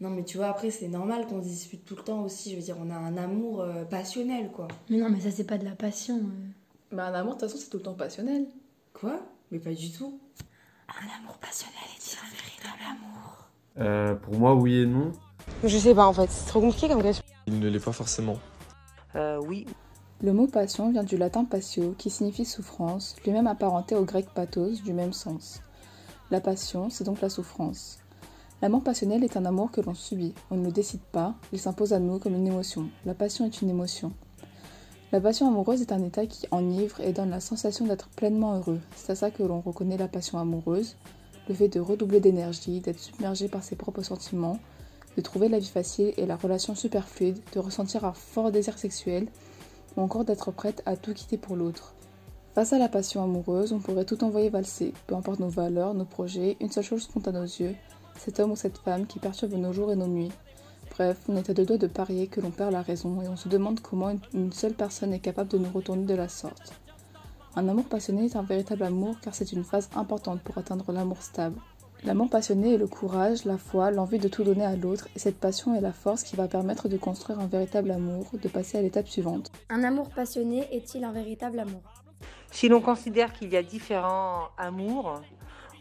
Non, 0.00 0.10
mais 0.10 0.24
tu 0.24 0.36
vois, 0.36 0.48
après, 0.48 0.70
c'est 0.70 0.88
normal 0.88 1.26
qu'on 1.26 1.42
se 1.42 1.48
dispute 1.48 1.84
tout 1.84 1.96
le 1.96 2.02
temps 2.02 2.22
aussi. 2.22 2.50
Je 2.50 2.56
veux 2.56 2.62
dire, 2.62 2.76
on 2.78 2.90
a 2.90 2.94
un 2.94 3.16
amour 3.16 3.62
euh, 3.62 3.84
passionnel, 3.84 4.50
quoi. 4.52 4.68
Mais 4.90 4.98
non, 4.98 5.08
mais 5.08 5.20
ça, 5.20 5.30
c'est 5.30 5.44
pas 5.44 5.56
de 5.58 5.64
la 5.64 5.70
passion. 5.74 6.16
euh. 6.18 6.94
Bah, 6.96 7.06
un 7.06 7.14
amour, 7.14 7.34
de 7.34 7.40
toute 7.40 7.48
façon, 7.48 7.58
c'est 7.62 7.70
tout 7.70 7.78
le 7.78 7.82
temps 7.84 7.94
passionnel. 7.94 8.46
Quoi? 8.92 9.18
Mais 9.50 9.58
pas 9.58 9.72
du 9.72 9.90
tout. 9.90 10.18
Un 10.88 11.22
amour 11.22 11.36
passionnel 11.38 11.78
est-il 11.96 12.18
un 12.18 12.30
véritable 12.30 12.82
amour 12.90 13.48
Euh, 13.78 14.14
pour 14.16 14.34
moi, 14.38 14.54
oui 14.54 14.80
et 14.82 14.86
non. 14.86 15.12
Je 15.64 15.78
sais 15.78 15.94
pas 15.94 16.06
en 16.06 16.12
fait, 16.12 16.30
c'est 16.30 16.46
trop 16.46 16.60
compliqué 16.60 16.88
comme 16.88 17.02
question. 17.02 17.24
Il 17.46 17.58
ne 17.60 17.68
l'est 17.68 17.80
pas 17.84 17.92
forcément. 17.92 18.36
Euh, 19.14 19.40
oui, 19.46 19.66
Le 20.22 20.32
mot 20.32 20.46
passion 20.46 20.90
vient 20.92 21.02
du 21.04 21.16
latin 21.16 21.44
patio, 21.44 21.94
qui 21.98 22.10
signifie 22.10 22.44
souffrance, 22.44 23.16
lui-même 23.24 23.46
apparenté 23.46 23.94
au 23.94 24.04
grec 24.04 24.26
pathos, 24.34 24.82
du 24.82 24.92
même 24.92 25.12
sens. 25.12 25.60
La 26.30 26.40
passion, 26.40 26.88
c'est 26.90 27.04
donc 27.04 27.20
la 27.20 27.28
souffrance. 27.28 27.98
L'amour 28.62 28.82
passionnel 28.82 29.22
est 29.22 29.36
un 29.36 29.44
amour 29.44 29.70
que 29.70 29.82
l'on 29.82 29.94
subit. 29.94 30.32
On 30.50 30.56
ne 30.56 30.64
le 30.64 30.72
décide 30.72 31.02
pas, 31.12 31.34
il 31.52 31.58
s'impose 31.58 31.92
à 31.92 31.98
nous 31.98 32.18
comme 32.18 32.34
une 32.34 32.46
émotion. 32.46 32.88
La 33.04 33.12
passion 33.12 33.44
est 33.44 33.60
une 33.60 33.68
émotion. 33.68 34.12
La 35.12 35.20
passion 35.20 35.46
amoureuse 35.46 35.82
est 35.82 35.92
un 35.92 36.02
état 36.02 36.26
qui 36.26 36.46
enivre 36.50 37.00
et 37.00 37.12
donne 37.12 37.30
la 37.30 37.40
sensation 37.40 37.86
d'être 37.86 38.08
pleinement 38.08 38.56
heureux. 38.56 38.80
C'est 38.96 39.12
à 39.12 39.14
ça 39.14 39.30
que 39.30 39.42
l'on 39.42 39.60
reconnaît 39.60 39.98
la 39.98 40.08
passion 40.08 40.38
amoureuse, 40.38 40.96
le 41.48 41.54
fait 41.54 41.68
de 41.68 41.80
redoubler 41.80 42.18
d'énergie, 42.18 42.80
d'être 42.80 42.98
submergé 42.98 43.48
par 43.48 43.62
ses 43.62 43.76
propres 43.76 44.02
sentiments, 44.02 44.58
de 45.16 45.22
trouver 45.22 45.48
la 45.48 45.58
vie 45.58 45.66
facile 45.66 46.14
et 46.16 46.24
la 46.24 46.36
relation 46.36 46.74
super 46.74 47.06
fluide, 47.06 47.38
de 47.52 47.60
ressentir 47.60 48.06
un 48.06 48.14
fort 48.14 48.50
désir 48.50 48.78
sexuel, 48.78 49.28
ou 49.96 50.00
encore 50.00 50.24
d'être 50.24 50.50
prête 50.50 50.82
à 50.86 50.96
tout 50.96 51.12
quitter 51.12 51.36
pour 51.36 51.56
l'autre. 51.56 51.94
Face 52.54 52.72
à 52.72 52.78
la 52.78 52.88
passion 52.88 53.22
amoureuse, 53.22 53.72
on 53.72 53.80
pourrait 53.80 54.06
tout 54.06 54.24
envoyer 54.24 54.48
valser, 54.48 54.94
peu 55.06 55.14
importe 55.14 55.40
nos 55.40 55.48
valeurs, 55.48 55.92
nos 55.92 56.06
projets, 56.06 56.56
une 56.60 56.70
seule 56.70 56.84
chose 56.84 57.06
compte 57.06 57.28
à 57.28 57.32
nos 57.32 57.42
yeux, 57.42 57.74
cet 58.18 58.40
homme 58.40 58.52
ou 58.52 58.56
cette 58.56 58.78
femme 58.78 59.06
qui 59.06 59.18
perturbe 59.18 59.52
nos 59.54 59.72
jours 59.72 59.92
et 59.92 59.96
nos 59.96 60.06
nuits. 60.06 60.32
Bref, 60.90 61.18
on 61.28 61.36
est 61.36 61.50
à 61.50 61.54
deux 61.54 61.64
doigts 61.66 61.78
de 61.78 61.86
parier 61.86 62.26
que 62.26 62.40
l'on 62.40 62.50
perd 62.50 62.72
la 62.72 62.82
raison 62.82 63.20
et 63.22 63.28
on 63.28 63.36
se 63.36 63.48
demande 63.48 63.80
comment 63.80 64.10
une- 64.10 64.20
une 64.32 64.52
seule 64.52 64.72
personne 64.74 65.12
est 65.12 65.18
capable 65.20 65.50
de 65.50 65.58
nous 65.58 65.70
retourner 65.70 66.04
de 66.06 66.14
la 66.14 66.28
sorte. 66.28 66.72
Un 67.54 67.68
amour 67.68 67.84
passionné 67.86 68.26
est 68.26 68.36
un 68.36 68.42
véritable 68.42 68.82
amour 68.82 69.16
car 69.20 69.34
c'est 69.34 69.52
une 69.52 69.64
phase 69.64 69.88
importante 69.96 70.40
pour 70.42 70.56
atteindre 70.58 70.92
l'amour 70.92 71.22
stable. 71.22 71.58
L'amour 72.04 72.28
passionné 72.28 72.74
est 72.74 72.78
le 72.78 72.86
courage, 72.86 73.46
la 73.46 73.56
foi, 73.56 73.90
l'envie 73.90 74.18
de 74.18 74.28
tout 74.28 74.44
donner 74.44 74.64
à 74.64 74.76
l'autre 74.76 75.08
et 75.16 75.18
cette 75.18 75.38
passion 75.40 75.74
est 75.74 75.80
la 75.80 75.92
force 75.92 76.22
qui 76.22 76.36
va 76.36 76.46
permettre 76.46 76.88
de 76.88 76.96
construire 76.98 77.40
un 77.40 77.46
véritable 77.46 77.90
amour, 77.90 78.26
de 78.40 78.48
passer 78.48 78.76
à 78.78 78.82
l'étape 78.82 79.08
suivante. 79.08 79.50
Un 79.70 79.82
amour 79.82 80.10
passionné 80.10 80.68
est-il 80.70 81.04
un 81.04 81.12
véritable 81.12 81.58
amour? 81.58 81.80
Si 82.52 82.68
l'on 82.68 82.80
considère 82.80 83.32
qu'il 83.32 83.50
y 83.50 83.56
a 83.56 83.62
différents 83.62 84.48
amours, 84.58 85.20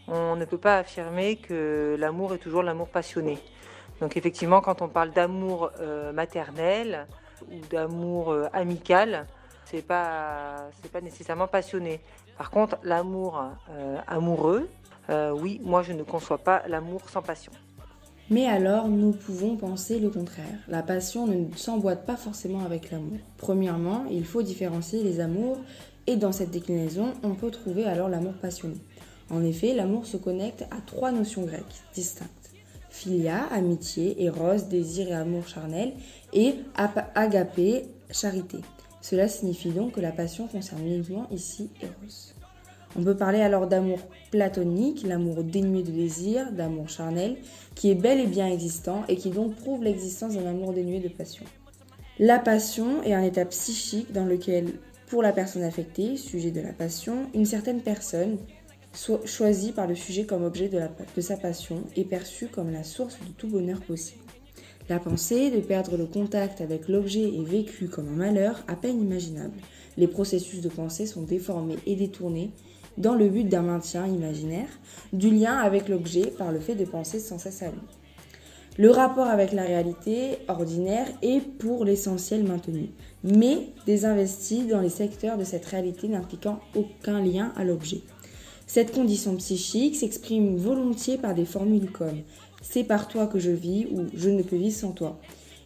on 0.07 0.35
ne 0.35 0.45
peut 0.45 0.57
pas 0.57 0.77
affirmer 0.77 1.37
que 1.37 1.95
l'amour 1.99 2.33
est 2.33 2.37
toujours 2.37 2.63
l'amour 2.63 2.89
passionné. 2.89 3.37
Donc 4.01 4.17
effectivement, 4.17 4.61
quand 4.61 4.81
on 4.81 4.89
parle 4.89 5.11
d'amour 5.11 5.71
euh, 5.79 6.11
maternel 6.11 7.07
ou 7.49 7.65
d'amour 7.69 8.31
euh, 8.31 8.47
amical, 8.53 9.25
c'est 9.65 9.85
pas 9.85 10.67
c'est 10.81 10.91
pas 10.91 11.01
nécessairement 11.01 11.47
passionné. 11.47 12.01
Par 12.37 12.51
contre, 12.51 12.77
l'amour 12.83 13.41
euh, 13.71 13.97
amoureux, 14.07 14.69
oui, 15.33 15.61
moi 15.63 15.83
je 15.83 15.93
ne 15.93 16.03
conçois 16.03 16.39
pas 16.39 16.63
l'amour 16.67 17.09
sans 17.09 17.21
passion. 17.21 17.51
Mais 18.31 18.47
alors, 18.47 18.87
nous 18.87 19.11
pouvons 19.11 19.55
penser 19.55 19.99
le 19.99 20.09
contraire. 20.09 20.57
La 20.67 20.81
passion 20.81 21.27
ne 21.27 21.55
s'emboîte 21.55 22.07
pas 22.07 22.15
forcément 22.15 22.65
avec 22.65 22.89
l'amour. 22.89 23.19
Premièrement, 23.37 24.05
il 24.09 24.25
faut 24.25 24.41
différencier 24.41 25.03
les 25.03 25.19
amours 25.19 25.59
et 26.07 26.15
dans 26.15 26.31
cette 26.31 26.49
déclinaison, 26.49 27.13
on 27.21 27.35
peut 27.35 27.51
trouver 27.51 27.85
alors 27.85 28.09
l'amour 28.09 28.33
passionné. 28.33 28.77
En 29.29 29.43
effet, 29.43 29.73
l'amour 29.73 30.05
se 30.05 30.17
connecte 30.17 30.63
à 30.71 30.77
trois 30.85 31.11
notions 31.11 31.43
grecques 31.43 31.63
distinctes. 31.93 32.29
Philia, 32.89 33.43
amitié, 33.51 34.23
éros, 34.23 34.61
désir 34.69 35.09
et 35.09 35.13
amour 35.13 35.47
charnel, 35.47 35.93
et 36.31 36.55
ap- 36.75 37.11
agapé, 37.15 37.87
charité. 38.11 38.59
Cela 39.01 39.27
signifie 39.27 39.69
donc 39.71 39.93
que 39.93 39.99
la 40.01 40.11
passion 40.11 40.47
concerne 40.47 40.85
uniquement 40.85 41.27
ici 41.31 41.69
Eros. 41.81 42.33
On 42.97 43.03
peut 43.03 43.17
parler 43.17 43.41
alors 43.41 43.67
d'amour 43.67 43.99
platonique, 44.31 45.03
l'amour 45.05 45.43
dénué 45.43 45.83
de 45.83 45.91
désir, 45.91 46.51
d'amour 46.53 46.87
charnel, 46.87 47.35
qui 47.75 47.91
est 47.91 47.95
bel 47.95 48.19
et 48.21 48.27
bien 48.27 48.47
existant 48.47 49.03
et 49.09 49.17
qui 49.17 49.31
donc 49.31 49.55
prouve 49.55 49.83
l'existence 49.83 50.35
d'un 50.35 50.45
amour 50.45 50.71
dénué 50.71 50.99
de 50.99 51.09
passion. 51.09 51.43
La 52.19 52.39
passion 52.39 53.03
est 53.03 53.13
un 53.13 53.23
état 53.23 53.43
psychique 53.45 54.13
dans 54.13 54.23
lequel, 54.23 54.67
pour 55.07 55.21
la 55.21 55.33
personne 55.33 55.63
affectée, 55.63 56.15
sujet 56.15 56.51
de 56.51 56.61
la 56.61 56.71
passion, 56.71 57.27
une 57.33 57.45
certaine 57.45 57.81
personne, 57.81 58.37
soit 58.95 59.25
choisie 59.25 59.71
par 59.71 59.87
le 59.87 59.95
sujet 59.95 60.25
comme 60.25 60.43
objet 60.43 60.69
de, 60.69 60.79
de 61.15 61.21
sa 61.21 61.37
passion, 61.37 61.83
est 61.95 62.05
perçue 62.05 62.47
comme 62.47 62.71
la 62.71 62.83
source 62.83 63.17
de 63.19 63.31
tout 63.37 63.47
bonheur 63.47 63.81
possible. 63.81 64.21
La 64.87 64.99
pensée 64.99 65.49
de 65.49 65.61
perdre 65.61 65.97
le 65.97 66.05
contact 66.05 66.61
avec 66.61 66.87
l'objet 66.87 67.23
est 67.23 67.43
vécue 67.43 67.87
comme 67.87 68.07
un 68.07 68.17
malheur 68.17 68.63
à 68.67 68.75
peine 68.75 69.01
imaginable. 69.01 69.55
Les 69.97 70.07
processus 70.07 70.61
de 70.61 70.69
pensée 70.69 71.07
sont 71.07 71.23
déformés 71.23 71.77
et 71.87 71.95
détournés 71.95 72.51
dans 72.97 73.15
le 73.15 73.27
but 73.27 73.45
d'un 73.45 73.63
maintien 73.63 74.05
imaginaire 74.05 74.69
du 75.11 75.31
lien 75.31 75.57
avec 75.57 75.89
l'objet 75.89 76.27
par 76.27 76.51
le 76.51 76.59
fait 76.59 76.75
de 76.75 76.85
penser 76.85 77.19
sans 77.19 77.39
cesse 77.39 77.63
à 77.63 77.71
lui. 77.71 77.81
Le 78.77 78.91
rapport 78.91 79.27
avec 79.27 79.53
la 79.53 79.63
réalité 79.63 80.37
ordinaire 80.49 81.07
est 81.21 81.39
pour 81.39 81.85
l'essentiel 81.85 82.43
maintenu, 82.43 82.89
mais 83.23 83.69
désinvesti 83.85 84.65
dans 84.65 84.81
les 84.81 84.89
secteurs 84.89 85.37
de 85.37 85.45
cette 85.45 85.65
réalité 85.65 86.09
n'impliquant 86.09 86.59
aucun 86.75 87.21
lien 87.21 87.53
à 87.55 87.63
l'objet. 87.63 88.01
Cette 88.67 88.93
condition 88.93 89.35
psychique 89.35 89.95
s'exprime 89.95 90.57
volontiers 90.57 91.17
par 91.17 91.35
des 91.35 91.45
formules 91.45 91.91
comme 91.91 92.21
c'est 92.61 92.83
par 92.83 93.07
toi 93.07 93.27
que 93.27 93.37
je 93.37 93.51
vis 93.51 93.87
ou 93.91 94.05
je 94.15 94.29
ne 94.29 94.41
peux 94.41 94.55
vivre 94.55 94.75
sans 94.75 94.91
toi. 94.91 95.19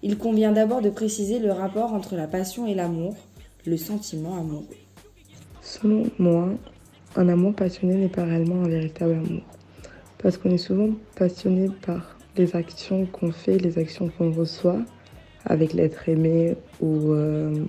Il 0.03 0.17
convient 0.17 0.51
d'abord 0.51 0.81
de 0.81 0.89
préciser 0.89 1.39
le 1.39 1.51
rapport 1.51 1.93
entre 1.93 2.15
la 2.15 2.27
passion 2.27 2.67
et 2.67 2.73
l'amour, 2.73 3.15
le 3.65 3.77
sentiment 3.77 4.37
amoureux. 4.37 4.67
Selon 5.61 6.03
moi, 6.19 6.49
un 7.15 7.29
amour 7.29 7.53
passionné 7.53 7.95
n'est 7.95 8.09
pas 8.09 8.25
réellement 8.25 8.63
un 8.63 8.67
véritable 8.67 9.13
amour. 9.13 9.43
Parce 10.17 10.37
qu'on 10.37 10.51
est 10.51 10.57
souvent 10.57 10.89
passionné 11.15 11.69
par 11.85 12.17
les 12.35 12.55
actions 12.55 13.05
qu'on 13.05 13.31
fait, 13.31 13.57
les 13.57 13.77
actions 13.77 14.09
qu'on 14.17 14.31
reçoit 14.31 14.81
avec 15.45 15.73
l'être 15.73 16.07
aimé 16.09 16.55
ou 16.81 17.13
euh, 17.13 17.65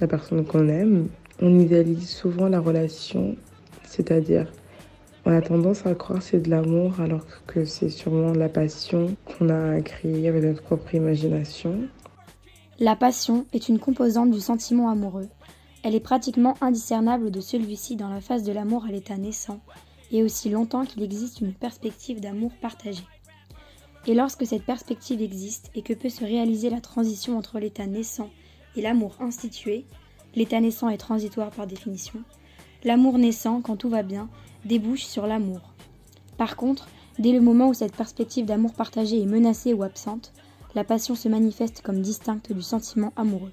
la 0.00 0.06
personne 0.06 0.44
qu'on 0.44 0.68
aime. 0.68 1.08
On 1.40 1.58
idéalise 1.58 2.08
souvent 2.08 2.48
la 2.48 2.60
relation, 2.60 3.36
c'est-à-dire 3.94 4.50
on 5.26 5.32
a 5.32 5.40
tendance 5.40 5.86
à 5.86 5.94
croire 5.94 6.18
que 6.18 6.24
c'est 6.24 6.40
de 6.40 6.50
l'amour 6.50 7.00
alors 7.00 7.24
que 7.46 7.64
c'est 7.64 7.88
sûrement 7.88 8.32
la 8.32 8.48
passion 8.48 9.16
qu'on 9.24 9.48
a 9.48 9.80
créée 9.80 10.28
avec 10.28 10.42
notre 10.44 10.62
propre 10.62 10.94
imagination. 10.94 11.88
La 12.78 12.94
passion 12.94 13.46
est 13.52 13.68
une 13.68 13.78
composante 13.78 14.30
du 14.30 14.40
sentiment 14.40 14.90
amoureux. 14.90 15.28
Elle 15.82 15.94
est 15.94 16.00
pratiquement 16.00 16.56
indiscernable 16.60 17.30
de 17.30 17.40
celui-ci 17.40 17.96
dans 17.96 18.08
la 18.08 18.20
phase 18.20 18.42
de 18.42 18.52
l'amour 18.52 18.84
à 18.84 18.88
l'état 18.90 19.16
naissant, 19.16 19.60
et 20.10 20.22
aussi 20.22 20.50
longtemps 20.50 20.84
qu'il 20.84 21.02
existe 21.02 21.40
une 21.40 21.54
perspective 21.54 22.20
d'amour 22.20 22.52
partagé. 22.60 23.02
Et 24.06 24.14
lorsque 24.14 24.46
cette 24.46 24.66
perspective 24.66 25.22
existe 25.22 25.70
et 25.74 25.82
que 25.82 25.94
peut 25.94 26.10
se 26.10 26.24
réaliser 26.24 26.68
la 26.68 26.80
transition 26.80 27.38
entre 27.38 27.58
l'état 27.58 27.86
naissant 27.86 28.28
et 28.76 28.82
l'amour 28.82 29.16
institué, 29.20 29.86
l'état 30.34 30.60
naissant 30.60 30.90
est 30.90 30.98
transitoire 30.98 31.50
par 31.50 31.66
définition, 31.66 32.20
l'amour 32.84 33.18
naissant, 33.18 33.60
quand 33.62 33.76
tout 33.76 33.88
va 33.88 34.02
bien, 34.02 34.28
débouche 34.64 35.04
sur 35.04 35.26
l'amour. 35.26 35.60
Par 36.36 36.56
contre, 36.56 36.88
dès 37.18 37.32
le 37.32 37.40
moment 37.40 37.68
où 37.68 37.74
cette 37.74 37.96
perspective 37.96 38.46
d'amour 38.46 38.74
partagé 38.74 39.20
est 39.22 39.26
menacée 39.26 39.72
ou 39.72 39.82
absente, 39.82 40.32
la 40.74 40.84
passion 40.84 41.14
se 41.14 41.28
manifeste 41.28 41.82
comme 41.82 42.00
distincte 42.00 42.52
du 42.52 42.62
sentiment 42.62 43.12
amoureux. 43.16 43.52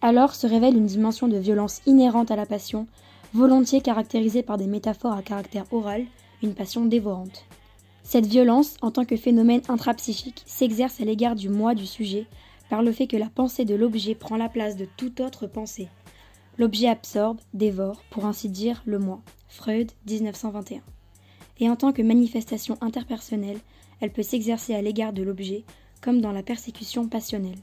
Alors 0.00 0.34
se 0.34 0.46
révèle 0.46 0.76
une 0.76 0.86
dimension 0.86 1.28
de 1.28 1.36
violence 1.36 1.80
inhérente 1.86 2.30
à 2.30 2.36
la 2.36 2.46
passion, 2.46 2.86
volontiers 3.34 3.80
caractérisée 3.80 4.42
par 4.42 4.58
des 4.58 4.66
métaphores 4.66 5.12
à 5.12 5.22
caractère 5.22 5.64
oral, 5.72 6.04
une 6.42 6.54
passion 6.54 6.84
dévorante. 6.84 7.44
Cette 8.02 8.26
violence, 8.26 8.76
en 8.82 8.90
tant 8.90 9.04
que 9.04 9.16
phénomène 9.16 9.62
intrapsychique, 9.68 10.42
s'exerce 10.44 11.00
à 11.00 11.04
l'égard 11.04 11.36
du 11.36 11.48
moi 11.48 11.74
du 11.74 11.86
sujet, 11.86 12.26
par 12.68 12.82
le 12.82 12.90
fait 12.90 13.06
que 13.06 13.16
la 13.16 13.28
pensée 13.28 13.64
de 13.64 13.76
l'objet 13.76 14.16
prend 14.16 14.36
la 14.36 14.48
place 14.48 14.76
de 14.76 14.86
toute 14.96 15.20
autre 15.20 15.46
pensée. 15.46 15.88
L'objet 16.58 16.88
absorbe, 16.88 17.40
dévore, 17.54 18.02
pour 18.10 18.26
ainsi 18.26 18.48
dire, 18.48 18.82
le 18.86 18.98
moi. 18.98 19.20
Freud, 19.48 19.90
1921. 20.08 20.82
Et 21.60 21.68
en 21.70 21.76
tant 21.76 21.92
que 21.92 22.02
manifestation 22.02 22.76
interpersonnelle, 22.80 23.58
elle 24.00 24.12
peut 24.12 24.22
s'exercer 24.22 24.74
à 24.74 24.82
l'égard 24.82 25.12
de 25.12 25.22
l'objet, 25.22 25.64
comme 26.00 26.20
dans 26.20 26.32
la 26.32 26.42
persécution 26.42 27.08
passionnelle. 27.08 27.58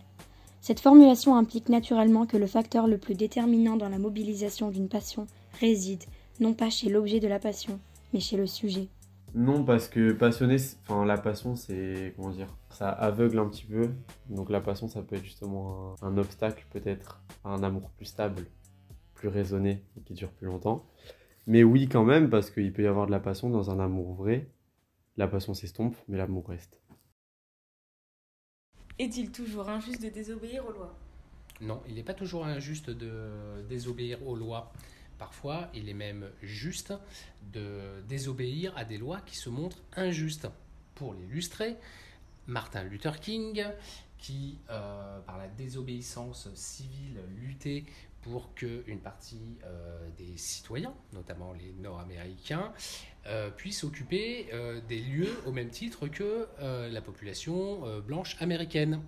Cette 0.62 0.80
formulation 0.80 1.36
implique 1.36 1.69
naturellement 1.69 2.25
que 2.25 2.38
le 2.38 2.47
facteur 2.47 2.88
le 2.88 2.97
plus 2.97 3.15
déterminant 3.15 3.77
dans 3.77 3.89
la 3.89 4.00
mobilisation 4.00 4.69
d'une 4.69 4.89
passion 4.89 5.27
réside 5.59 6.03
non 6.39 6.53
pas 6.53 6.69
chez 6.69 6.89
l'objet 6.89 7.19
de 7.19 7.27
la 7.27 7.39
passion, 7.39 7.80
mais 8.13 8.19
chez 8.21 8.38
le 8.38 8.47
sujet. 8.47 8.88
Non, 9.35 9.63
parce 9.63 9.88
que 9.89 10.13
passionné, 10.13 10.57
c'est- 10.57 10.77
enfin 10.88 11.06
la 11.06 11.18
passion, 11.18 11.56
c'est 11.56 12.13
comment 12.15 12.30
dire, 12.31 12.47
ça 12.71 12.89
aveugle 12.89 13.39
un 13.39 13.47
petit 13.47 13.65
peu. 13.65 13.89
Donc 14.30 14.50
la 14.50 14.62
passion, 14.62 14.88
ça 14.88 15.01
peut 15.01 15.18
être 15.18 15.24
justement 15.25 15.95
un 16.01 16.18
obstacle 16.18 16.65
peut-être 16.71 17.21
à 17.44 17.50
un 17.50 17.62
amour 17.63 17.89
plus 17.92 18.06
stable, 18.06 18.45
plus 19.19 19.27
raisonné 19.27 19.83
et 19.98 20.01
qui 20.01 20.13
dure 20.13 20.31
plus 20.31 20.48
longtemps. 20.48 20.89
Mais 21.45 21.63
oui, 21.63 21.89
quand 21.89 22.06
même, 22.06 22.30
parce 22.30 22.50
qu'il 22.50 22.71
peut 22.71 22.83
y 22.83 22.88
avoir 22.88 23.06
de 23.06 23.12
la 23.12 23.19
passion 23.19 23.50
dans 23.50 23.69
un 23.69 23.80
amour 23.80 24.13
vrai. 24.13 24.50
La 25.18 25.27
passion 25.27 25.54
s'estompe, 25.54 25.98
mais 26.07 26.18
l'amour 26.18 26.48
reste. 26.48 26.80
Est-il 28.98 29.31
toujours 29.31 29.69
injuste 29.69 30.01
de 30.01 30.10
désobéir 30.10 30.66
aux 30.66 30.71
lois? 30.71 30.98
Non, 31.62 31.81
il 31.88 31.95
n'est 31.95 32.04
pas 32.04 32.13
toujours 32.13 32.45
injuste 32.45 32.89
de 32.89 33.63
désobéir 33.68 34.25
aux 34.25 34.36
lois. 34.36 34.71
Parfois, 35.18 35.69
il 35.74 35.89
est 35.89 35.94
même 35.94 36.30
juste 36.42 36.94
de 37.51 38.01
désobéir 38.07 38.71
à 38.77 38.86
des 38.86 38.98
lois 38.98 39.19
qui 39.21 39.36
se 39.36 39.50
montrent 39.50 39.81
injustes. 39.98 40.48
Pour 40.95 41.13
l'illustrer, 41.13 41.75
Martin 42.48 42.83
Luther 42.83 43.19
King, 43.19 43.66
qui, 44.18 44.60
euh, 44.69 45.19
par 45.21 45.38
la 45.38 45.48
désobéissance 45.48 46.54
civile, 46.54 47.19
luttait 47.38 47.86
pour 48.21 48.54
qu'une 48.54 49.00
partie 49.00 49.57
euh, 49.63 50.10
des 50.18 50.38
citoyens, 50.38 50.94
notamment 51.13 51.54
les 51.54 51.74
Nord-Américains, 51.81 52.71
euh, 53.27 53.50
puissent 53.50 53.83
occuper 53.83 54.48
des 54.88 55.00
lieux 55.00 55.33
au 55.45 55.51
même 55.51 55.69
titre 55.69 56.07
que 56.07 56.48
la 56.60 57.01
population 57.01 58.00
blanche 58.00 58.36
américaine. 58.39 59.01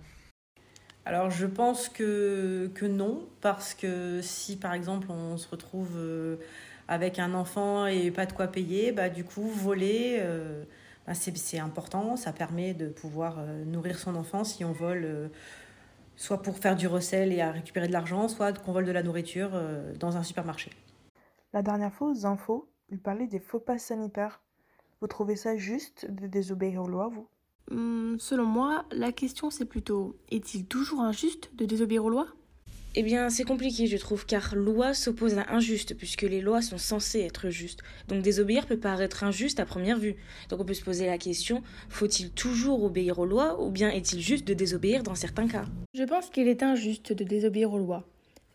Alors 1.04 1.30
je 1.30 1.46
pense 1.46 1.88
que, 1.88 2.70
que 2.74 2.86
non, 2.86 3.28
parce 3.40 3.74
que 3.74 4.20
si 4.22 4.56
par 4.56 4.74
exemple 4.74 5.10
on 5.10 5.36
se 5.36 5.48
retrouve 5.48 5.98
avec 6.88 7.18
un 7.18 7.34
enfant 7.34 7.86
et 7.86 8.10
pas 8.10 8.26
de 8.26 8.32
quoi 8.32 8.46
payer, 8.46 8.92
bah, 8.92 9.08
du 9.08 9.24
coup 9.24 9.48
voler 9.48 10.20
bah, 11.06 11.14
c'est 11.14 11.58
important, 11.58 12.16
ça 12.16 12.32
permet 12.32 12.74
de 12.74 12.86
pouvoir 12.86 13.38
euh, 13.38 13.64
nourrir 13.64 13.98
son 13.98 14.14
enfant 14.14 14.44
si 14.44 14.64
on 14.64 14.70
vole, 14.70 15.04
euh, 15.04 15.28
soit 16.22 16.40
pour 16.40 16.56
faire 16.56 16.76
du 16.76 16.86
recel 16.86 17.32
et 17.32 17.40
à 17.40 17.50
récupérer 17.50 17.88
de 17.88 17.92
l'argent, 17.92 18.28
soit 18.28 18.56
qu'on 18.56 18.70
vole 18.70 18.84
de 18.84 18.92
la 18.92 19.02
nourriture 19.02 19.50
euh, 19.54 19.92
dans 19.98 20.16
un 20.16 20.22
supermarché. 20.22 20.70
La 21.52 21.62
dernière 21.62 21.92
fois 21.92 22.10
aux 22.10 22.26
infos, 22.26 22.68
il 22.90 23.00
parlait 23.00 23.26
des 23.26 23.40
faux 23.40 23.58
pas 23.58 23.78
sanitaires. 23.78 24.40
Vous 25.00 25.08
trouvez 25.08 25.34
ça 25.34 25.56
juste 25.56 26.08
de 26.08 26.28
désobéir 26.28 26.84
aux 26.84 26.86
lois, 26.86 27.08
vous? 27.08 27.26
Hum, 27.72 28.16
Selon 28.20 28.44
moi, 28.44 28.84
la 28.92 29.10
question 29.10 29.50
c'est 29.50 29.64
plutôt 29.64 30.16
est-il 30.30 30.66
toujours 30.66 31.00
injuste 31.00 31.50
de 31.56 31.64
désobéir 31.64 32.04
aux 32.04 32.10
lois? 32.10 32.28
Eh 32.94 33.02
bien, 33.02 33.30
c'est 33.30 33.44
compliqué, 33.44 33.86
je 33.86 33.96
trouve, 33.96 34.26
car 34.26 34.54
loi 34.54 34.92
s'oppose 34.92 35.38
à 35.38 35.50
injuste, 35.50 35.96
puisque 35.96 36.22
les 36.22 36.42
lois 36.42 36.60
sont 36.60 36.76
censées 36.76 37.20
être 37.20 37.48
justes. 37.48 37.80
Donc 38.08 38.22
désobéir 38.22 38.66
peut 38.66 38.76
paraître 38.76 39.24
injuste 39.24 39.60
à 39.60 39.64
première 39.64 39.98
vue. 39.98 40.16
Donc 40.50 40.60
on 40.60 40.64
peut 40.66 40.74
se 40.74 40.84
poser 40.84 41.06
la 41.06 41.16
question, 41.16 41.62
faut-il 41.88 42.30
toujours 42.30 42.84
obéir 42.84 43.18
aux 43.18 43.24
lois, 43.24 43.62
ou 43.62 43.70
bien 43.70 43.88
est-il 43.88 44.20
juste 44.20 44.46
de 44.46 44.52
désobéir 44.52 45.02
dans 45.02 45.14
certains 45.14 45.48
cas? 45.48 45.64
Je 45.94 46.02
pense 46.02 46.28
qu'il 46.28 46.48
est 46.48 46.62
injuste 46.62 47.14
de 47.14 47.24
désobéir 47.24 47.72
aux 47.72 47.78
lois. 47.78 48.04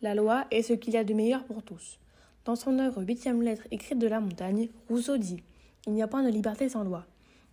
La 0.03 0.13
loi 0.13 0.45
est 0.51 0.61
ce 0.61 0.73
qu'il 0.73 0.93
y 0.93 0.97
a 0.97 1.03
de 1.03 1.15
meilleur 1.15 1.43
pour 1.43 1.63
tous. 1.63 1.97
Dans 2.45 2.55
son 2.55 2.77
œuvre 2.77 3.01
Huitième 3.01 3.41
lettre 3.41 3.67
écrite 3.71 3.97
de 3.97 4.07
la 4.07 4.19
montagne, 4.19 4.69
Rousseau 4.87 5.17
dit 5.17 5.41
Il 5.87 5.93
n'y 5.93 6.03
a 6.03 6.07
pas 6.07 6.21
de 6.21 6.29
liberté 6.29 6.69
sans 6.69 6.83
loi. 6.83 7.07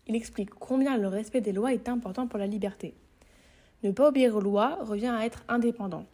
Il 0.06 0.14
explique 0.14 0.50
combien 0.50 0.98
le 0.98 1.08
respect 1.08 1.40
des 1.40 1.52
lois 1.52 1.72
est 1.72 1.88
important 1.88 2.26
pour 2.26 2.38
la 2.38 2.46
liberté. 2.46 2.92
Ne 3.82 3.90
pas 3.90 4.08
obéir 4.08 4.36
aux 4.36 4.40
lois 4.40 4.78
revient 4.82 5.14
à 5.18 5.24
être 5.24 5.44
indépendant 5.48 6.04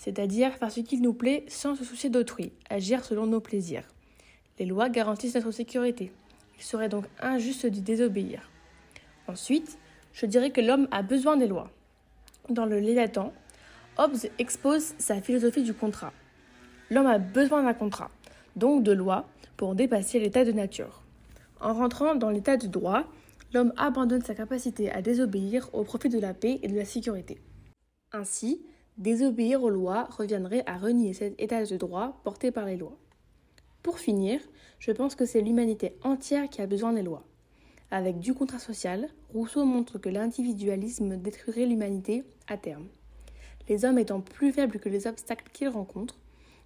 c'est-à-dire 0.00 0.54
faire 0.54 0.72
ce 0.72 0.80
qu'il 0.80 1.02
nous 1.02 1.12
plaît 1.12 1.44
sans 1.46 1.74
se 1.74 1.84
soucier 1.84 2.08
d'autrui, 2.08 2.52
agir 2.70 3.04
selon 3.04 3.26
nos 3.26 3.40
plaisirs. 3.40 3.84
Les 4.58 4.64
lois 4.64 4.88
garantissent 4.88 5.34
notre 5.34 5.50
sécurité. 5.50 6.10
Il 6.56 6.62
serait 6.62 6.88
donc 6.88 7.04
injuste 7.20 7.66
d'y 7.66 7.82
désobéir. 7.82 8.50
Ensuite, 9.28 9.76
je 10.14 10.24
dirais 10.24 10.52
que 10.52 10.62
l'homme 10.62 10.88
a 10.90 11.02
besoin 11.02 11.36
des 11.36 11.46
lois. 11.46 11.70
Dans 12.48 12.64
le 12.64 12.80
Léviathan, 12.80 13.34
Hobbes 13.98 14.16
expose 14.38 14.94
sa 14.96 15.20
philosophie 15.20 15.64
du 15.64 15.74
contrat. 15.74 16.14
L'homme 16.88 17.06
a 17.06 17.18
besoin 17.18 17.62
d'un 17.62 17.74
contrat, 17.74 18.10
donc 18.56 18.82
de 18.82 18.92
lois, 18.92 19.28
pour 19.58 19.74
dépasser 19.74 20.18
l'état 20.18 20.46
de 20.46 20.52
nature. 20.52 21.02
En 21.60 21.74
rentrant 21.74 22.14
dans 22.14 22.30
l'état 22.30 22.56
de 22.56 22.68
droit, 22.68 23.04
l'homme 23.52 23.74
abandonne 23.76 24.22
sa 24.22 24.34
capacité 24.34 24.90
à 24.90 25.02
désobéir 25.02 25.68
au 25.74 25.84
profit 25.84 26.08
de 26.08 26.18
la 26.18 26.32
paix 26.32 26.58
et 26.62 26.68
de 26.68 26.76
la 26.76 26.86
sécurité. 26.86 27.38
Ainsi, 28.12 28.62
Désobéir 28.98 29.62
aux 29.62 29.70
lois 29.70 30.08
reviendrait 30.10 30.62
à 30.66 30.76
renier 30.76 31.14
cet 31.14 31.40
état 31.40 31.64
de 31.64 31.76
droit 31.76 32.20
porté 32.24 32.50
par 32.50 32.66
les 32.66 32.76
lois. 32.76 32.96
Pour 33.82 33.98
finir, 33.98 34.40
je 34.78 34.92
pense 34.92 35.14
que 35.14 35.24
c'est 35.24 35.40
l'humanité 35.40 35.96
entière 36.02 36.50
qui 36.50 36.60
a 36.60 36.66
besoin 36.66 36.92
des 36.92 37.02
lois. 37.02 37.24
Avec 37.90 38.18
du 38.18 38.34
contrat 38.34 38.58
social, 38.58 39.08
Rousseau 39.32 39.64
montre 39.64 39.98
que 39.98 40.08
l'individualisme 40.08 41.16
détruirait 41.16 41.66
l'humanité 41.66 42.24
à 42.46 42.56
terme. 42.56 42.86
Les 43.68 43.84
hommes 43.84 43.98
étant 43.98 44.20
plus 44.20 44.52
faibles 44.52 44.78
que 44.78 44.88
les 44.88 45.06
obstacles 45.06 45.50
qu'ils 45.52 45.68
rencontrent, 45.68 46.18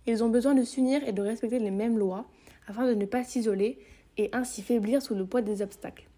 ils 0.07 0.23
ont 0.23 0.29
besoin 0.29 0.55
de 0.55 0.65
s'unir 0.65 1.07
et 1.07 1.13
de 1.13 1.23
respecter 1.23 1.59
les 1.59 1.71
mêmes 1.71 1.99
lois 1.99 2.27
afin 2.67 2.87
de 2.87 2.95
ne 2.95 3.07
pas 3.07 3.25
s'isoler 3.25 3.79
et 4.17 4.29
ainsi 4.33 4.63
faiblir 4.63 5.03
sous 5.03 5.15
le 5.15 5.27
poids 5.27 5.43
des 5.43 5.63
obstacles. 5.63 6.09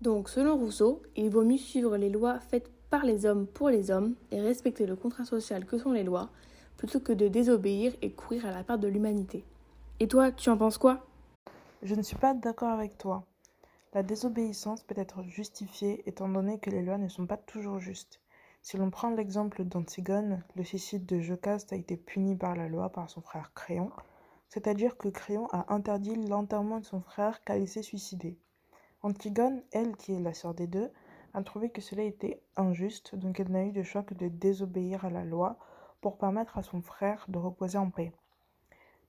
Donc, 0.00 0.28
selon 0.28 0.56
Rousseau, 0.56 1.02
il 1.16 1.30
vaut 1.30 1.44
mieux 1.44 1.58
suivre 1.58 1.96
les 1.96 2.10
lois 2.10 2.38
faites 2.38 2.70
par 2.94 3.04
les 3.04 3.26
hommes 3.26 3.48
pour 3.48 3.70
les 3.70 3.90
hommes 3.90 4.14
et 4.30 4.40
respecter 4.40 4.86
le 4.86 4.94
contrat 4.94 5.24
social 5.24 5.66
que 5.66 5.78
sont 5.78 5.90
les 5.90 6.04
lois, 6.04 6.30
plutôt 6.76 7.00
que 7.00 7.12
de 7.12 7.26
désobéir 7.26 7.92
et 8.02 8.12
courir 8.12 8.46
à 8.46 8.52
la 8.52 8.62
part 8.62 8.78
de 8.78 8.86
l'humanité. 8.86 9.44
Et 9.98 10.06
toi, 10.06 10.30
tu 10.30 10.48
en 10.48 10.56
penses 10.56 10.78
quoi? 10.78 11.04
Je 11.82 11.96
ne 11.96 12.02
suis 12.02 12.14
pas 12.14 12.34
d'accord 12.34 12.68
avec 12.68 12.96
toi. 12.96 13.24
La 13.94 14.04
désobéissance 14.04 14.84
peut 14.84 14.94
être 14.96 15.24
justifiée 15.24 16.08
étant 16.08 16.28
donné 16.28 16.60
que 16.60 16.70
les 16.70 16.82
lois 16.82 16.98
ne 16.98 17.08
sont 17.08 17.26
pas 17.26 17.36
toujours 17.36 17.80
justes. 17.80 18.20
Si 18.62 18.76
l'on 18.76 18.90
prend 18.90 19.10
l'exemple 19.10 19.64
d'Antigone, 19.64 20.44
le 20.54 20.62
suicide 20.62 21.04
de 21.04 21.18
Jocaste 21.18 21.72
a 21.72 21.76
été 21.76 21.96
puni 21.96 22.36
par 22.36 22.54
la 22.54 22.68
loi 22.68 22.90
par 22.90 23.10
son 23.10 23.22
frère 23.22 23.50
Créon, 23.56 23.90
c'est-à-dire 24.50 24.96
que 24.96 25.08
Créon 25.08 25.48
a 25.50 25.74
interdit 25.74 26.14
l'enterrement 26.14 26.78
de 26.78 26.84
son 26.84 27.00
frère 27.00 27.42
qu'elle 27.42 27.66
s'est 27.66 27.82
suicidé. 27.82 28.38
Antigone, 29.02 29.64
elle 29.72 29.96
qui 29.96 30.12
est 30.12 30.20
la 30.20 30.32
sœur 30.32 30.54
des 30.54 30.68
deux, 30.68 30.92
a 31.34 31.42
trouvé 31.42 31.68
que 31.68 31.80
cela 31.80 32.04
était 32.04 32.40
injuste, 32.56 33.16
donc 33.16 33.40
elle 33.40 33.50
n'a 33.50 33.64
eu 33.64 33.72
de 33.72 33.82
choix 33.82 34.04
que 34.04 34.14
de 34.14 34.28
désobéir 34.28 35.04
à 35.04 35.10
la 35.10 35.24
loi 35.24 35.58
pour 36.00 36.16
permettre 36.16 36.58
à 36.58 36.62
son 36.62 36.80
frère 36.80 37.26
de 37.28 37.38
reposer 37.38 37.76
en 37.76 37.90
paix. 37.90 38.12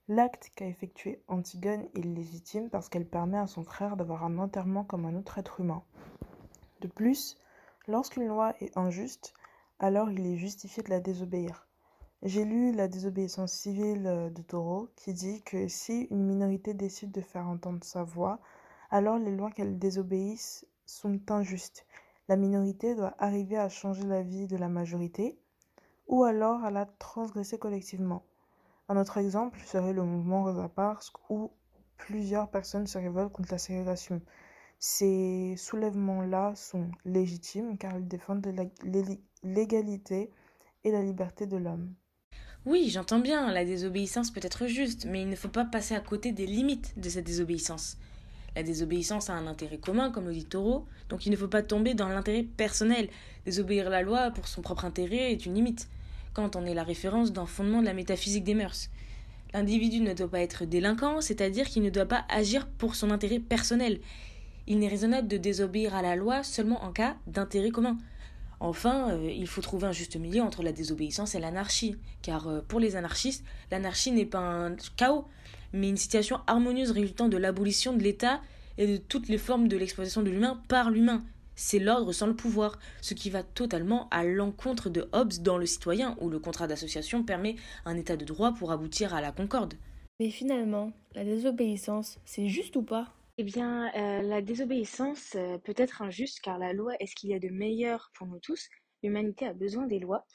L'acte 0.08 0.50
qu'a 0.56 0.66
effectué 0.66 1.22
Antigone 1.28 1.86
est 1.94 2.04
légitime 2.04 2.68
parce 2.68 2.88
qu'elle 2.88 3.06
permet 3.06 3.38
à 3.38 3.46
son 3.46 3.64
frère 3.64 3.96
d'avoir 3.96 4.24
un 4.24 4.38
enterrement 4.38 4.84
comme 4.84 5.04
un 5.04 5.14
autre 5.14 5.38
être 5.38 5.60
humain. 5.60 5.82
De 6.80 6.88
plus, 6.88 7.38
lorsqu'une 7.86 8.26
loi 8.26 8.54
est 8.60 8.76
injuste, 8.76 9.32
alors 9.78 10.10
il 10.10 10.26
est 10.26 10.36
justifié 10.36 10.82
de 10.82 10.90
la 10.90 11.00
désobéir. 11.00 11.66
J'ai 12.22 12.44
lu 12.44 12.72
La 12.72 12.88
désobéissance 12.88 13.52
civile 13.52 14.32
de 14.34 14.42
Taureau 14.42 14.88
qui 14.96 15.12
dit 15.12 15.42
que 15.42 15.68
si 15.68 16.08
une 16.10 16.24
minorité 16.24 16.74
décide 16.74 17.12
de 17.12 17.20
faire 17.20 17.46
entendre 17.46 17.84
sa 17.84 18.02
voix, 18.02 18.40
alors 18.90 19.18
les 19.18 19.34
lois 19.34 19.50
qu'elle 19.50 19.78
désobéisse 19.78 20.66
sont 20.86 21.20
injustes 21.30 21.86
la 22.28 22.36
minorité 22.36 22.94
doit 22.94 23.14
arriver 23.18 23.56
à 23.56 23.68
changer 23.68 24.02
la 24.04 24.22
vie 24.22 24.46
de 24.46 24.56
la 24.56 24.68
majorité 24.68 25.38
ou 26.08 26.24
alors 26.24 26.64
à 26.64 26.70
la 26.70 26.86
transgresser 26.86 27.58
collectivement. 27.58 28.24
Un 28.88 28.96
autre 28.96 29.18
exemple 29.18 29.58
serait 29.64 29.92
le 29.92 30.02
mouvement 30.02 30.44
Rosa 30.44 30.68
Parks 30.68 31.12
où 31.28 31.50
plusieurs 31.96 32.50
personnes 32.50 32.86
se 32.86 32.98
révoltent 32.98 33.32
contre 33.32 33.52
la 33.52 33.58
ségrégation. 33.58 34.20
Ces 34.78 35.54
soulèvements-là 35.56 36.54
sont 36.54 36.90
légitimes 37.04 37.78
car 37.78 37.96
ils 37.96 38.06
défendent 38.06 38.46
l'égalité 39.42 40.30
et 40.84 40.90
la 40.92 41.02
liberté 41.02 41.46
de 41.46 41.56
l'homme. 41.56 41.94
Oui, 42.66 42.90
j'entends 42.90 43.20
bien, 43.20 43.52
la 43.52 43.64
désobéissance 43.64 44.32
peut 44.32 44.40
être 44.42 44.66
juste, 44.66 45.06
mais 45.06 45.22
il 45.22 45.28
ne 45.28 45.36
faut 45.36 45.48
pas 45.48 45.64
passer 45.64 45.94
à 45.94 46.00
côté 46.00 46.32
des 46.32 46.46
limites 46.46 46.98
de 46.98 47.08
cette 47.08 47.24
désobéissance. 47.24 47.96
La 48.56 48.62
désobéissance 48.62 49.28
a 49.28 49.34
un 49.34 49.46
intérêt 49.46 49.76
commun, 49.76 50.10
comme 50.10 50.28
le 50.28 50.32
dit 50.32 50.46
Taureau, 50.46 50.86
donc 51.10 51.26
il 51.26 51.30
ne 51.30 51.36
faut 51.36 51.46
pas 51.46 51.62
tomber 51.62 51.92
dans 51.92 52.08
l'intérêt 52.08 52.42
personnel. 52.42 53.10
Désobéir 53.44 53.90
la 53.90 54.00
loi 54.00 54.30
pour 54.30 54.48
son 54.48 54.62
propre 54.62 54.86
intérêt 54.86 55.30
est 55.30 55.44
une 55.44 55.54
limite, 55.54 55.90
quand 56.32 56.56
on 56.56 56.64
est 56.64 56.72
la 56.72 56.82
référence 56.82 57.32
d'un 57.32 57.44
fondement 57.44 57.82
de 57.82 57.86
la 57.86 57.92
métaphysique 57.92 58.44
des 58.44 58.54
mœurs. 58.54 58.88
L'individu 59.52 60.00
ne 60.00 60.14
doit 60.14 60.30
pas 60.30 60.40
être 60.40 60.64
délinquant, 60.64 61.20
c'est-à-dire 61.20 61.66
qu'il 61.66 61.82
ne 61.82 61.90
doit 61.90 62.06
pas 62.06 62.24
agir 62.30 62.66
pour 62.66 62.94
son 62.94 63.10
intérêt 63.10 63.40
personnel. 63.40 64.00
Il 64.66 64.78
n'est 64.78 64.88
raisonnable 64.88 65.28
de 65.28 65.36
désobéir 65.36 65.94
à 65.94 66.00
la 66.00 66.16
loi 66.16 66.42
seulement 66.42 66.82
en 66.82 66.92
cas 66.92 67.16
d'intérêt 67.26 67.70
commun. 67.70 67.98
Enfin, 68.58 69.10
euh, 69.10 69.30
il 69.30 69.46
faut 69.46 69.60
trouver 69.60 69.86
un 69.86 69.92
juste 69.92 70.16
milieu 70.16 70.40
entre 70.42 70.62
la 70.62 70.72
désobéissance 70.72 71.34
et 71.34 71.40
l'anarchie, 71.40 71.96
car 72.22 72.48
euh, 72.48 72.62
pour 72.66 72.80
les 72.80 72.96
anarchistes, 72.96 73.44
l'anarchie 73.70 74.12
n'est 74.12 74.24
pas 74.24 74.38
un 74.38 74.76
chaos, 74.96 75.26
mais 75.72 75.88
une 75.88 75.96
situation 75.96 76.40
harmonieuse 76.46 76.90
résultant 76.90 77.28
de 77.28 77.36
l'abolition 77.36 77.92
de 77.92 78.02
l'État 78.02 78.40
et 78.78 78.86
de 78.86 78.96
toutes 78.96 79.28
les 79.28 79.38
formes 79.38 79.68
de 79.68 79.76
l'exploitation 79.76 80.22
de 80.22 80.30
l'humain 80.30 80.60
par 80.68 80.90
l'humain. 80.90 81.24
C'est 81.54 81.78
l'ordre 81.78 82.12
sans 82.12 82.26
le 82.26 82.36
pouvoir, 82.36 82.78
ce 83.00 83.14
qui 83.14 83.30
va 83.30 83.42
totalement 83.42 84.08
à 84.10 84.24
l'encontre 84.24 84.90
de 84.90 85.08
Hobbes 85.12 85.32
dans 85.40 85.56
le 85.56 85.64
citoyen, 85.64 86.14
où 86.20 86.28
le 86.28 86.38
contrat 86.38 86.66
d'association 86.66 87.22
permet 87.24 87.56
un 87.86 87.96
état 87.96 88.16
de 88.16 88.26
droit 88.26 88.52
pour 88.52 88.72
aboutir 88.72 89.14
à 89.14 89.22
la 89.22 89.32
concorde. 89.32 89.74
Mais 90.20 90.30
finalement, 90.30 90.92
la 91.14 91.24
désobéissance, 91.24 92.18
c'est 92.24 92.48
juste 92.48 92.76
ou 92.76 92.82
pas? 92.82 93.08
Eh 93.38 93.44
bien, 93.44 93.90
euh, 93.94 94.22
la 94.22 94.40
désobéissance 94.40 95.32
euh, 95.34 95.58
peut 95.58 95.74
être 95.76 96.00
injuste 96.00 96.40
car 96.40 96.58
la 96.58 96.72
loi 96.72 96.94
est 97.00 97.06
ce 97.06 97.14
qu'il 97.14 97.30
y 97.30 97.34
a 97.34 97.38
de 97.38 97.48
meilleur 97.48 98.10
pour 98.14 98.26
nous 98.26 98.38
tous. 98.38 98.68
L'humanité 99.02 99.46
a 99.46 99.52
besoin 99.52 99.86
des 99.86 99.98
lois 99.98 100.26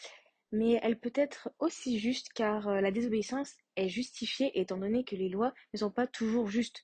mais 0.51 0.79
elle 0.84 1.00
peut 1.00 1.13
être 1.15 1.50
aussi 1.60 2.00
juste 2.00 2.29
car 2.34 2.67
euh, 2.67 2.81
la 2.81 2.91
désobéissance 2.91 3.53
est 3.75 3.89
justifiée 3.89 4.60
étant 4.60 4.77
donné 4.77 5.03
que 5.03 5.15
les 5.15 5.29
lois 5.29 5.53
ne 5.74 5.79
sont 5.79 5.91
pas 5.91 6.08
toujours 6.08 6.48
justes. 6.48 6.84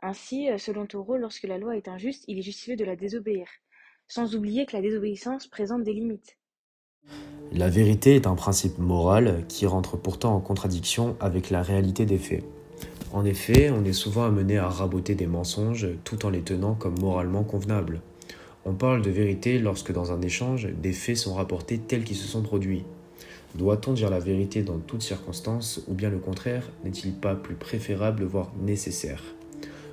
Ainsi, 0.00 0.50
euh, 0.50 0.58
selon 0.58 0.86
Taureau, 0.86 1.16
lorsque 1.16 1.44
la 1.44 1.58
loi 1.58 1.76
est 1.76 1.88
injuste, 1.88 2.24
il 2.28 2.38
est 2.38 2.42
justifié 2.42 2.76
de 2.76 2.84
la 2.84 2.96
désobéir, 2.96 3.46
sans 4.08 4.34
oublier 4.34 4.66
que 4.66 4.76
la 4.76 4.82
désobéissance 4.82 5.46
présente 5.46 5.84
des 5.84 5.92
limites. 5.92 6.38
La 7.52 7.68
vérité 7.68 8.16
est 8.16 8.26
un 8.26 8.34
principe 8.34 8.78
moral 8.78 9.44
qui 9.48 9.66
rentre 9.66 9.96
pourtant 9.96 10.34
en 10.34 10.40
contradiction 10.40 11.16
avec 11.20 11.50
la 11.50 11.62
réalité 11.62 12.06
des 12.06 12.18
faits. 12.18 12.44
En 13.12 13.24
effet, 13.24 13.70
on 13.70 13.84
est 13.84 13.92
souvent 13.92 14.24
amené 14.24 14.58
à 14.58 14.68
raboter 14.68 15.14
des 15.14 15.26
mensonges 15.26 15.86
tout 16.02 16.26
en 16.26 16.30
les 16.30 16.42
tenant 16.42 16.74
comme 16.74 16.98
moralement 16.98 17.44
convenables. 17.44 18.00
On 18.64 18.74
parle 18.74 19.02
de 19.02 19.10
vérité 19.10 19.58
lorsque 19.58 19.92
dans 19.92 20.10
un 20.10 20.22
échange, 20.22 20.66
des 20.66 20.92
faits 20.92 21.18
sont 21.18 21.34
rapportés 21.34 21.78
tels 21.78 22.02
qu'ils 22.02 22.16
se 22.16 22.26
sont 22.26 22.42
produits. 22.42 22.84
Doit-on 23.54 23.92
dire 23.92 24.10
la 24.10 24.18
vérité 24.18 24.62
dans 24.62 24.78
toutes 24.78 25.02
circonstances 25.02 25.80
ou 25.86 25.94
bien 25.94 26.10
le 26.10 26.18
contraire 26.18 26.68
n'est-il 26.82 27.12
pas 27.12 27.36
plus 27.36 27.54
préférable 27.54 28.24
voire 28.24 28.52
nécessaire? 28.60 29.22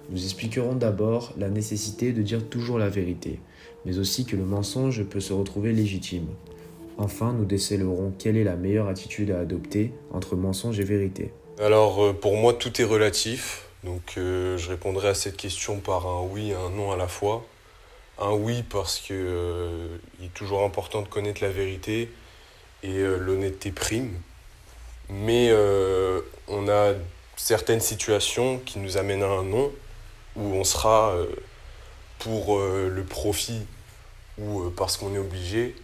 Nous 0.10 0.24
expliquerons 0.24 0.76
d'abord 0.76 1.34
la 1.38 1.50
nécessité 1.50 2.12
de 2.12 2.24
dire 2.24 2.50
toujours 2.50 2.80
la 2.80 2.90
vérité, 2.90 3.40
mais 3.86 4.00
aussi 4.00 4.26
que 4.26 4.36
le 4.36 4.44
mensonge 4.44 5.04
peut 5.04 5.20
se 5.20 5.32
retrouver 5.32 5.74
légitime. 5.74 6.28
Enfin, 6.98 7.34
nous 7.34 7.46
décelerons 7.46 8.12
quelle 8.18 8.36
est 8.36 8.44
la 8.44 8.56
meilleure 8.56 8.88
attitude 8.88 9.32
à 9.32 9.40
adopter 9.40 9.94
entre 10.12 10.36
mensonge 10.36 10.80
et 10.80 10.84
vérité. 10.84 11.32
Alors 11.60 12.04
euh, 12.04 12.14
pour 12.14 12.38
moi 12.38 12.54
tout 12.54 12.82
est 12.82 12.86
relatif, 12.86 13.68
donc 13.84 14.16
euh, 14.18 14.58
je 14.58 14.70
répondrai 14.70 15.10
à 15.10 15.14
cette 15.14 15.38
question 15.38 15.78
par 15.78 16.08
un 16.08 16.24
oui 16.24 16.50
et 16.50 16.56
un 16.56 16.72
non 16.72 16.92
à 16.92 16.98
la 16.98 17.08
fois. 17.08 17.46
Un 18.20 18.34
oui 18.34 18.64
parce 18.68 19.00
qu'il 19.00 19.16
euh, 19.18 19.98
est 20.24 20.34
toujours 20.34 20.64
important 20.64 21.04
de 21.04 21.08
connaître 21.08 21.44
la 21.44 21.50
vérité 21.50 22.10
et 22.84 23.04
l'honnêteté 23.04 23.72
prime, 23.72 24.12
mais 25.10 25.54
on 26.48 26.68
a 26.68 26.94
certaines 27.38 27.82
situations 27.82 28.60
qui 28.66 28.80
nous 28.80 28.98
amènent 28.98 29.24
à 29.24 29.28
un 29.28 29.44
non 29.44 29.72
où 30.36 30.42
on 30.42 30.64
sera 30.64 31.14
pour 32.20 32.60
le 32.60 33.04
profit 33.04 33.66
ou 34.40 34.70
parce 34.76 34.98
qu'on 34.98 35.14
est 35.14 35.20
obligé 35.20 35.76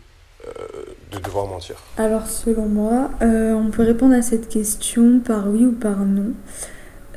de 1.11 1.19
devoir 1.19 1.47
mentir 1.47 1.75
Alors 1.97 2.27
selon 2.27 2.67
moi, 2.67 3.11
euh, 3.21 3.53
on 3.53 3.69
peut 3.69 3.83
répondre 3.83 4.13
à 4.13 4.21
cette 4.21 4.49
question 4.49 5.19
par 5.19 5.47
oui 5.49 5.65
ou 5.65 5.71
par 5.71 5.99
non. 5.99 6.33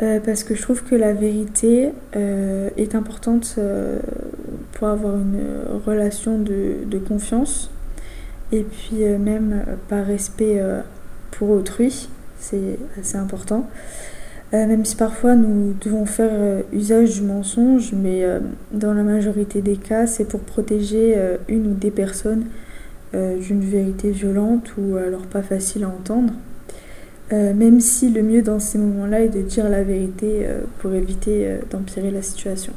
Euh, 0.02 0.18
parce 0.20 0.44
que 0.44 0.54
je 0.54 0.62
trouve 0.62 0.82
que 0.82 0.94
la 0.94 1.12
vérité 1.12 1.90
euh, 2.16 2.70
est 2.78 2.94
importante 2.94 3.58
pour 4.72 4.88
avoir 4.88 5.16
une 5.16 5.42
relation 5.86 6.38
de, 6.38 6.76
de 6.86 6.98
confiance 6.98 7.70
et 8.52 8.62
puis 8.62 9.04
même 9.18 9.64
par 9.88 10.04
respect 10.04 10.60
pour 11.30 11.50
autrui, 11.50 12.08
c'est 12.38 12.78
assez 12.98 13.16
important. 13.16 13.68
même 14.52 14.84
si 14.84 14.96
parfois 14.96 15.36
nous 15.36 15.74
devons 15.80 16.06
faire 16.06 16.62
usage 16.72 17.20
du 17.20 17.22
mensonge, 17.22 17.92
mais 17.92 18.24
dans 18.72 18.92
la 18.92 19.02
majorité 19.02 19.62
des 19.62 19.76
cas, 19.76 20.06
c'est 20.06 20.26
pour 20.26 20.40
protéger 20.40 21.16
une 21.48 21.68
ou 21.68 21.74
des 21.74 21.90
personnes 21.90 22.46
euh, 23.12 23.40
d'une 23.40 23.62
vérité 23.62 24.12
violente 24.12 24.72
ou 24.78 24.94
alors 24.94 25.26
pas 25.26 25.42
facile 25.42 25.82
à 25.82 25.88
entendre. 25.88 26.32
Euh, 27.32 27.52
même 27.54 27.80
si 27.80 28.08
le 28.08 28.22
mieux 28.22 28.40
dans 28.40 28.60
ces 28.60 28.78
moments-là 28.78 29.22
est 29.22 29.28
de 29.28 29.42
dire 29.42 29.68
la 29.68 29.82
vérité 29.82 30.42
euh, 30.46 30.60
pour 30.78 30.92
éviter 30.92 31.58
d'empirer 31.70 32.12
la 32.12 32.22
situation. 32.22 32.72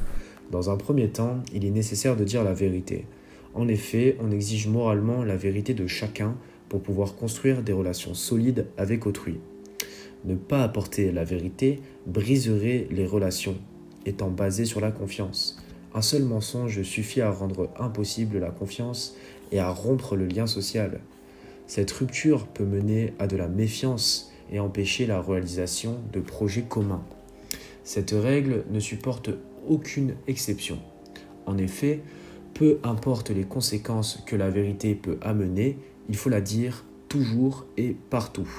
Dans 0.50 0.72
un 0.72 0.76
premier 0.76 1.10
temps, 1.10 1.38
il 1.54 1.66
est 1.66 1.70
nécessaire 1.70 2.16
de 2.16 2.24
dire 2.24 2.44
la 2.44 2.54
vérité. 2.54 3.06
En 3.54 3.68
effet, 3.68 4.18
on 4.20 4.32
exige 4.32 4.68
moralement 4.68 5.24
la 5.24 5.36
vérité 5.36 5.74
de 5.74 5.88
chacun 5.88 6.36
pour 6.70 6.82
pouvoir 6.82 7.16
construire 7.16 7.62
des 7.62 7.74
relations 7.74 8.14
solides 8.14 8.66
avec 8.78 9.06
autrui. 9.06 9.40
Ne 10.26 10.36
pas 10.36 10.64
apporter 10.64 11.12
la 11.12 11.24
vérité 11.24 11.82
briserait 12.08 12.88
les 12.90 13.06
relations, 13.06 13.58
étant 14.06 14.30
basées 14.30 14.66
sur 14.66 14.82
la 14.82 14.92
confiance. 14.92 15.58
Un 15.94 16.02
seul 16.02 16.24
mensonge 16.24 16.82
suffit 16.82 17.22
à 17.22 17.30
rendre 17.30 17.70
impossible 17.78 18.40
la 18.40 18.50
confiance 18.50 19.16
et 19.52 19.60
à 19.60 19.70
rompre 19.70 20.16
le 20.16 20.26
lien 20.26 20.48
social. 20.48 21.02
Cette 21.68 21.92
rupture 21.92 22.48
peut 22.48 22.66
mener 22.66 23.14
à 23.20 23.28
de 23.28 23.38
la 23.38 23.48
méfiance 23.48 24.32
et 24.52 24.60
empêcher 24.60 25.06
la 25.06 25.22
réalisation 25.22 25.98
de 26.12 26.20
projets 26.20 26.64
communs. 26.64 27.04
Cette 27.84 28.12
règle 28.12 28.64
ne 28.72 28.80
supporte 28.80 29.30
aucune 29.68 30.16
exception. 30.28 30.80
En 31.46 31.58
effet, 31.58 32.02
peu 32.54 32.78
importe 32.84 33.30
les 33.30 33.44
conséquences 33.44 34.20
que 34.26 34.36
la 34.36 34.50
vérité 34.50 34.96
peut 34.96 35.18
amener, 35.22 35.78
il 36.10 36.16
faut 36.16 36.30
la 36.30 36.42
dire 36.42 36.86
toujours 37.10 37.66
et 37.78 37.96
partout. 38.10 38.50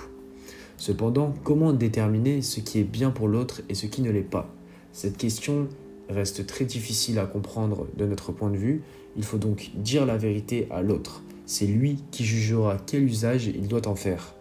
Cependant, 0.76 1.34
comment 1.44 1.72
déterminer 1.72 2.42
ce 2.42 2.60
qui 2.60 2.80
est 2.80 2.84
bien 2.84 3.10
pour 3.10 3.28
l'autre 3.28 3.62
et 3.68 3.74
ce 3.74 3.86
qui 3.86 4.02
ne 4.02 4.10
l'est 4.10 4.22
pas? 4.22 4.52
Cette 4.92 5.16
question 5.16 5.68
reste 6.08 6.46
très 6.46 6.64
difficile 6.64 7.18
à 7.18 7.26
comprendre 7.26 7.86
de 7.96 8.04
notre 8.04 8.32
point 8.32 8.50
de 8.50 8.56
vue 8.56 8.82
il 9.16 9.24
faut 9.24 9.38
donc 9.38 9.70
dire 9.76 10.06
la 10.06 10.16
vérité 10.16 10.66
à 10.70 10.82
l'autre. 10.82 11.22
C'est 11.46 11.66
lui 11.66 12.02
qui 12.10 12.24
jugera 12.24 12.78
quel 12.84 13.04
usage 13.04 13.46
il 13.46 13.68
doit 13.68 13.86
en 13.86 13.94
faire. 13.94 14.34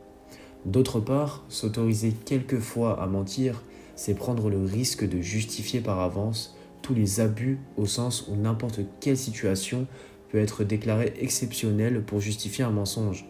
D'autre 0.66 1.00
part, 1.00 1.44
s'autoriser 1.50 2.14
quelquefois 2.26 3.02
à 3.02 3.08
mentir, 3.08 3.62
c'est 3.96 4.16
prendre 4.16 4.50
le 4.50 4.64
risque 4.64 5.08
de 5.08 5.22
justifier 5.22 5.82
par 5.82 6.00
avance 6.00 6.53
tous 6.84 6.94
les 6.94 7.20
abus 7.20 7.58
au 7.78 7.88
sens 7.88 8.28
où 8.28 8.36
n'importe 8.36 8.82
quelle 9.00 9.18
situation 9.18 9.88
peut 10.30 10.38
être 10.38 10.64
déclarée 10.64 11.14
exceptionnelle 11.20 12.04
pour 12.04 12.20
justifier 12.20 12.64
un 12.64 12.70
mensonge. 12.70 13.26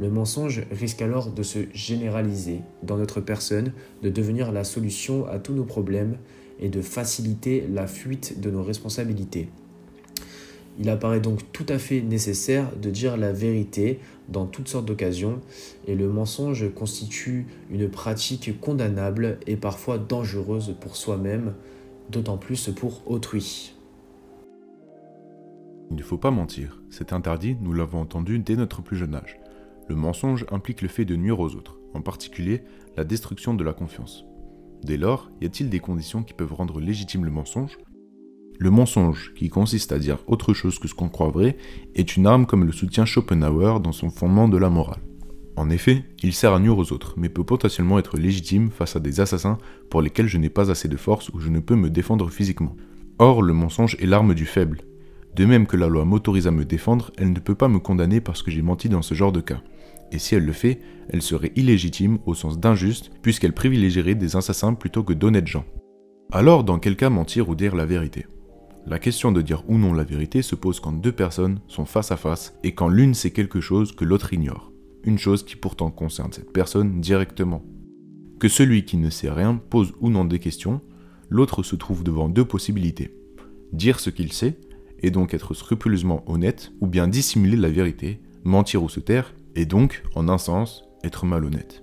Le 0.00 0.10
mensonge 0.10 0.62
risque 0.70 1.02
alors 1.02 1.30
de 1.30 1.42
se 1.42 1.58
généraliser 1.74 2.62
dans 2.82 2.96
notre 2.96 3.20
personne, 3.20 3.72
de 4.02 4.10
devenir 4.10 4.50
la 4.50 4.64
solution 4.64 5.26
à 5.28 5.38
tous 5.38 5.52
nos 5.52 5.64
problèmes 5.64 6.16
et 6.60 6.68
de 6.68 6.80
faciliter 6.80 7.64
la 7.72 7.86
fuite 7.86 8.40
de 8.40 8.50
nos 8.50 8.62
responsabilités. 8.62 9.48
Il 10.80 10.88
apparaît 10.88 11.20
donc 11.20 11.40
tout 11.52 11.66
à 11.68 11.78
fait 11.78 12.00
nécessaire 12.00 12.70
de 12.80 12.90
dire 12.90 13.16
la 13.16 13.32
vérité 13.32 13.98
dans 14.28 14.46
toutes 14.46 14.68
sortes 14.68 14.86
d'occasions, 14.86 15.40
et 15.88 15.96
le 15.96 16.08
mensonge 16.08 16.72
constitue 16.72 17.46
une 17.70 17.88
pratique 17.88 18.60
condamnable 18.60 19.38
et 19.48 19.56
parfois 19.56 19.98
dangereuse 19.98 20.76
pour 20.80 20.94
soi-même, 20.94 21.54
d'autant 22.10 22.36
plus 22.36 22.70
pour 22.70 23.10
autrui. 23.10 23.74
Il 25.90 25.96
ne 25.96 26.02
faut 26.02 26.18
pas 26.18 26.30
mentir, 26.30 26.82
c'est 26.90 27.12
interdit, 27.12 27.56
nous 27.60 27.72
l'avons 27.72 28.00
entendu 28.00 28.38
dès 28.38 28.56
notre 28.56 28.82
plus 28.82 28.96
jeune 28.96 29.14
âge. 29.14 29.38
Le 29.88 29.94
mensonge 29.94 30.44
implique 30.50 30.82
le 30.82 30.88
fait 30.88 31.06
de 31.06 31.16
nuire 31.16 31.40
aux 31.40 31.54
autres, 31.54 31.78
en 31.94 32.02
particulier 32.02 32.62
la 32.96 33.04
destruction 33.04 33.54
de 33.54 33.64
la 33.64 33.72
confiance. 33.72 34.26
Dès 34.82 34.98
lors, 34.98 35.30
y 35.40 35.46
a-t-il 35.46 35.70
des 35.70 35.80
conditions 35.80 36.22
qui 36.22 36.34
peuvent 36.34 36.52
rendre 36.52 36.78
légitime 36.80 37.24
le 37.24 37.30
mensonge? 37.30 37.78
Le 38.58 38.70
mensonge, 38.70 39.32
qui 39.34 39.48
consiste 39.48 39.92
à 39.92 39.98
dire 39.98 40.18
autre 40.26 40.52
chose 40.52 40.78
que 40.78 40.88
ce 40.88 40.94
qu'on 40.94 41.08
croit 41.08 41.30
vrai, 41.30 41.56
est 41.94 42.16
une 42.16 42.26
arme 42.26 42.44
comme 42.44 42.64
le 42.64 42.72
soutient 42.72 43.06
Schopenhauer 43.06 43.80
dans 43.80 43.92
son 43.92 44.10
fondement 44.10 44.48
de 44.48 44.58
la 44.58 44.68
morale. 44.68 45.00
En 45.58 45.70
effet, 45.70 46.04
il 46.22 46.34
sert 46.34 46.54
à 46.54 46.60
nuire 46.60 46.78
aux 46.78 46.92
autres, 46.92 47.14
mais 47.16 47.28
peut 47.28 47.42
potentiellement 47.42 47.98
être 47.98 48.16
légitime 48.16 48.70
face 48.70 48.94
à 48.94 49.00
des 49.00 49.18
assassins 49.18 49.58
pour 49.90 50.02
lesquels 50.02 50.28
je 50.28 50.38
n'ai 50.38 50.50
pas 50.50 50.70
assez 50.70 50.86
de 50.86 50.96
force 50.96 51.30
ou 51.30 51.40
je 51.40 51.48
ne 51.48 51.58
peux 51.58 51.74
me 51.74 51.90
défendre 51.90 52.30
physiquement. 52.30 52.76
Or, 53.18 53.42
le 53.42 53.52
mensonge 53.52 53.96
est 53.98 54.06
l'arme 54.06 54.34
du 54.34 54.46
faible. 54.46 54.82
De 55.34 55.44
même 55.44 55.66
que 55.66 55.76
la 55.76 55.88
loi 55.88 56.04
m'autorise 56.04 56.46
à 56.46 56.52
me 56.52 56.64
défendre, 56.64 57.10
elle 57.18 57.32
ne 57.32 57.40
peut 57.40 57.56
pas 57.56 57.66
me 57.66 57.80
condamner 57.80 58.20
parce 58.20 58.44
que 58.44 58.52
j'ai 58.52 58.62
menti 58.62 58.88
dans 58.88 59.02
ce 59.02 59.14
genre 59.14 59.32
de 59.32 59.40
cas. 59.40 59.60
Et 60.12 60.20
si 60.20 60.36
elle 60.36 60.46
le 60.46 60.52
fait, 60.52 60.78
elle 61.10 61.22
serait 61.22 61.50
illégitime 61.56 62.20
au 62.24 62.34
sens 62.34 62.60
d'injuste, 62.60 63.10
puisqu'elle 63.20 63.52
privilégierait 63.52 64.14
des 64.14 64.36
assassins 64.36 64.74
plutôt 64.74 65.02
que 65.02 65.12
d'honnêtes 65.12 65.48
gens. 65.48 65.64
Alors, 66.30 66.62
dans 66.62 66.78
quel 66.78 66.94
cas 66.94 67.10
mentir 67.10 67.48
ou 67.48 67.56
dire 67.56 67.74
la 67.74 67.84
vérité? 67.84 68.26
La 68.86 69.00
question 69.00 69.32
de 69.32 69.42
dire 69.42 69.64
ou 69.66 69.76
non 69.76 69.92
la 69.92 70.04
vérité 70.04 70.40
se 70.40 70.54
pose 70.54 70.78
quand 70.78 70.92
deux 70.92 71.10
personnes 71.10 71.58
sont 71.66 71.84
face 71.84 72.12
à 72.12 72.16
face 72.16 72.54
et 72.62 72.76
quand 72.76 72.88
l'une 72.88 73.14
sait 73.14 73.32
quelque 73.32 73.60
chose 73.60 73.90
que 73.90 74.04
l'autre 74.04 74.32
ignore, 74.32 74.70
chose 75.16 75.44
qui 75.44 75.56
pourtant 75.56 75.90
concerne 75.90 76.32
cette 76.32 76.52
personne 76.52 77.00
directement. 77.00 77.64
Que 78.38 78.48
celui 78.48 78.84
qui 78.84 78.98
ne 78.98 79.08
sait 79.08 79.30
rien 79.30 79.56
pose 79.56 79.94
ou 80.00 80.10
non 80.10 80.24
des 80.26 80.38
questions, 80.38 80.82
l'autre 81.30 81.62
se 81.62 81.76
trouve 81.76 82.04
devant 82.04 82.28
deux 82.28 82.44
possibilités. 82.44 83.14
Dire 83.72 84.00
ce 84.00 84.10
qu'il 84.10 84.32
sait, 84.32 84.58
et 85.00 85.10
donc 85.10 85.32
être 85.32 85.54
scrupuleusement 85.54 86.24
honnête, 86.26 86.72
ou 86.80 86.86
bien 86.86 87.08
dissimuler 87.08 87.56
la 87.56 87.70
vérité, 87.70 88.20
mentir 88.44 88.82
ou 88.82 88.88
se 88.88 89.00
taire, 89.00 89.34
et 89.54 89.64
donc, 89.64 90.02
en 90.14 90.28
un 90.28 90.38
sens, 90.38 90.84
être 91.04 91.24
malhonnête. 91.24 91.82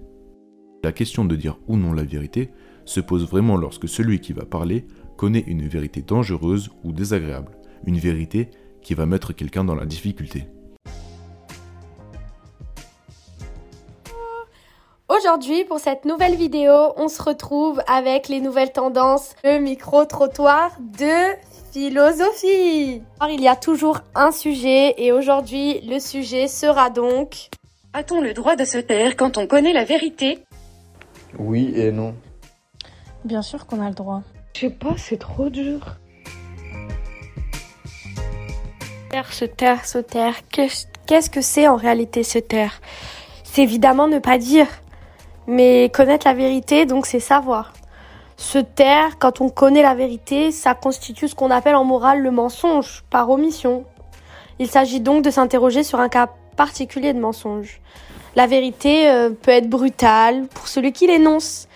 La 0.84 0.92
question 0.92 1.26
de 1.26 1.36
dire 1.36 1.58
ou 1.68 1.78
non 1.78 1.94
la 1.94 2.04
vérité 2.04 2.52
se 2.86 3.00
pose 3.00 3.28
vraiment 3.28 3.58
lorsque 3.58 3.90
celui 3.90 4.20
qui 4.20 4.34
va 4.34 4.46
parler 4.46 4.86
connaît 5.18 5.44
une 5.48 5.68
vérité 5.68 6.02
dangereuse 6.02 6.70
ou 6.84 6.92
désagréable, 6.92 7.58
une 7.88 7.98
vérité 7.98 8.50
qui 8.82 8.94
va 8.94 9.06
mettre 9.06 9.34
quelqu'un 9.34 9.64
dans 9.64 9.76
la 9.76 9.86
difficulté. 9.86 10.46
Aujourd'hui, 15.26 15.64
pour 15.64 15.80
cette 15.80 16.06
nouvelle 16.06 16.36
vidéo, 16.36 16.94
on 16.98 17.08
se 17.08 17.20
retrouve 17.20 17.82
avec 17.88 18.28
les 18.28 18.42
nouvelles 18.42 18.72
tendances, 18.72 19.36
le 19.44 19.58
micro-trottoir 19.58 20.70
de 20.80 21.34
philosophie. 21.72 23.02
Alors, 23.20 23.34
il 23.34 23.42
y 23.42 23.48
a 23.48 23.56
toujours 23.56 24.02
un 24.14 24.32
sujet 24.32 24.94
et 25.00 25.12
aujourd'hui, 25.12 25.82
le 25.82 25.98
sujet 25.98 26.48
sera 26.48 26.92
donc... 26.92 27.50
A-t-on 27.94 28.22
le 28.22 28.34
droit 28.34 28.56
de 28.56 28.66
se 28.66 28.78
taire 28.78 29.18
quand 29.18 29.40
on 29.40 29.48
connaît 29.48 29.74
la 29.74 29.84
vérité? 29.84 30.44
Oui 31.40 31.74
et 31.76 31.92
non. 31.92 32.14
Bien 33.24 33.42
sûr 33.42 33.66
qu'on 33.66 33.82
a 33.82 33.90
le 33.90 33.96
droit. 33.96 34.22
Je 34.54 34.62
sais 34.62 34.70
pas, 34.70 34.94
c'est 34.96 35.18
trop 35.18 35.50
dur. 35.50 35.96
Taire, 39.10 39.34
se 39.34 39.46
taire, 39.46 39.88
se 39.88 39.98
taire. 39.98 40.36
Qu'est-ce 40.52 41.32
que 41.32 41.42
c'est 41.42 41.68
en 41.68 41.78
réalité 41.78 42.22
se 42.22 42.38
taire? 42.38 42.80
C'est 43.44 43.64
évidemment 43.64 44.08
ne 44.08 44.20
pas 44.20 44.38
dire, 44.38 44.68
mais 45.48 45.90
connaître 45.94 46.28
la 46.28 46.34
vérité, 46.34 46.86
donc 46.86 47.06
c'est 47.06 47.20
savoir. 47.20 47.74
Se 48.38 48.58
taire, 48.58 49.18
quand 49.18 49.42
on 49.42 49.50
connaît 49.50 49.82
la 49.82 49.96
vérité, 49.96 50.52
ça 50.52 50.74
constitue 50.74 51.28
ce 51.28 51.36
qu'on 51.36 51.52
appelle 51.52 51.76
en 51.76 51.84
morale 51.84 52.20
le 52.20 52.32
mensonge, 52.32 53.04
par 53.10 53.30
omission. 53.30 53.86
Il 54.60 54.68
s'agit 54.68 55.00
donc 55.00 55.24
de 55.24 55.30
s'interroger 55.30 55.84
sur 55.84 56.00
un 56.00 56.10
cas 56.10 56.30
particulier 56.58 57.14
de 57.14 57.20
mensonge. 57.20 57.80
La 58.36 58.48
vérité 58.48 59.10
euh, 59.10 59.30
peut 59.30 59.52
être 59.52 59.70
brutale 59.70 60.48
pour 60.48 60.68
celui 60.68 60.92
qui 60.92 61.08
l'énonce. 61.08 61.68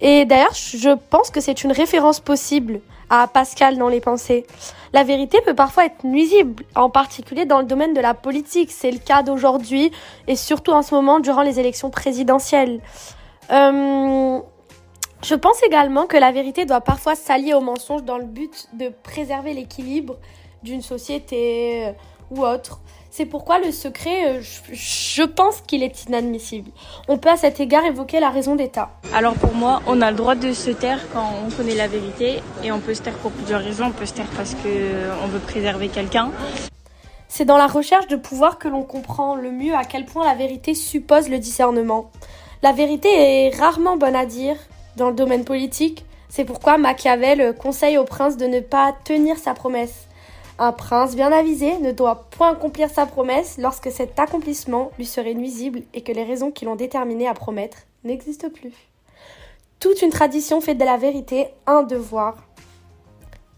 Et 0.00 0.24
d'ailleurs, 0.24 0.54
je 0.54 0.96
pense 1.10 1.30
que 1.30 1.40
c'est 1.40 1.62
une 1.62 1.72
référence 1.72 2.20
possible 2.20 2.80
à 3.22 3.28
Pascal 3.28 3.78
dans 3.78 3.88
les 3.88 4.00
pensées. 4.00 4.46
La 4.92 5.02
vérité 5.02 5.40
peut 5.44 5.54
parfois 5.54 5.86
être 5.86 6.04
nuisible, 6.04 6.64
en 6.74 6.88
particulier 6.88 7.46
dans 7.46 7.58
le 7.58 7.64
domaine 7.64 7.94
de 7.94 8.00
la 8.00 8.14
politique. 8.14 8.70
C'est 8.70 8.90
le 8.90 8.98
cas 8.98 9.22
d'aujourd'hui 9.22 9.90
et 10.28 10.36
surtout 10.36 10.72
en 10.72 10.82
ce 10.82 10.94
moment 10.94 11.20
durant 11.20 11.42
les 11.42 11.58
élections 11.58 11.90
présidentielles. 11.90 12.80
Euh, 13.50 14.38
je 15.22 15.34
pense 15.34 15.62
également 15.64 16.06
que 16.06 16.16
la 16.16 16.32
vérité 16.32 16.64
doit 16.64 16.80
parfois 16.80 17.14
s'allier 17.14 17.54
au 17.54 17.60
mensonge 17.60 18.04
dans 18.04 18.18
le 18.18 18.24
but 18.24 18.68
de 18.74 18.90
préserver 19.02 19.54
l'équilibre 19.54 20.16
d'une 20.62 20.82
société 20.82 21.86
euh, 21.86 21.92
ou 22.30 22.44
autre. 22.44 22.80
C'est 23.16 23.26
pourquoi 23.26 23.60
le 23.60 23.70
secret, 23.70 24.26
euh, 24.26 24.40
je 24.72 25.22
pense 25.22 25.60
qu'il 25.60 25.84
est 25.84 26.06
inadmissible. 26.06 26.72
On 27.06 27.16
peut 27.16 27.28
à 27.28 27.36
cet 27.36 27.60
égard 27.60 27.84
évoquer 27.84 28.18
la 28.18 28.28
raison 28.28 28.56
d'État. 28.56 28.90
Alors 29.14 29.34
pour 29.34 29.54
moi, 29.54 29.82
on 29.86 30.02
a 30.02 30.10
le 30.10 30.16
droit 30.16 30.34
de 30.34 30.52
se 30.52 30.72
taire 30.72 30.98
quand 31.12 31.30
on 31.46 31.48
connaît 31.48 31.76
la 31.76 31.86
vérité 31.86 32.40
et 32.64 32.72
on 32.72 32.80
peut 32.80 32.92
se 32.92 33.02
taire 33.02 33.16
pour 33.18 33.30
plusieurs 33.30 33.60
raisons. 33.60 33.84
On 33.84 33.92
peut 33.92 34.04
se 34.04 34.14
taire 34.14 34.26
parce 34.36 34.56
qu'on 34.56 35.28
veut 35.28 35.38
préserver 35.38 35.90
quelqu'un. 35.90 36.32
C'est 37.28 37.44
dans 37.44 37.56
la 37.56 37.68
recherche 37.68 38.08
de 38.08 38.16
pouvoir 38.16 38.58
que 38.58 38.66
l'on 38.66 38.82
comprend 38.82 39.36
le 39.36 39.52
mieux 39.52 39.76
à 39.76 39.84
quel 39.84 40.06
point 40.06 40.24
la 40.24 40.34
vérité 40.34 40.74
suppose 40.74 41.28
le 41.28 41.38
discernement. 41.38 42.10
La 42.64 42.72
vérité 42.72 43.10
est 43.12 43.56
rarement 43.56 43.96
bonne 43.96 44.16
à 44.16 44.26
dire 44.26 44.56
dans 44.96 45.10
le 45.10 45.14
domaine 45.14 45.44
politique. 45.44 46.04
C'est 46.28 46.44
pourquoi 46.44 46.78
Machiavel 46.78 47.54
conseille 47.56 47.96
au 47.96 48.04
prince 48.04 48.36
de 48.36 48.46
ne 48.46 48.58
pas 48.58 48.92
tenir 49.04 49.38
sa 49.38 49.54
promesse. 49.54 50.08
Un 50.58 50.70
prince 50.72 51.16
bien 51.16 51.32
avisé 51.32 51.78
ne 51.78 51.90
doit 51.90 52.26
point 52.30 52.52
accomplir 52.52 52.88
sa 52.88 53.06
promesse 53.06 53.56
lorsque 53.58 53.90
cet 53.90 54.18
accomplissement 54.20 54.92
lui 54.98 55.06
serait 55.06 55.34
nuisible 55.34 55.82
et 55.94 56.02
que 56.02 56.12
les 56.12 56.22
raisons 56.22 56.52
qui 56.52 56.64
l'ont 56.64 56.76
déterminé 56.76 57.26
à 57.26 57.34
promettre 57.34 57.78
n'existent 58.04 58.50
plus. 58.50 58.72
Toute 59.80 60.02
une 60.02 60.10
tradition 60.10 60.60
fait 60.60 60.76
de 60.76 60.84
la 60.84 60.96
vérité 60.96 61.48
un 61.66 61.82
devoir. 61.82 62.36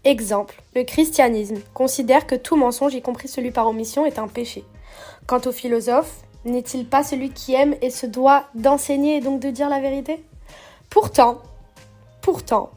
Exemple, 0.03 0.61
le 0.75 0.83
christianisme 0.83 1.57
considère 1.73 2.25
que 2.25 2.35
tout 2.35 2.55
mensonge, 2.55 2.95
y 2.95 3.01
compris 3.01 3.27
celui 3.27 3.51
par 3.51 3.67
omission, 3.67 4.05
est 4.05 4.19
un 4.19 4.27
péché. 4.27 4.63
Quant 5.27 5.41
au 5.45 5.51
philosophe, 5.51 6.21
n'est-il 6.45 6.87
pas 6.87 7.03
celui 7.03 7.29
qui 7.29 7.53
aime 7.53 7.75
et 7.81 7.91
se 7.91 8.07
doit 8.07 8.45
d'enseigner 8.55 9.17
et 9.17 9.21
donc 9.21 9.39
de 9.39 9.51
dire 9.51 9.69
la 9.69 9.81
vérité? 9.81 10.23
Pourtant, 10.89 11.41
pourtant, 12.21 12.71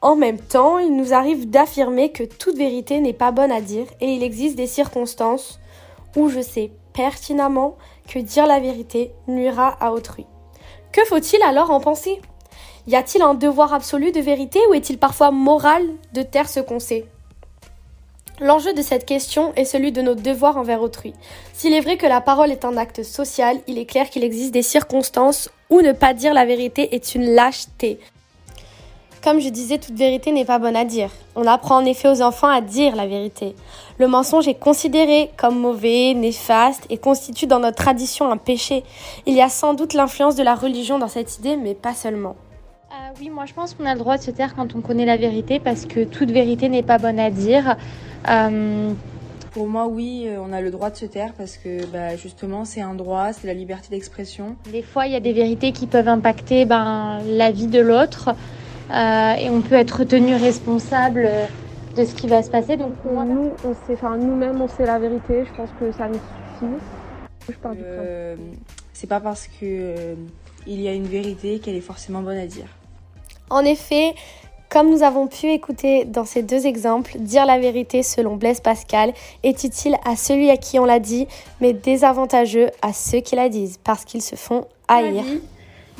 en 0.00 0.14
même 0.14 0.38
temps, 0.38 0.78
il 0.78 0.94
nous 0.96 1.12
arrive 1.12 1.50
d'affirmer 1.50 2.12
que 2.12 2.22
toute 2.22 2.56
vérité 2.56 3.00
n'est 3.00 3.12
pas 3.12 3.32
bonne 3.32 3.50
à 3.50 3.60
dire 3.60 3.86
et 4.00 4.06
il 4.06 4.22
existe 4.22 4.56
des 4.56 4.68
circonstances 4.68 5.58
où 6.16 6.28
je 6.28 6.40
sais 6.40 6.70
pertinemment 6.92 7.76
que 8.06 8.20
dire 8.20 8.46
la 8.46 8.60
vérité 8.60 9.12
nuira 9.26 9.76
à 9.80 9.92
autrui. 9.92 10.26
Que 10.92 11.04
faut-il 11.04 11.42
alors 11.42 11.70
en 11.70 11.80
penser? 11.80 12.20
Y 12.86 12.96
a-t-il 12.96 13.22
un 13.22 13.34
devoir 13.34 13.74
absolu 13.74 14.12
de 14.12 14.20
vérité 14.20 14.60
ou 14.70 14.74
est-il 14.74 14.98
parfois 14.98 15.30
moral 15.30 15.82
de 16.14 16.22
taire 16.22 16.48
ce 16.48 16.60
qu'on 16.60 16.78
sait? 16.78 17.06
L'enjeu 18.40 18.72
de 18.72 18.82
cette 18.82 19.04
question 19.04 19.52
est 19.56 19.64
celui 19.64 19.90
de 19.90 20.00
nos 20.00 20.14
devoirs 20.14 20.56
envers 20.56 20.80
autrui. 20.80 21.12
S'il 21.54 21.74
est 21.74 21.80
vrai 21.80 21.96
que 21.96 22.06
la 22.06 22.20
parole 22.20 22.52
est 22.52 22.64
un 22.64 22.76
acte 22.76 23.02
social, 23.02 23.58
il 23.66 23.78
est 23.78 23.84
clair 23.84 24.08
qu'il 24.10 24.22
existe 24.22 24.54
des 24.54 24.62
circonstances 24.62 25.50
où 25.70 25.80
ne 25.80 25.90
pas 25.90 26.14
dire 26.14 26.34
la 26.34 26.46
vérité 26.46 26.94
est 26.94 27.16
une 27.16 27.34
lâcheté. 27.34 27.98
Comme 29.22 29.40
je 29.40 29.48
disais, 29.48 29.78
toute 29.78 29.96
vérité 29.96 30.30
n'est 30.30 30.44
pas 30.44 30.60
bonne 30.60 30.76
à 30.76 30.84
dire. 30.84 31.10
On 31.34 31.46
apprend 31.46 31.76
en 31.76 31.84
effet 31.84 32.08
aux 32.08 32.22
enfants 32.22 32.48
à 32.48 32.60
dire 32.60 32.94
la 32.94 33.06
vérité. 33.06 33.56
Le 33.98 34.06
mensonge 34.06 34.46
est 34.46 34.58
considéré 34.58 35.30
comme 35.36 35.58
mauvais, 35.58 36.14
néfaste 36.14 36.86
et 36.88 36.98
constitue 36.98 37.46
dans 37.46 37.58
notre 37.58 37.76
tradition 37.76 38.30
un 38.30 38.36
péché. 38.36 38.84
Il 39.26 39.34
y 39.34 39.42
a 39.42 39.48
sans 39.48 39.74
doute 39.74 39.94
l'influence 39.94 40.36
de 40.36 40.44
la 40.44 40.54
religion 40.54 41.00
dans 41.00 41.08
cette 41.08 41.38
idée, 41.38 41.56
mais 41.56 41.74
pas 41.74 41.94
seulement. 41.94 42.36
Euh, 42.90 42.94
oui, 43.20 43.28
moi 43.28 43.44
je 43.44 43.54
pense 43.54 43.74
qu'on 43.74 43.86
a 43.86 43.92
le 43.92 43.98
droit 43.98 44.16
de 44.16 44.22
se 44.22 44.30
taire 44.30 44.54
quand 44.54 44.76
on 44.76 44.80
connaît 44.80 45.04
la 45.04 45.16
vérité 45.16 45.58
parce 45.58 45.84
que 45.84 46.04
toute 46.04 46.30
vérité 46.30 46.68
n'est 46.68 46.84
pas 46.84 46.98
bonne 46.98 47.18
à 47.18 47.30
dire. 47.30 47.76
Euh, 48.28 48.92
Pour 49.50 49.66
moi, 49.66 49.88
oui, 49.88 50.26
euh, 50.26 50.38
on 50.40 50.52
a 50.52 50.60
le 50.60 50.70
droit 50.70 50.90
de 50.90 50.96
se 50.96 51.06
taire 51.06 51.32
parce 51.36 51.56
que 51.56 51.84
bah, 51.86 52.16
justement 52.16 52.64
c'est 52.64 52.80
un 52.80 52.94
droit, 52.94 53.32
c'est 53.32 53.48
la 53.48 53.54
liberté 53.54 53.88
d'expression. 53.90 54.54
Des 54.72 54.82
fois, 54.82 55.06
il 55.06 55.12
y 55.12 55.16
a 55.16 55.20
des 55.20 55.32
vérités 55.32 55.72
qui 55.72 55.86
peuvent 55.86 56.08
impacter 56.08 56.64
ben, 56.64 57.18
la 57.26 57.50
vie 57.50 57.66
de 57.66 57.80
l'autre. 57.80 58.30
Euh, 58.90 59.34
et 59.34 59.50
on 59.50 59.60
peut 59.60 59.74
être 59.74 60.04
tenu 60.04 60.34
responsable 60.34 61.28
de 61.96 62.04
ce 62.04 62.14
qui 62.14 62.26
va 62.26 62.42
se 62.42 62.50
passer. 62.50 62.76
Donc 62.76 62.94
pour 62.96 63.22
nous, 63.24 63.50
on 63.64 63.74
sait, 63.86 63.94
enfin 63.94 64.16
nous-mêmes, 64.16 64.60
on 64.60 64.68
sait 64.68 64.86
la 64.86 64.98
vérité. 64.98 65.44
Je 65.44 65.56
pense 65.56 65.70
que 65.78 65.92
ça 65.92 66.08
nous 66.08 66.14
suffit. 66.14 66.82
Je 67.48 67.56
parle 67.56 67.76
euh, 67.82 68.36
C'est 68.92 69.06
pas 69.06 69.20
parce 69.20 69.46
que 69.46 69.52
euh, 69.62 70.14
il 70.66 70.80
y 70.80 70.88
a 70.88 70.92
une 70.92 71.06
vérité 71.06 71.58
qu'elle 71.58 71.76
est 71.76 71.80
forcément 71.80 72.22
bonne 72.22 72.38
à 72.38 72.46
dire. 72.46 72.66
En 73.50 73.64
effet, 73.64 74.14
comme 74.68 74.90
nous 74.90 75.02
avons 75.02 75.28
pu 75.28 75.46
écouter 75.46 76.04
dans 76.04 76.26
ces 76.26 76.42
deux 76.42 76.66
exemples, 76.66 77.16
dire 77.18 77.46
la 77.46 77.58
vérité 77.58 78.02
selon 78.02 78.36
Blaise 78.36 78.60
Pascal 78.60 79.12
est 79.42 79.64
utile 79.64 79.96
à 80.04 80.14
celui 80.14 80.50
à 80.50 80.58
qui 80.58 80.78
on 80.78 80.84
l'a 80.84 80.98
dit, 80.98 81.26
mais 81.60 81.72
désavantageux 81.72 82.68
à 82.82 82.92
ceux 82.92 83.20
qui 83.20 83.34
la 83.34 83.48
disent, 83.48 83.78
parce 83.82 84.04
qu'ils 84.04 84.22
se 84.22 84.36
font 84.36 84.66
haïr. 84.86 85.24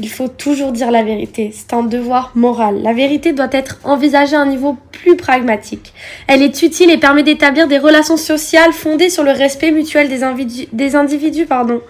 Il 0.00 0.08
faut 0.08 0.28
toujours 0.28 0.70
dire 0.70 0.92
la 0.92 1.02
vérité, 1.02 1.50
c'est 1.52 1.74
un 1.74 1.82
devoir 1.82 2.30
moral. 2.37 2.82
La 2.82 2.92
vérité 2.92 3.32
doit 3.32 3.48
être 3.50 3.80
envisagée 3.82 4.37
à 4.37 4.40
un 4.40 4.46
niveau 4.46 4.76
plus 4.92 5.16
pragmatique. 5.16 5.92
Elle 6.28 6.42
est 6.42 6.62
utile 6.62 6.90
et 6.90 6.98
permet 6.98 7.24
d'établir 7.24 7.66
des 7.66 7.78
relations 7.78 8.16
sociales 8.16 8.72
fondées 8.72 9.11
sur 9.11 9.24
le 9.24 9.32
respect 9.32 9.72
mutuel 9.72 10.08
des, 10.08 10.22
individus, 10.22 11.40
des. 11.40 11.46
Pardon. 11.46 11.80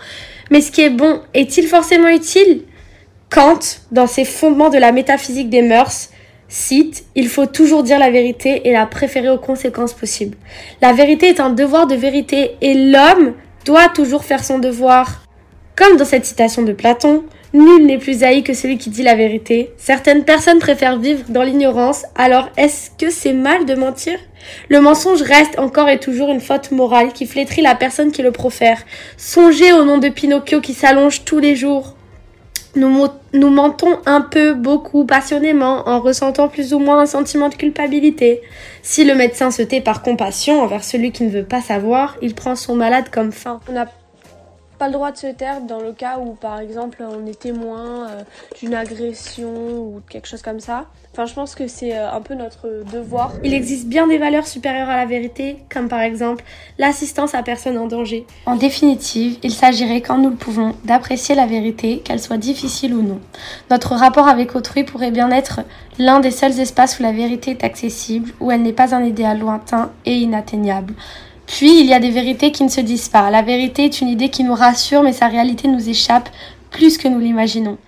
Mais 0.51 0.63
ce 0.63 0.73
qui 0.73 0.81
est 0.81 0.91
bon, 0.91 1.21
est-il 1.35 1.67
forcément 1.67 2.09
utile? 2.09 2.63
Kant, 3.29 3.59
dans 3.93 4.07
ses 4.07 4.25
fondements 4.25 4.71
de 4.71 4.79
la 4.79 4.91
métaphysique 4.91 5.51
des 5.51 5.61
mœurs, 5.61 6.09
cite 6.49 7.05
Il 7.15 7.29
faut 7.29 7.45
toujours 7.45 7.83
dire 7.83 7.99
la 7.99 8.11
vérité 8.11 8.67
et 8.67 8.73
la 8.73 8.87
préférer 8.87 9.29
aux 9.29 9.39
conséquences 9.39 9.93
possibles. 9.93 10.39
La 10.81 10.95
vérité 10.95 11.29
est 11.29 11.41
un 11.41 11.51
devoir 11.51 11.87
de 11.87 11.95
vérité 11.95 12.57
et 12.63 12.73
l'homme 12.73 13.35
doit 13.67 13.91
toujours 13.91 14.25
faire 14.25 14.43
son 14.43 14.59
devoir. 14.59 15.25
Comme 15.77 15.99
dans 15.99 16.07
cette 16.07 16.25
citation 16.25 16.63
de 16.63 16.73
Platon, 16.73 17.23
Nul 17.55 17.87
n'est 17.87 17.99
plus 17.99 18.23
haï 18.25 18.43
que 18.43 18.53
celui 18.53 18.77
qui 18.77 18.91
dit 18.91 19.03
la 19.03 19.15
vérité. 19.15 19.71
Certaines 19.79 20.25
personnes 20.25 20.59
préfèrent 20.59 20.99
vivre 20.99 21.25
dans 21.31 21.43
l'ignorance, 21.43 22.05
alors 22.15 22.51
est-ce 22.59 22.91
que 22.91 23.11
c'est 23.11 23.33
mal 23.33 23.65
de 23.65 23.75
mentir? 23.75 24.19
Le 24.69 24.81
mensonge 24.81 25.23
reste 25.23 25.59
encore 25.59 25.89
et 25.89 25.99
toujours 25.99 26.29
une 26.29 26.41
faute 26.41 26.71
morale 26.73 27.13
qui 27.13 27.27
flétrit 27.27 27.63
la 27.63 27.75
personne 27.75 28.13
qui 28.13 28.23
le 28.23 28.33
profère. 28.33 28.83
Songez 29.17 29.73
au 29.73 29.85
nom 29.85 29.97
de 29.97 30.11
Pinocchio 30.11 30.61
qui 30.61 30.75
s'allonge 30.75 31.25
tous 31.25 31.39
les 31.39 31.57
jours. 31.57 31.95
Nous, 32.77 33.51
mentons 33.51 33.99
un 34.07 34.21
peu, 34.21 34.53
beaucoup, 34.55 35.05
passionnément, 35.05 35.89
en 35.89 36.01
ressentant 36.01 36.49
plus 36.49 36.75
ou 36.75 36.79
moins 36.79 37.01
un 37.01 37.07
sentiment 37.07 37.49
de 37.49 37.55
culpabilité. 37.55 38.43
Si 38.83 39.05
le 39.05 39.15
médecin 39.15 39.51
se 39.51 39.63
tait 39.63 39.81
par 39.81 40.03
compassion 40.03 40.61
envers 40.61 40.85
celui 40.85 41.11
qui 41.11 41.25
ne 41.25 41.31
veut 41.31 41.45
pas 41.45 41.63
savoir, 41.63 42.17
il 42.23 42.35
prend 42.35 42.55
son 42.55 42.77
malade 42.77 43.07
comme 43.11 43.33
fin. 43.33 43.59
Pas 44.79 44.87
le 44.87 44.93
droit 44.93 45.11
de 45.11 45.17
se 45.17 45.27
taire 45.27 45.61
dans 45.61 45.81
le 45.81 45.93
cas 45.93 46.19
où, 46.19 46.35
par 46.35 46.61
exemple, 46.61 47.03
on 47.03 47.27
est 47.27 47.39
témoin 47.39 48.09
euh, 48.09 48.23
d'une 48.59 48.75
agression 48.75 49.51
ou 49.51 50.01
quelque 50.09 50.29
chose 50.29 50.43
comme 50.43 50.61
ça. 50.61 50.87
Enfin, 51.13 51.27
je 51.27 51.35
pense 51.35 51.55
que 51.57 51.67
c'est 51.67 51.97
euh, 51.97 52.13
un 52.13 52.21
peu 52.21 52.35
notre 52.35 52.85
devoir. 52.93 53.33
Il 53.43 53.53
existe 53.53 53.89
bien 53.89 54.07
des 54.07 54.19
valeurs 54.19 54.47
supérieures 54.47 54.89
à 54.89 54.97
la 54.97 55.07
vérité, 55.07 55.59
comme 55.73 55.89
par 55.89 56.01
exemple 56.01 56.45
l'assistance 56.79 57.35
à 57.35 57.43
personne 57.43 57.77
en 57.77 57.87
danger. 57.87 58.25
En 58.47 58.55
définitive, 58.55 59.39
il 59.43 59.53
s'agirait, 59.53 60.01
quand 60.01 60.19
nous 60.19 60.31
le 60.31 60.37
pouvons, 60.37 60.75
d'apprécier 60.85 61.35
la 61.35 61.47
vérité, 61.47 61.99
qu'elle 61.99 62.21
soit 62.21 62.37
difficile 62.37 62.95
ou 62.95 63.03
non. 63.03 63.21
Notre 63.71 63.95
rapport 63.95 64.29
avec 64.29 64.55
autrui 64.55 64.85
pourrait 64.85 65.11
bien 65.11 65.31
être 65.33 65.61
l'un 65.99 66.21
des 66.21 66.31
seuls 66.31 66.61
espaces 66.61 67.01
où 67.01 67.03
la 67.03 67.13
vérité 67.13 67.51
est 67.51 67.65
accessible, 67.65 68.31
où 68.39 68.53
elle 68.53 68.63
n'est 68.63 68.73
pas 68.73 68.95
un 68.95 69.03
idéal 69.03 69.41
lointain 69.41 69.91
et 70.07 70.15
inatteignable. 70.15 70.95
Puis, 71.49 71.81
il 71.81 71.87
y 71.87 71.95
a 71.95 71.99
des 71.99 72.11
vérités 72.11 72.53
qui 72.53 72.63
ne 72.63 72.69
se 72.69 72.81
disent 72.81 73.09
pas. 73.09 73.31
La 73.31 73.43
vérité 73.43 73.87
est 73.87 74.01
une 74.01 74.09
idée 74.09 74.29
qui 74.29 74.45
nous 74.45 74.55
rassure, 74.55 75.03
mais 75.03 75.15
sa 75.15 75.29
réalité 75.29 75.67
nous 75.67 75.89
échappe 75.89 76.29
plus 76.71 76.99
que 76.99 77.09
nous 77.09 77.19
l'imaginons. 77.19 77.79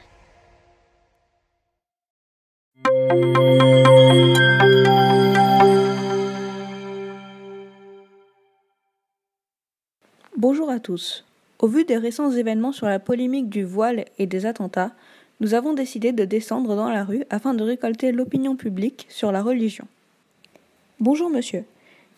Bonjour 10.37 10.71
à 10.71 10.81
tous. 10.81 11.25
Au 11.59 11.69
vu 11.69 11.85
des 11.85 11.99
récents 11.99 12.31
événements 12.31 12.73
sur 12.73 12.87
la 12.87 12.99
polémique 12.99 13.51
du 13.51 13.63
voile 13.63 14.07
et 14.19 14.27
des 14.27 14.47
attentats, 14.47 14.93
nous 15.41 15.53
avons 15.53 15.75
décidé 15.75 16.13
de 16.13 16.25
descendre 16.25 16.75
dans 16.75 16.89
la 16.89 17.05
rue 17.05 17.25
afin 17.29 17.53
de 17.53 17.63
récolter 17.63 18.11
l'opinion 18.11 18.57
publique 18.57 19.07
sur 19.11 19.33
la 19.33 19.43
religion. 19.43 19.87
Bonjour 20.99 21.29
monsieur. 21.29 21.65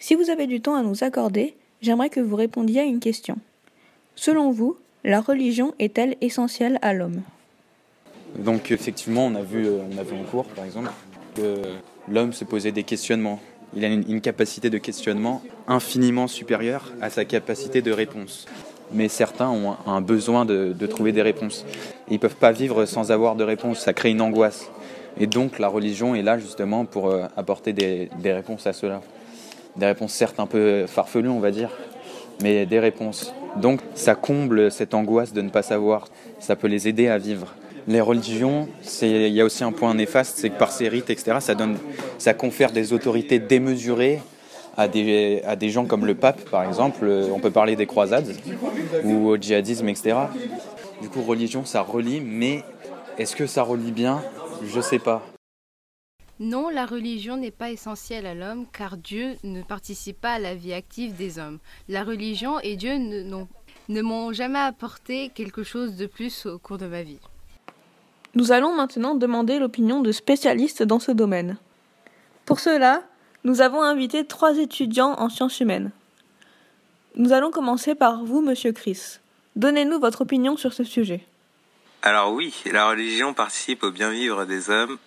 Si 0.03 0.17
vous 0.17 0.31
avez 0.31 0.49
du 0.49 0.61
temps 0.61 0.75
à 0.75 0.83
nous 0.83 1.05
accorder, 1.05 1.55
j'aimerais 1.81 2.11
que 2.11 2.19
vous 2.19 2.35
répondiez 2.35 2.81
à 2.81 2.83
une 2.83 2.99
question. 2.99 3.37
Selon 4.17 4.51
vous, 4.51 4.77
la 5.05 5.21
religion 5.21 5.75
est-elle 5.79 6.17
essentielle 6.21 6.81
à 6.83 6.93
l'homme? 6.93 7.23
Donc 8.37 8.73
effectivement, 8.73 9.27
on 9.27 9.37
a 9.37 9.43
vu, 9.43 9.65
euh, 9.65 9.79
on 9.93 9.97
a 9.97 10.03
vu 10.03 10.17
en 10.17 10.25
cours, 10.25 10.47
par 10.47 10.65
exemple, 10.65 10.91
que 11.37 11.63
l'homme 12.09 12.33
se 12.33 12.43
posait 12.43 12.73
des 12.73 12.83
questionnements. 12.83 13.39
Il 13.77 13.85
a 13.85 13.89
une, 13.89 14.21
capacité 14.21 14.71
de 14.71 14.79
questionnement 14.79 15.41
infiniment 15.69 16.27
supérieure 16.27 16.93
à 17.01 17.09
sa 17.09 17.25
capacité 17.25 17.81
de 17.81 17.93
réponse. 17.93 18.47
Mais 18.93 19.07
certains 19.07 19.51
ont 19.51 19.77
un 19.87 20.01
besoin 20.01 20.45
de, 20.45 20.75
trouver 20.89 21.13
des 21.13 21.23
réponses. 21.23 21.65
ils 22.09 22.15
ne 22.15 22.19
peuvent 22.19 22.35
pas 22.35 22.51
vivre 22.51 22.87
sans 22.87 23.13
avoir 23.13 23.37
de 23.37 23.45
réponses. 23.45 23.79
Ça 23.79 23.93
crée 23.93 24.11
une 24.11 24.21
angoisse. 24.21 24.69
Et 25.21 25.29
donc 25.29 25.61
la 25.61 25.69
religion 25.69 26.17
est 26.17 26.23
là 26.23 26.41
justement 26.41 26.87
pour 26.87 27.07
euh, 27.09 27.27
apporter 27.37 27.73
des 27.73 28.09
réponses 28.25 28.67
à 28.67 28.73
cela. 28.73 29.01
Des 29.77 29.87
réponses 29.87 30.13
certes 30.13 30.39
un 30.39 30.47
peu 30.47 30.87
farfelues, 30.87 31.29
on 31.29 31.41
va 31.41 31.51
dire, 31.51 31.71
mais 32.43 32.67
des 32.67 32.79
réponses. 32.79 33.33
Donc 33.57 33.81
ça 33.95 34.15
comble 34.15 34.71
cette 34.71 34.95
angoisse 34.95 35.33
de 35.33 35.41
ne 35.43 35.51
pas 35.51 35.63
savoir. 35.63 36.09
Ça 36.39 36.57
peut 36.57 36.69
les 36.69 36.89
aider 36.89 37.09
à 37.09 37.19
vivre. 37.19 37.55
Les 37.89 38.01
religions, 38.01 38.69
il 39.03 39.29
y 39.29 39.41
a 39.41 39.45
aussi 39.45 39.65
un 39.65 39.73
point 39.73 39.93
néfaste, 39.95 40.39
c'est 40.39 40.51
que 40.51 40.59
par 40.59 40.71
ces 40.71 40.89
rites, 40.89 41.11
etc., 41.11 41.39
ça, 41.41 41.55
donne, 41.55 41.79
ça 42.19 42.33
confère 42.33 42.71
des 42.71 42.93
autorités 42.93 43.41
démesurées 43.41 44.21
à 44.77 44.89
des, 44.89 45.43
à 45.45 45.57
des 45.57 45.69
gens 45.69 45.85
comme 45.85 46.07
le 46.07 46.15
pape, 46.15 46.49
par 46.49 46.65
exemple. 46.65 47.05
On 47.35 47.41
peut 47.41 47.51
parler 47.51 47.75
des 47.75 47.87
croisades 47.87 48.35
ou 49.05 49.29
au 49.29 49.37
djihadisme, 49.37 49.89
etc. 49.89 50.17
Du 51.01 51.09
coup, 51.09 51.23
religion, 51.23 51.65
ça 51.65 51.81
relie, 51.83 52.21
mais 52.21 52.63
est-ce 53.19 53.35
que 53.35 53.47
ça 53.47 53.63
relie 53.65 53.91
bien? 53.91 54.23
Je 54.65 54.81
sais 54.81 55.01
pas. 55.01 55.23
Non, 56.43 56.71
la 56.71 56.87
religion 56.87 57.37
n'est 57.37 57.53
pas 57.53 57.71
essentielle 57.71 58.27
à 58.27 58.35
l'homme 58.35 58.67
car 58.73 58.97
Dieu 58.97 59.37
ne 59.45 59.63
participe 59.63 60.21
pas 60.21 60.33
à 60.33 60.39
la 60.41 60.57
vie 60.57 60.73
active 60.73 61.15
des 61.15 61.39
hommes. 61.39 61.61
La 61.89 62.03
religion 62.03 62.59
et 62.59 62.75
Dieu 62.75 62.95
ne, 62.99 64.03
m'ont 64.03 64.33
jamais 64.33 64.59
apporté 64.59 65.29
quelque 65.29 65.63
chose 65.63 65.95
de 65.95 66.07
plus 66.07 66.47
au 66.47 66.59
cours 66.59 66.79
de 66.79 66.87
ma 66.87 67.05
vie. 67.05 67.21
Nous 68.35 68.51
allons 68.51 68.75
maintenant 68.75 69.15
demander 69.15 69.61
l'opinion 69.61 70.01
de 70.01 70.11
spécialistes 70.11 70.83
dans 70.83 70.99
ce 70.99 71.13
domaine. 71.13 71.59
Pour 72.45 72.59
cela, 72.59 73.05
nous 73.45 73.61
avons 73.61 73.81
invité 73.83 74.27
trois 74.27 74.59
étudiants 74.59 75.15
en 75.21 75.29
sciences 75.29 75.61
humaines. 75.61 75.93
Nous 77.15 77.33
allons 77.33 77.53
commencer 77.53 77.95
par 77.95 78.25
vous, 78.25 78.41
monsieur 78.41 78.73
Chris. 78.73 79.21
Donnez-nous 79.55 80.01
votre 80.01 80.23
opinion 80.23 80.57
sur 80.57 80.73
ce 80.73 80.83
sujet. 80.83 81.25
Alors 82.03 82.33
oui, 82.33 82.53
la 82.73 82.89
religion 82.89 83.33
participe 83.33 83.85
au 83.85 83.93
bien 83.93 84.11
vivre 84.11 84.45
des 84.45 84.71
hommes. 84.71 84.99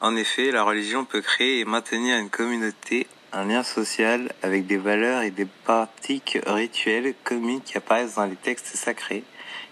En 0.00 0.14
effet, 0.14 0.50
la 0.50 0.62
religion 0.62 1.04
peut 1.04 1.22
créer 1.22 1.60
et 1.60 1.64
maintenir 1.64 2.18
une 2.18 2.28
communauté, 2.28 3.06
un 3.32 3.46
lien 3.46 3.62
social 3.62 4.32
avec 4.42 4.66
des 4.66 4.76
valeurs 4.76 5.22
et 5.22 5.30
des 5.30 5.46
pratiques 5.64 6.38
rituelles 6.46 7.14
communes 7.24 7.62
qui 7.62 7.78
apparaissent 7.78 8.16
dans 8.16 8.26
les 8.26 8.36
textes 8.36 8.76
sacrés 8.76 9.24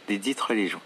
des 0.09 0.19
dites 0.19 0.41
religions. 0.41 0.81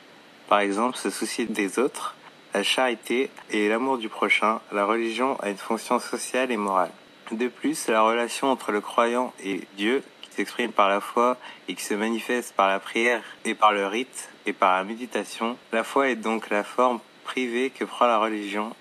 Par 0.49 0.61
exemple, 0.61 0.97
se 0.97 1.11
soucier 1.11 1.45
des 1.45 1.79
autres, 1.79 2.17
la 2.55 2.63
charité 2.63 3.31
et 3.51 3.69
l'amour 3.69 3.99
du 3.99 4.09
prochain, 4.09 4.61
la 4.73 4.85
religion 4.85 5.39
a 5.41 5.51
une 5.51 5.57
fonction 5.57 6.01
sociale 6.01 6.51
et 6.51 6.57
morale. 6.57 6.91
De 7.31 7.49
plus, 7.49 7.89
la 7.89 8.03
relation 8.03 8.51
entre 8.51 8.73
le 8.73 8.81
croyant 8.81 9.33
et 9.45 9.61
Dieu, 9.77 10.03
qui 10.23 10.31
s'exprime 10.33 10.73
par 10.73 10.89
la 10.89 11.01
foi 11.01 11.37
et 11.69 11.75
qui 11.75 11.85
se 11.85 11.95
manifeste 11.95 12.55
par 12.55 12.69
la 12.69 12.81
prière 12.81 13.23
et 13.45 13.55
par 13.55 13.73
le 13.73 13.87
rite 13.87 14.31
et 14.47 14.53
par 14.53 14.77
la 14.77 14.85
méditation, 14.85 15.59
la 15.73 15.85
foi 15.85 16.09
est 16.09 16.17
donc 16.17 16.49
la 16.51 16.65
forme 16.65 17.01
privée 17.25 17.71
que 17.71 17.85
prend 17.85 18.07
la 18.07 18.19
religion. 18.19 18.75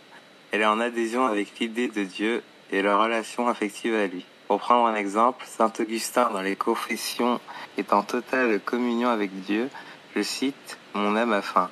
Elle 0.52 0.62
est 0.62 0.66
en 0.66 0.80
adhésion 0.80 1.26
avec 1.26 1.60
l'idée 1.60 1.88
de 1.88 2.04
Dieu 2.04 2.44
et 2.72 2.82
la 2.82 2.98
relation 2.98 3.48
affective 3.48 3.94
à 3.94 4.08
lui. 4.08 4.26
Pour 4.48 4.60
prendre 4.60 4.88
un 4.88 4.96
exemple, 4.96 5.46
Saint 5.46 5.72
Augustin 5.80 6.30
dans 6.32 6.42
les 6.42 6.56
Confessions 6.56 7.42
est 7.78 7.92
en 7.92 8.04
totale 8.04 8.60
communion 8.62 9.10
avec 9.10 9.32
Dieu, 9.42 9.70
je 10.16 10.22
cite, 10.22 10.78
Mon 10.94 11.18
âme 11.18 11.34
a 11.34 11.42
faim, 11.42 11.70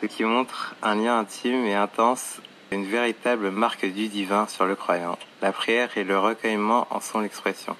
ce 0.00 0.06
qui 0.06 0.24
montre 0.24 0.74
un 0.82 0.94
lien 0.94 1.18
intime 1.18 1.64
et 1.64 1.74
intense, 1.74 2.40
une 2.70 2.84
véritable 2.84 3.50
marque 3.50 3.86
du 3.86 4.08
divin 4.08 4.46
sur 4.46 4.66
le 4.66 4.76
croyant. 4.76 5.18
La 5.40 5.52
prière 5.52 5.96
et 5.96 6.04
le 6.04 6.18
recueillement 6.18 6.86
en 6.90 7.00
sont 7.00 7.20
l'expression. 7.20 7.76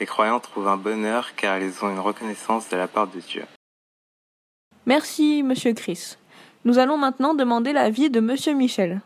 Les 0.00 0.06
croyants 0.06 0.40
trouvent 0.40 0.68
un 0.68 0.76
bonheur 0.76 1.34
car 1.36 1.58
ils 1.58 1.84
ont 1.84 1.90
une 1.90 2.00
reconnaissance 2.00 2.68
de 2.70 2.76
la 2.76 2.88
part 2.88 3.06
de 3.06 3.20
Dieu. 3.20 3.44
Merci, 4.86 5.42
monsieur 5.42 5.74
Chris. 5.74 6.16
Nous 6.64 6.78
allons 6.78 6.96
maintenant 6.96 7.34
demander 7.34 7.72
l'avis 7.72 8.10
de 8.10 8.20
monsieur 8.20 8.54
Michel. 8.54 9.00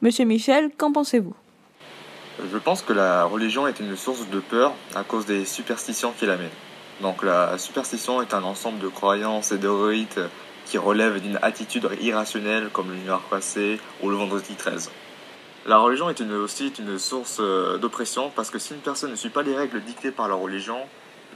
Monsieur 0.00 0.24
Michel, 0.24 0.70
qu'en 0.78 0.92
pensez-vous? 0.92 1.34
Je 2.52 2.58
pense 2.58 2.82
que 2.82 2.92
la 2.92 3.24
religion 3.24 3.66
est 3.66 3.80
une 3.80 3.96
source 3.96 4.28
de 4.28 4.38
peur 4.38 4.72
à 4.94 5.02
cause 5.02 5.26
des 5.26 5.44
superstitions 5.44 6.12
qui 6.16 6.24
l'amènent. 6.24 6.48
Donc 7.00 7.24
la 7.24 7.58
superstition 7.58 8.22
est 8.22 8.32
un 8.32 8.44
ensemble 8.44 8.78
de 8.78 8.86
croyances 8.86 9.50
et 9.50 9.58
de 9.58 9.66
rites 9.66 10.20
qui 10.66 10.78
relèvent 10.78 11.20
d'une 11.20 11.36
attitude 11.42 11.88
irrationnelle 12.00 12.68
comme 12.72 12.90
le 12.90 12.96
nuage 12.96 13.22
passé 13.28 13.80
ou 14.00 14.08
le 14.08 14.14
vendredi 14.14 14.54
13. 14.54 14.88
La 15.66 15.78
religion 15.78 16.08
est 16.10 16.22
aussi 16.22 16.72
une 16.78 16.96
source 16.96 17.38
euh, 17.40 17.76
d'oppression 17.78 18.30
parce 18.30 18.50
que 18.50 18.60
si 18.60 18.74
une 18.74 18.80
personne 18.80 19.10
ne 19.10 19.16
suit 19.16 19.30
pas 19.30 19.42
les 19.42 19.56
règles 19.56 19.80
dictées 19.80 20.12
par 20.12 20.28
la 20.28 20.36
religion, 20.36 20.78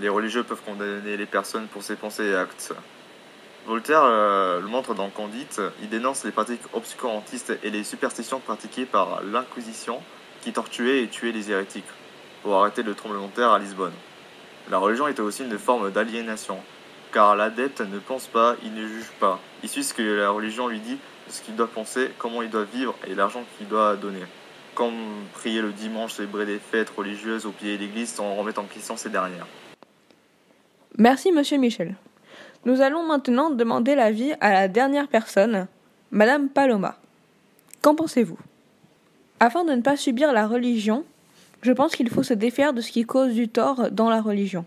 les 0.01 0.09
religieux 0.09 0.45
peuvent 0.45 0.63
condamner 0.65 1.17
les 1.17 1.27
personnes 1.27 1.67
pour 1.67 1.83
ses 1.83 1.97
pensées 1.97 2.27
et 2.27 2.37
actes. 2.37 2.73
Voltaire 3.67 4.03
euh, 4.03 4.61
le 4.61 4.67
montre 4.67 4.93
dans 4.93 5.09
Candide, 5.09 5.47
il 5.83 5.89
dénonce 5.89 6.25
les 6.25 6.33
pratiques 6.33 6.63
obscurantistes 6.73 7.57
et 7.63 7.71
les 7.71 7.85
superstitions 7.85 8.41
pratiquées 8.41 8.87
par 8.87 9.23
l'Inquisition 9.23 10.01
qui 10.41 10.53
tortuait 10.53 11.05
et 11.05 11.09
tuait 11.09 11.31
les 11.31 11.53
hérétiques 11.53 11.85
pour 12.43 12.57
arrêter 12.57 12.83
le 12.83 12.95
tremblement 12.95 13.29
de 13.29 13.33
terre 13.33 13.53
à 13.53 13.61
Lisbonne. 13.61 13.93
La 14.69 14.79
religion 14.79 15.07
était 15.07 15.21
aussi 15.21 15.45
une 15.45 15.59
forme 15.59 15.93
d'aliénation, 15.93 16.59
car 17.13 17.37
l'adepte 17.37 17.81
ne 17.81 18.01
pense 18.01 18.27
pas, 18.27 18.57
il 18.65 18.75
ne 18.75 18.87
juge 18.87 19.11
pas. 19.21 19.39
Il 19.63 19.69
suit 19.69 19.85
ce 19.85 19.95
que 19.95 20.03
la 20.03 20.31
religion 20.31 20.67
lui 20.67 20.81
dit, 20.81 20.99
ce 21.29 21.41
qu'il 21.41 21.55
doit 21.55 21.69
penser, 21.69 22.11
comment 22.19 22.43
il 22.43 22.51
doit 22.51 22.65
vivre 22.65 22.97
et 23.07 23.15
l'argent 23.15 23.45
qu'il 23.57 23.69
doit 23.69 23.95
donner. 23.95 24.23
Comme 24.75 24.95
prier 25.35 25.63
le 25.63 25.71
dimanche, 25.71 26.15
célébrer 26.15 26.47
des 26.47 26.59
fêtes 26.59 26.91
religieuses 26.91 27.47
au 27.47 27.53
pied 27.53 27.77
de 27.77 27.83
l'église 27.83 28.13
sans 28.13 28.35
remettre 28.35 28.61
en 28.61 28.65
question 28.65 28.97
ces 28.97 29.11
dernières. 29.11 29.47
Merci, 30.99 31.31
monsieur 31.31 31.59
Michel. 31.59 31.95
Nous 32.65 32.81
allons 32.81 33.05
maintenant 33.05 33.51
demander 33.51 33.97
l'avis 33.97 34.35
à 34.41 34.53
la 34.53 34.69
dernière 34.69 35.09
personne, 35.09 35.67
madame 36.13 36.49
Paloma. 36.49 36.97
Qu'en 37.81 37.97
pensez-vous? 37.97 38.39
Afin 39.41 39.65
de 39.65 39.73
ne 39.73 39.83
pas 39.83 39.97
subir 39.97 40.33
la 40.33 40.47
religion, 40.47 41.05
je 41.63 41.73
pense 41.73 41.97
qu'il 41.97 42.09
faut 42.09 42.23
se 42.23 42.35
défaire 42.35 42.73
de 42.73 42.81
ce 42.81 42.93
qui 42.93 43.05
cause 43.05 43.35
du 43.35 43.49
tort 43.49 43.91
dans 43.91 44.09
la 44.09 44.21
religion. 44.21 44.65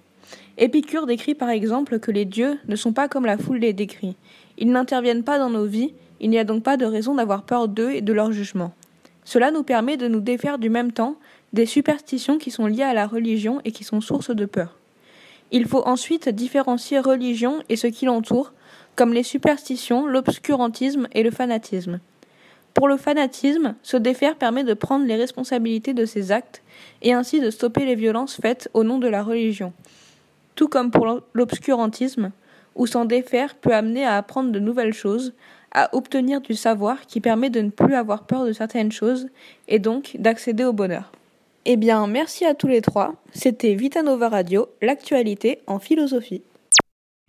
Épicure 0.57 1.05
décrit 1.05 1.35
par 1.35 1.49
exemple 1.49 1.99
que 1.99 2.11
les 2.11 2.25
dieux 2.25 2.59
ne 2.67 2.75
sont 2.75 2.91
pas 2.91 3.07
comme 3.07 3.25
la 3.25 3.37
foule 3.37 3.59
les 3.59 3.71
décrit. 3.71 4.17
Ils 4.57 4.71
n'interviennent 4.71 5.23
pas 5.23 5.39
dans 5.39 5.49
nos 5.49 5.65
vies, 5.65 5.93
il 6.19 6.29
n'y 6.29 6.39
a 6.39 6.43
donc 6.43 6.63
pas 6.63 6.75
de 6.75 6.85
raison 6.85 7.15
d'avoir 7.15 7.43
peur 7.43 7.69
d'eux 7.69 7.91
et 7.91 8.01
de 8.01 8.11
leur 8.11 8.33
jugement. 8.33 8.73
Cela 9.23 9.51
nous 9.51 9.63
permet 9.63 9.95
de 9.95 10.09
nous 10.09 10.19
défaire 10.19 10.59
du 10.59 10.69
même 10.69 10.91
temps 10.91 11.15
des 11.53 11.65
superstitions 11.65 12.37
qui 12.39 12.51
sont 12.51 12.67
liées 12.67 12.83
à 12.83 12.93
la 12.93 13.07
religion 13.07 13.61
et 13.63 13.71
qui 13.71 13.85
sont 13.85 14.01
source 14.01 14.31
de 14.31 14.45
peur. 14.45 14.75
Il 15.57 15.67
faut 15.67 15.87
ensuite 15.87 16.27
différencier 16.27 16.99
religion 16.99 17.63
et 17.69 17.77
ce 17.77 17.87
qui 17.87 18.03
l'entoure, 18.03 18.51
comme 18.97 19.13
les 19.13 19.23
superstitions, 19.23 20.05
l'obscurantisme 20.05 21.07
et 21.13 21.23
le 21.23 21.31
fanatisme. 21.31 22.01
Pour 22.73 22.89
le 22.89 22.97
fanatisme, 22.97 23.75
se 23.81 23.95
défaire 23.95 24.35
permet 24.35 24.65
de 24.65 24.73
prendre 24.73 25.05
les 25.05 25.15
responsabilités 25.15 25.93
de 25.93 26.03
ses 26.03 26.33
actes 26.33 26.61
et 27.01 27.13
ainsi 27.13 27.39
de 27.39 27.49
stopper 27.51 27.85
les 27.85 27.95
violences 27.95 28.35
faites 28.41 28.69
au 28.73 28.83
nom 28.83 28.99
de 28.99 29.07
la 29.07 29.23
religion. 29.23 29.71
Tout 30.55 30.67
comme 30.67 30.91
pour 30.91 31.21
l'obscurantisme, 31.33 32.33
où 32.75 32.85
s'en 32.85 33.05
défaire 33.05 33.55
peut 33.55 33.73
amener 33.73 34.05
à 34.05 34.17
apprendre 34.17 34.51
de 34.51 34.59
nouvelles 34.59 34.93
choses, 34.93 35.31
à 35.71 35.95
obtenir 35.95 36.41
du 36.41 36.53
savoir 36.53 37.05
qui 37.07 37.21
permet 37.21 37.49
de 37.49 37.61
ne 37.61 37.69
plus 37.69 37.95
avoir 37.95 38.25
peur 38.25 38.45
de 38.45 38.51
certaines 38.51 38.91
choses 38.91 39.29
et 39.69 39.79
donc 39.79 40.17
d'accéder 40.19 40.65
au 40.65 40.73
bonheur. 40.73 41.13
Eh 41.67 41.77
bien, 41.77 42.05
merci 42.05 42.45
à 42.45 42.53
tous 42.53 42.67
les 42.67 42.81
trois. 42.81 43.15
C'était 43.33 43.73
Vitanova 43.73 44.29
Radio, 44.29 44.69
l'actualité 44.83 45.61
en 45.65 45.79
philosophie. 45.79 46.43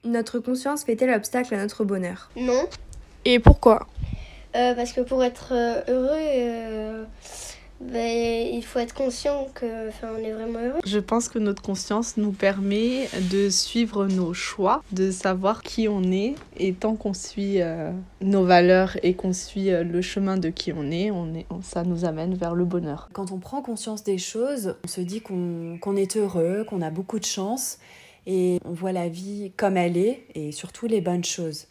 Notre 0.05 0.41
conscience 0.41 0.85
fait-elle 0.85 1.11
obstacle 1.11 1.55
à 1.55 1.59
notre 1.59 1.85
bonheur? 1.85 2.31
Non, 2.37 2.69
Et 3.25 3.39
pourquoi? 3.39 3.87
Euh, 4.55 4.75
parce 4.75 4.93
que 4.93 5.01
pour 5.01 5.25
être 5.25 5.53
euh, 5.53 5.81
heureux, 5.89 6.11
euh, 6.13 7.05
ben, 7.81 8.49
il 8.53 8.65
faut 8.65 8.79
être 8.79 8.95
conscient 8.95 9.49
que, 9.55 9.89
enfin, 9.89 10.09
on 10.19 10.25
est 10.25 10.33
vraiment 10.33 10.59
heureux. 10.61 10.81
Je 10.87 10.99
pense 10.99 11.29
que 11.29 11.39
notre 11.39 11.63
conscience 11.63 12.17
nous 12.17 12.33
permet 12.33 13.09
de 13.31 13.51
suivre 13.51 14.07
nos 14.07 14.33
choix, 14.33 14.83
de 14.93 15.11
savoir 15.11 15.63
qui 15.63 15.87
on 15.89 16.03
est. 16.05 16.35
Et 16.57 16.73
tant 16.73 16.97
qu'on 16.97 17.13
suit 17.13 17.61
euh, 17.61 17.93
nos 18.23 18.45
valeurs 18.45 18.97
et 19.03 19.15
qu'on 19.15 19.35
suit 19.35 19.71
euh, 19.71 19.85
le 19.85 20.01
chemin 20.01 20.39
de 20.39 20.49
qui 20.49 20.73
on 20.73 20.91
est, 20.91 21.11
on 21.11 21.35
est, 21.35 21.47
ça 21.63 21.85
nous 21.85 22.07
amène 22.07 22.35
vers 22.35 22.55
le 22.55 22.65
bonheur. 22.65 23.11
Quand 23.13 23.31
on 23.31 23.39
prend 23.39 23.61
conscience 23.61 24.03
des 24.03 24.19
choses, 24.19 24.77
on 24.85 24.89
se 24.89 25.03
dit 25.03 25.21
qu'on 25.21 25.79
qu'on 25.81 25.97
est 25.97 26.17
heureux, 26.17 26.65
qu'on 26.67 26.81
a 26.81 26.91
beaucoup 26.91 27.19
de 27.19 27.25
chance 27.25 27.79
et 28.27 28.59
on 28.65 28.73
voit 28.73 28.93
la 28.93 29.09
vie 29.09 29.53
comme 29.57 29.77
elle 29.77 29.97
est 29.97 30.25
et 30.35 30.51
surtout 30.53 30.87
les 30.87 31.01
bonnes 31.01 31.25
choses. 31.25 31.67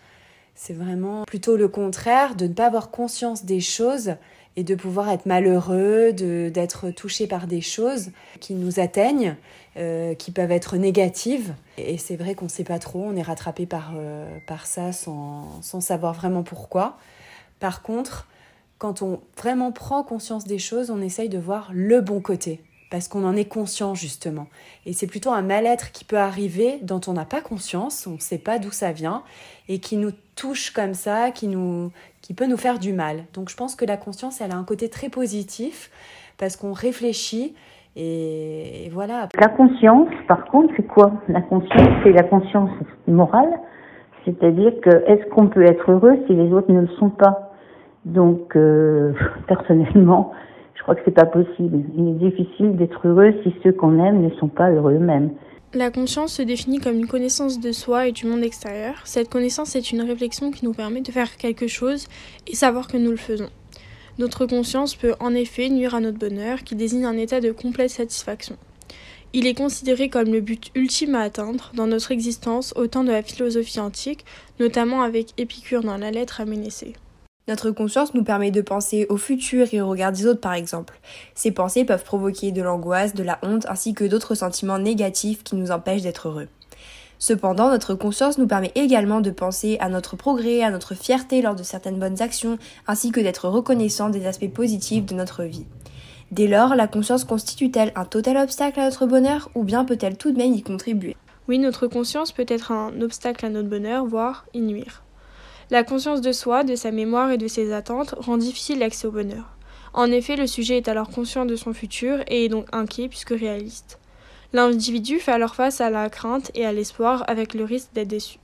C'est 0.54 0.74
vraiment 0.74 1.24
plutôt 1.26 1.58
le 1.58 1.68
contraire 1.68 2.36
de 2.36 2.48
ne 2.48 2.54
pas 2.54 2.68
avoir 2.68 2.92
conscience 2.92 3.44
des 3.44 3.60
choses 3.60 4.16
et 4.58 4.64
de 4.64 4.76
pouvoir 4.76 5.10
être 5.10 5.26
malheureux, 5.26 6.14
d'être 6.14 6.90
touché 6.92 7.28
par 7.28 7.48
des 7.48 7.62
choses 7.62 8.12
qui 8.40 8.54
nous 8.54 8.80
atteignent, 8.80 9.36
euh, 9.78 10.14
qui 10.14 10.32
peuvent 10.32 10.52
être 10.52 10.78
négatives. 10.78 11.54
Et 11.78 11.98
c'est 11.98 12.16
vrai 12.16 12.36
qu'on 12.36 12.46
ne 12.46 12.50
sait 12.50 12.64
pas 12.64 12.80
trop, 12.80 13.04
on 13.04 13.16
est 13.16 13.22
rattrapé 13.22 13.66
par, 13.66 13.94
euh, 13.98 14.38
par 14.48 14.66
ça 14.66 14.94
sans, 14.94 15.62
sans 15.62 15.82
savoir 15.82 16.14
vraiment 16.14 16.44
pourquoi. 16.44 16.98
Par 17.60 17.82
contre, 17.82 18.28
quand 18.78 19.02
on 19.02 19.20
vraiment 19.38 19.72
prend 19.72 20.04
conscience 20.04 20.46
des 20.46 20.60
choses, 20.60 20.90
on 20.90 21.02
essaye 21.02 21.30
de 21.30 21.40
voir 21.40 21.72
le 21.74 22.02
bon 22.02 22.22
côté 22.22 22.62
parce 22.96 23.10
qu'on 23.10 23.26
en 23.26 23.36
est 23.36 23.52
conscient 23.52 23.94
justement. 23.94 24.48
Et 24.86 24.94
c'est 24.94 25.06
plutôt 25.06 25.32
un 25.32 25.42
mal-être 25.42 25.92
qui 25.92 26.06
peut 26.06 26.18
arriver 26.18 26.80
dont 26.82 27.02
on 27.10 27.12
n'a 27.12 27.26
pas 27.26 27.42
conscience, 27.42 28.08
on 28.08 28.14
ne 28.14 28.20
sait 28.20 28.38
pas 28.38 28.58
d'où 28.58 28.72
ça 28.72 28.94
vient, 28.94 29.24
et 29.68 29.80
qui 29.80 29.98
nous 29.98 30.12
touche 30.38 30.72
comme 30.72 30.94
ça, 30.94 31.32
qui, 31.32 31.50
nous, 31.50 31.92
qui 32.22 32.34
peut 32.34 32.48
nous 32.48 32.56
faire 32.56 32.80
du 32.80 32.94
mal. 32.94 33.26
Donc 33.34 33.50
je 33.50 33.58
pense 33.58 33.76
que 33.76 33.84
la 33.84 33.98
conscience, 33.98 34.40
elle 34.40 34.54
a 34.54 34.56
un 34.56 34.64
côté 34.64 34.88
très 34.88 35.10
positif, 35.10 35.92
parce 36.38 36.56
qu'on 36.56 36.72
réfléchit, 36.72 37.54
et, 37.98 38.90
voilà. 38.94 39.28
La 39.42 39.50
conscience, 39.50 40.08
par 40.30 40.46
contre, 40.46 40.74
c'est 40.78 40.88
quoi? 40.88 41.12
La 41.28 41.42
conscience, 41.42 41.90
c'est 42.02 42.14
la 42.14 42.24
conscience 42.24 42.72
morale, 43.10 43.60
c'est-à-dire 44.24 44.72
que 44.82 45.04
est-ce 45.06 45.30
qu'on 45.32 45.50
peut 45.50 45.66
être 45.66 45.92
heureux 45.92 46.18
si 46.28 46.34
les 46.34 46.50
autres 46.54 46.72
ne 46.72 46.80
le 46.80 46.90
sont 46.98 47.10
pas? 47.10 47.52
Donc, 48.06 48.56
euh, 48.56 49.12
personnellement, 49.48 50.32
je 50.76 50.82
crois 50.82 50.96
que 50.96 51.02
c'est 51.06 51.12
pas 51.12 51.26
possible. 51.26 51.84
Il 51.98 52.10
est 52.10 52.30
difficile 52.30 52.76
d'être 52.76 53.08
heureux 53.08 53.34
si 53.44 53.54
ceux 53.64 53.72
qu'on 53.72 54.04
aime 54.04 54.22
ne 54.22 54.30
sont 54.36 54.48
pas 54.48 54.70
heureux 54.70 54.94
eux-mêmes. 54.94 55.32
La 55.74 55.92
conscience 55.92 56.34
se 56.34 56.42
définit 56.42 56.80
comme 56.80 56.98
une 56.98 57.08
connaissance 57.08 57.60
de 57.60 57.72
soi 57.72 58.08
et 58.08 58.12
du 58.12 58.28
monde 58.28 58.44
extérieur. 58.44 58.96
Cette 59.04 59.30
connaissance 59.30 59.76
est 59.76 59.92
une 59.92 60.02
réflexion 60.02 60.52
qui 60.52 60.64
nous 60.64 60.74
permet 60.74 61.02
de 61.02 61.12
faire 61.12 61.38
quelque 61.38 61.68
chose 61.68 62.08
et 62.48 62.56
savoir 62.56 62.88
que 62.88 62.98
nous 62.98 63.12
le 63.12 63.18
faisons. 63.18 63.50
Notre 64.18 64.46
conscience 64.46 64.96
peut 64.96 65.16
en 65.20 65.34
effet 65.34 65.68
nuire 65.70 65.94
à 65.96 66.00
notre 66.00 66.18
bonheur, 66.18 66.64
qui 66.64 66.76
désigne 66.76 67.06
un 67.06 67.18
état 67.18 67.42
de 67.42 67.52
complète 67.52 67.90
satisfaction. 67.90 68.56
Il 69.34 69.48
est 69.48 69.58
considéré 69.58 70.08
comme 70.08 70.32
le 70.32 70.40
but 70.40 70.72
ultime 70.76 71.16
à 71.16 71.22
atteindre 71.22 71.72
dans 71.74 71.88
notre 71.88 72.14
existence 72.14 72.74
au 72.78 72.88
temps 72.88 73.04
de 73.04 73.12
la 73.12 73.22
philosophie 73.22 73.82
antique, 73.82 74.24
notamment 74.62 75.02
avec 75.02 75.34
Épicure 75.38 75.84
dans 75.84 75.98
la 75.98 76.12
lettre 76.12 76.40
à 76.40 76.46
Ménécée. 76.46 76.94
Notre 77.48 77.70
conscience 77.70 78.16
nous 78.16 78.24
permet 78.24 78.50
de 78.50 78.62
penser 78.62 79.06
au 79.08 79.18
futur 79.18 79.68
et 79.72 79.80
au 79.80 79.88
regard 79.88 80.12
des 80.12 80.26
autres 80.26 80.42
par 80.42 80.54
exemple. 80.54 81.00
Ces 81.36 81.52
pensées 81.52 81.86
peuvent 81.86 82.04
provoquer 82.04 82.52
de 82.52 82.64
l'angoisse, 82.64 83.14
de 83.14 83.22
la 83.22 83.38
honte 83.44 83.68
ainsi 83.70 83.94
que 83.94 84.04
d'autres 84.04 84.34
sentiments 84.34 84.80
négatifs 84.80 85.44
qui 85.44 85.56
nous 85.56 85.70
empêchent 85.70 86.02
d'être 86.02 86.28
heureux. 86.28 86.48
Cependant, 87.20 87.70
notre 87.70 87.94
conscience 87.94 88.40
nous 88.40 88.48
permet 88.48 88.72
également 88.74 89.22
de 89.22 89.30
penser 89.30 89.78
à 89.80 89.90
notre 89.90 90.16
progrès, 90.16 90.64
à 90.64 90.72
notre 90.72 90.96
fierté 90.96 91.44
lors 91.44 91.56
de 91.56 91.62
certaines 91.62 92.00
bonnes 92.00 92.20
actions, 92.20 92.58
ainsi 92.88 93.12
que 93.12 93.20
d'être 93.20 93.48
reconnaissant 93.48 94.10
des 94.10 94.26
aspects 94.26 94.52
positifs 94.52 95.06
de 95.06 95.14
notre 95.14 95.44
vie. 95.44 95.68
Dès 96.32 96.48
lors, 96.48 96.76
la 96.76 96.88
conscience 96.88 97.26
constitue-t-elle 97.26 97.92
un 97.96 98.06
total 98.06 98.38
obstacle 98.38 98.80
à 98.80 98.86
notre 98.86 99.06
bonheur 99.06 99.52
ou 99.54 99.64
bien 99.64 99.86
peut-elle 99.86 100.18
tout 100.18 100.32
de 100.32 100.38
même 100.38 100.56
y 100.56 100.64
contribuer? 100.64 101.16
Oui, 101.48 101.60
notre 101.60 101.86
conscience 101.86 102.32
peut 102.32 102.46
être 102.48 102.72
un 102.72 103.00
obstacle 103.02 103.46
à 103.46 103.50
notre 103.50 103.70
bonheur, 103.70 104.04
voire 104.04 104.48
y 104.56 104.62
nuire. 104.62 105.05
La 105.72 105.84
conscience 105.84 106.22
de 106.22 106.32
soi, 106.32 106.64
de 106.64 106.76
sa 106.76 106.92
mémoire 106.92 107.32
et 107.32 107.40
de 107.40 107.48
ses 107.48 107.74
attentes 107.74 108.14
rend 108.20 108.38
difficile 108.38 108.80
l'accès 108.80 109.08
au 109.08 109.12
bonheur. 109.12 109.46
En 109.94 110.12
effet, 110.12 110.36
le 110.36 110.46
sujet 110.46 110.78
est 110.78 110.88
alors 110.88 111.10
conscient 111.10 111.46
de 111.46 111.56
son 111.56 111.74
futur 111.74 112.20
et 112.28 112.46
est 112.46 112.50
donc 112.50 112.68
inquiet 112.72 113.08
puisque 113.08 113.32
réaliste. 113.32 113.98
L'individu 114.54 115.20
fait 115.20 115.32
alors 115.32 115.56
face 115.56 115.82
à 115.82 115.90
la 115.90 116.10
crainte 116.10 116.52
et 116.54 116.66
à 116.66 116.72
l'espoir 116.72 117.24
avec 117.28 117.56
le 117.56 117.64
risque 117.64 117.90
d'être 117.94 118.08
déçu. 118.08 118.38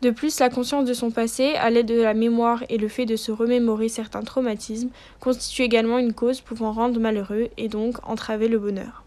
De 0.00 0.10
plus, 0.10 0.40
la 0.40 0.48
conscience 0.48 0.86
de 0.86 0.94
son 0.94 1.10
passé, 1.10 1.54
à 1.54 1.68
l'aide 1.68 1.86
de 1.86 2.00
la 2.00 2.14
mémoire 2.14 2.64
et 2.68 2.78
le 2.78 2.88
fait 2.88 3.06
de 3.06 3.16
se 3.16 3.32
remémorer 3.32 3.88
certains 3.88 4.22
traumatismes, 4.22 4.90
constitue 5.20 5.62
également 5.62 5.98
une 5.98 6.14
cause 6.14 6.40
pouvant 6.40 6.72
rendre 6.72 7.00
malheureux 7.00 7.48
et 7.58 7.68
donc 7.68 7.96
entraver 8.08 8.48
le 8.48 8.58
bonheur. 8.58 9.05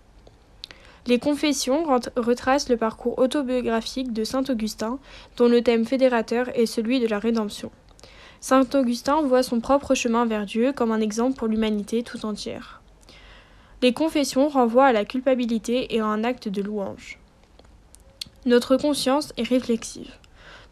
Les 1.09 1.17
Confessions 1.17 1.85
retracent 2.17 2.69
le 2.69 2.77
parcours 2.77 3.17
autobiographique 3.17 4.13
de 4.13 4.23
saint 4.23 4.43
Augustin, 4.47 4.99
dont 5.37 5.47
le 5.47 5.63
thème 5.63 5.83
fédérateur 5.83 6.55
est 6.55 6.67
celui 6.67 6.99
de 6.99 7.07
la 7.07 7.17
rédemption. 7.17 7.71
Saint 8.41 8.67
Augustin 8.75 9.23
voit 9.23 9.41
son 9.41 9.59
propre 9.59 9.95
chemin 9.95 10.27
vers 10.27 10.45
Dieu 10.45 10.71
comme 10.71 10.91
un 10.91 11.01
exemple 11.01 11.35
pour 11.35 11.47
l'humanité 11.47 12.03
tout 12.03 12.27
entière. 12.27 12.83
Les 13.81 13.91
confessions 13.91 14.49
renvoient 14.49 14.85
à 14.85 14.93
la 14.93 15.03
culpabilité 15.03 15.95
et 15.95 15.99
à 15.99 16.05
un 16.05 16.23
acte 16.23 16.47
de 16.47 16.61
louange. 16.61 17.17
Notre 18.45 18.77
conscience 18.77 19.33
est 19.35 19.49
réflexive. 19.49 20.11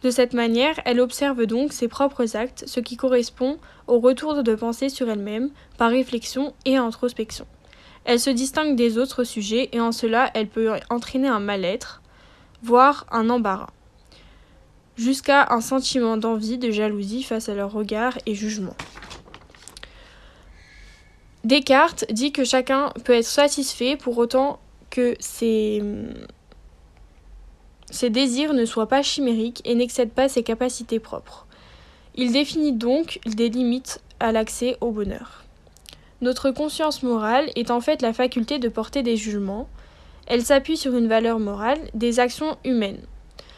De 0.04 0.12
cette 0.12 0.36
manière, 0.36 0.80
elle 0.86 1.00
observe 1.00 1.48
donc 1.48 1.74
ses 1.74 1.88
propres 1.88 2.38
actes, 2.38 2.64
ce 2.68 2.80
qui 2.80 2.96
correspond 2.96 3.58
au 3.88 3.98
retour 3.98 4.44
de 4.44 4.54
pensée 4.54 4.90
sur 4.90 5.10
elle-même, 5.10 5.50
par 5.80 5.90
réflexion 5.90 6.54
et 6.66 6.76
introspection. 6.76 7.48
Elle 8.08 8.22
se 8.22 8.30
distingue 8.30 8.78
des 8.78 8.98
autres 8.98 9.26
sujets 9.26 9.68
et 9.74 9.82
en 9.82 9.92
cela 9.92 10.32
elle 10.34 10.48
peut 10.48 10.72
entraîner 10.90 11.28
un 11.28 11.42
mal-être, 11.42 12.02
voire 12.64 13.06
un 13.12 13.30
embarras, 13.30 13.74
jusqu'à 14.96 15.48
un 15.50 15.60
sentiment 15.60 16.16
d'envie, 16.16 16.58
de 16.58 16.72
jalousie 16.72 17.22
face 17.22 17.50
à 17.50 17.54
leur 17.54 17.74
regard 17.74 18.18
et 18.26 18.34
jugement. 18.34 18.78
Descartes 21.44 22.06
dit 22.10 22.32
que 22.32 22.46
chacun 22.46 22.94
peut 23.04 23.12
être 23.12 23.26
satisfait 23.26 23.98
pour 23.98 24.18
autant 24.18 24.62
que 24.90 25.16
ses, 25.20 25.84
ses 27.92 28.10
désirs 28.10 28.54
ne 28.54 28.64
soient 28.64 28.88
pas 28.88 29.04
chimériques 29.04 29.62
et 29.66 29.76
n'excèdent 29.76 30.14
pas 30.14 30.30
ses 30.30 30.44
capacités 30.44 31.02
propres. 31.02 31.46
Il 32.16 32.32
définit 32.32 32.72
donc 32.72 33.20
des 33.26 33.50
limites 33.50 34.02
à 34.22 34.32
l'accès 34.32 34.78
au 34.80 34.92
bonheur. 34.92 35.44
Notre 36.22 36.50
conscience 36.52 37.04
morale 37.04 37.52
est 37.56 37.70
en 37.70 37.80
fait 37.80 38.02
la 38.02 38.14
faculté 38.14 38.58
de 38.58 38.70
porter 38.70 39.04
des 39.04 39.18
jugements. 39.18 39.68
Elle 40.26 40.44
s'appuie 40.44 40.78
sur 40.78 40.96
une 40.96 41.08
valeur 41.08 41.40
morale 41.40 41.80
des 41.94 42.20
actions 42.20 42.58
humaines. 42.66 43.02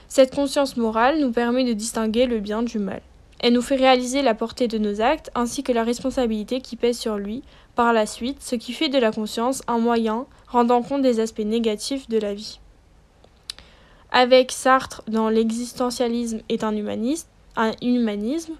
Cette 0.09 0.35
conscience 0.35 0.75
morale 0.75 1.19
nous 1.19 1.31
permet 1.31 1.63
de 1.63 1.73
distinguer 1.73 2.25
le 2.25 2.39
bien 2.39 2.61
du 2.61 2.79
mal. 2.79 3.01
Elle 3.39 3.53
nous 3.53 3.61
fait 3.61 3.77
réaliser 3.77 4.21
la 4.21 4.35
portée 4.35 4.67
de 4.67 4.77
nos 4.77 4.99
actes 4.99 5.31
ainsi 5.35 5.63
que 5.63 5.71
la 5.71 5.83
responsabilité 5.83 6.59
qui 6.59 6.75
pèse 6.75 6.97
sur 6.97 7.17
lui 7.17 7.43
par 7.75 7.93
la 7.93 8.05
suite, 8.05 8.41
ce 8.41 8.55
qui 8.55 8.73
fait 8.73 8.89
de 8.89 8.97
la 8.97 9.13
conscience 9.13 9.61
un 9.67 9.77
moyen 9.77 10.25
rendant 10.47 10.81
compte 10.81 11.01
des 11.01 11.21
aspects 11.21 11.39
négatifs 11.39 12.09
de 12.09 12.17
la 12.17 12.33
vie. 12.33 12.59
Avec 14.11 14.51
Sartre 14.51 15.03
dans 15.07 15.29
l'existentialisme 15.29 16.41
est 16.49 16.63
un, 16.65 16.75
humaniste, 16.75 17.29
un 17.55 17.71
humanisme, 17.81 18.55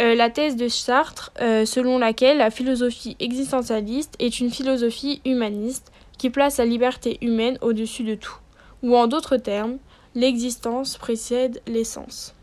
euh, 0.00 0.14
la 0.14 0.30
thèse 0.30 0.56
de 0.56 0.68
Sartre, 0.68 1.32
euh, 1.40 1.64
selon 1.64 1.98
laquelle 1.98 2.38
la 2.38 2.50
philosophie 2.50 3.16
existentialiste 3.18 4.14
est 4.20 4.38
une 4.38 4.50
philosophie 4.50 5.20
humaniste 5.24 5.90
qui 6.18 6.30
place 6.30 6.58
la 6.58 6.64
liberté 6.64 7.18
humaine 7.20 7.58
au-dessus 7.62 8.04
de 8.04 8.14
tout, 8.14 8.36
ou 8.82 8.96
en 8.96 9.08
d'autres 9.08 9.36
termes, 9.36 9.78
l'existence 10.14 10.98
précède 10.98 11.60
l'essence. 11.66 12.34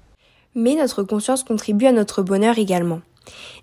Mais 0.54 0.76
notre 0.76 1.04
conscience 1.04 1.44
contribue 1.44 1.86
à 1.86 1.92
notre 1.92 2.24
bonheur 2.24 2.58
également. 2.58 3.02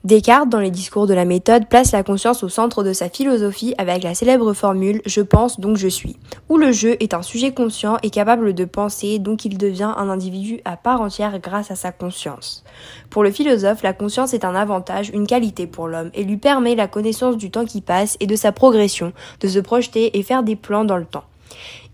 Descartes, 0.04 0.48
dans 0.48 0.58
les 0.58 0.72
discours 0.72 1.06
de 1.06 1.14
la 1.14 1.24
méthode, 1.24 1.68
place 1.68 1.92
la 1.92 2.02
conscience 2.02 2.42
au 2.42 2.48
centre 2.48 2.82
de 2.82 2.92
sa 2.92 3.08
philosophie 3.08 3.72
avec 3.78 4.02
la 4.02 4.16
célèbre 4.16 4.52
formule 4.52 5.00
Je 5.06 5.20
pense 5.20 5.60
donc 5.60 5.76
je 5.76 5.86
suis, 5.86 6.16
où 6.48 6.58
le 6.58 6.72
jeu 6.72 6.96
est 6.98 7.14
un 7.14 7.22
sujet 7.22 7.52
conscient 7.52 7.98
et 8.02 8.10
capable 8.10 8.52
de 8.52 8.64
penser, 8.64 9.20
donc 9.20 9.44
il 9.44 9.58
devient 9.58 9.94
un 9.96 10.08
individu 10.08 10.60
à 10.64 10.76
part 10.76 11.00
entière 11.00 11.38
grâce 11.38 11.70
à 11.70 11.76
sa 11.76 11.92
conscience. 11.92 12.64
Pour 13.10 13.22
le 13.22 13.30
philosophe, 13.30 13.84
la 13.84 13.92
conscience 13.92 14.34
est 14.34 14.44
un 14.44 14.56
avantage, 14.56 15.10
une 15.14 15.28
qualité 15.28 15.68
pour 15.68 15.86
l'homme, 15.86 16.10
et 16.14 16.24
lui 16.24 16.36
permet 16.36 16.74
la 16.74 16.88
connaissance 16.88 17.36
du 17.36 17.52
temps 17.52 17.64
qui 17.64 17.80
passe 17.80 18.16
et 18.18 18.26
de 18.26 18.34
sa 18.34 18.50
progression, 18.50 19.12
de 19.40 19.46
se 19.46 19.60
projeter 19.60 20.18
et 20.18 20.24
faire 20.24 20.42
des 20.42 20.56
plans 20.56 20.84
dans 20.84 20.96
le 20.96 21.04
temps. 21.04 21.24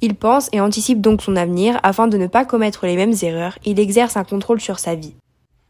Il 0.00 0.14
pense 0.14 0.48
et 0.52 0.62
anticipe 0.62 1.02
donc 1.02 1.20
son 1.20 1.36
avenir 1.36 1.78
afin 1.82 2.06
de 2.06 2.16
ne 2.16 2.26
pas 2.26 2.46
commettre 2.46 2.86
les 2.86 2.96
mêmes 2.96 3.14
erreurs, 3.20 3.58
il 3.66 3.78
exerce 3.78 4.16
un 4.16 4.24
contrôle 4.24 4.62
sur 4.62 4.78
sa 4.78 4.94
vie. 4.94 5.14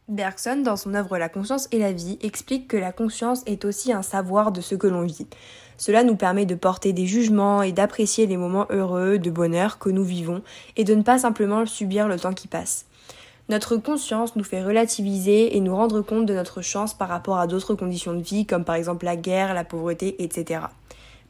Bergson, 0.09 0.62
dans 0.64 0.77
son 0.77 0.94
œuvre 0.94 1.18
La 1.18 1.29
conscience 1.29 1.68
et 1.71 1.79
la 1.79 1.92
vie, 1.92 2.18
explique 2.23 2.66
que 2.66 2.79
la 2.79 2.92
conscience 2.92 3.42
est 3.44 3.66
aussi 3.66 3.92
un 3.92 4.01
savoir 4.01 4.53
de 4.53 4.62
ce 4.62 4.75
que 4.75 4.87
l'on 4.87 5.03
vit. 5.03 5.27
Cela 5.77 6.03
nous 6.03 6.16
permet 6.16 6.47
de 6.47 6.55
porter 6.55 6.94
des 6.94 7.07
jugements 7.07 7.61
et 7.61 7.73
d'apprécier 7.73 8.27
les 8.27 8.38
moments 8.38 8.66
heureux, 8.71 9.18
de 9.18 9.31
bonheur 9.31 9.79
que 9.79 9.90
nous 9.90 10.05
vivons, 10.05 10.42
et 10.77 10.85
de 10.85 10.94
ne 10.94 11.03
pas 11.03 11.18
simplement 11.18 11.66
subir 11.66 12.09
le 12.09 12.18
temps 12.18 12.33
qui 12.33 12.49
passe. 12.49 12.87
Notre 13.51 13.77
conscience 13.77 14.35
nous 14.35 14.44
fait 14.44 14.62
relativiser 14.62 15.55
et 15.55 15.61
nous 15.61 15.77
rendre 15.77 16.01
compte 16.01 16.25
de 16.25 16.35
notre 16.35 16.62
chance 16.62 16.94
par 16.94 17.09
rapport 17.09 17.38
à 17.38 17.47
d'autres 17.47 17.75
conditions 17.75 18.14
de 18.14 18.23
vie, 18.23 18.47
comme 18.47 18.64
par 18.64 18.77
exemple 18.77 19.05
la 19.05 19.16
guerre, 19.16 19.53
la 19.53 19.64
pauvreté, 19.64 20.23
etc. 20.23 20.62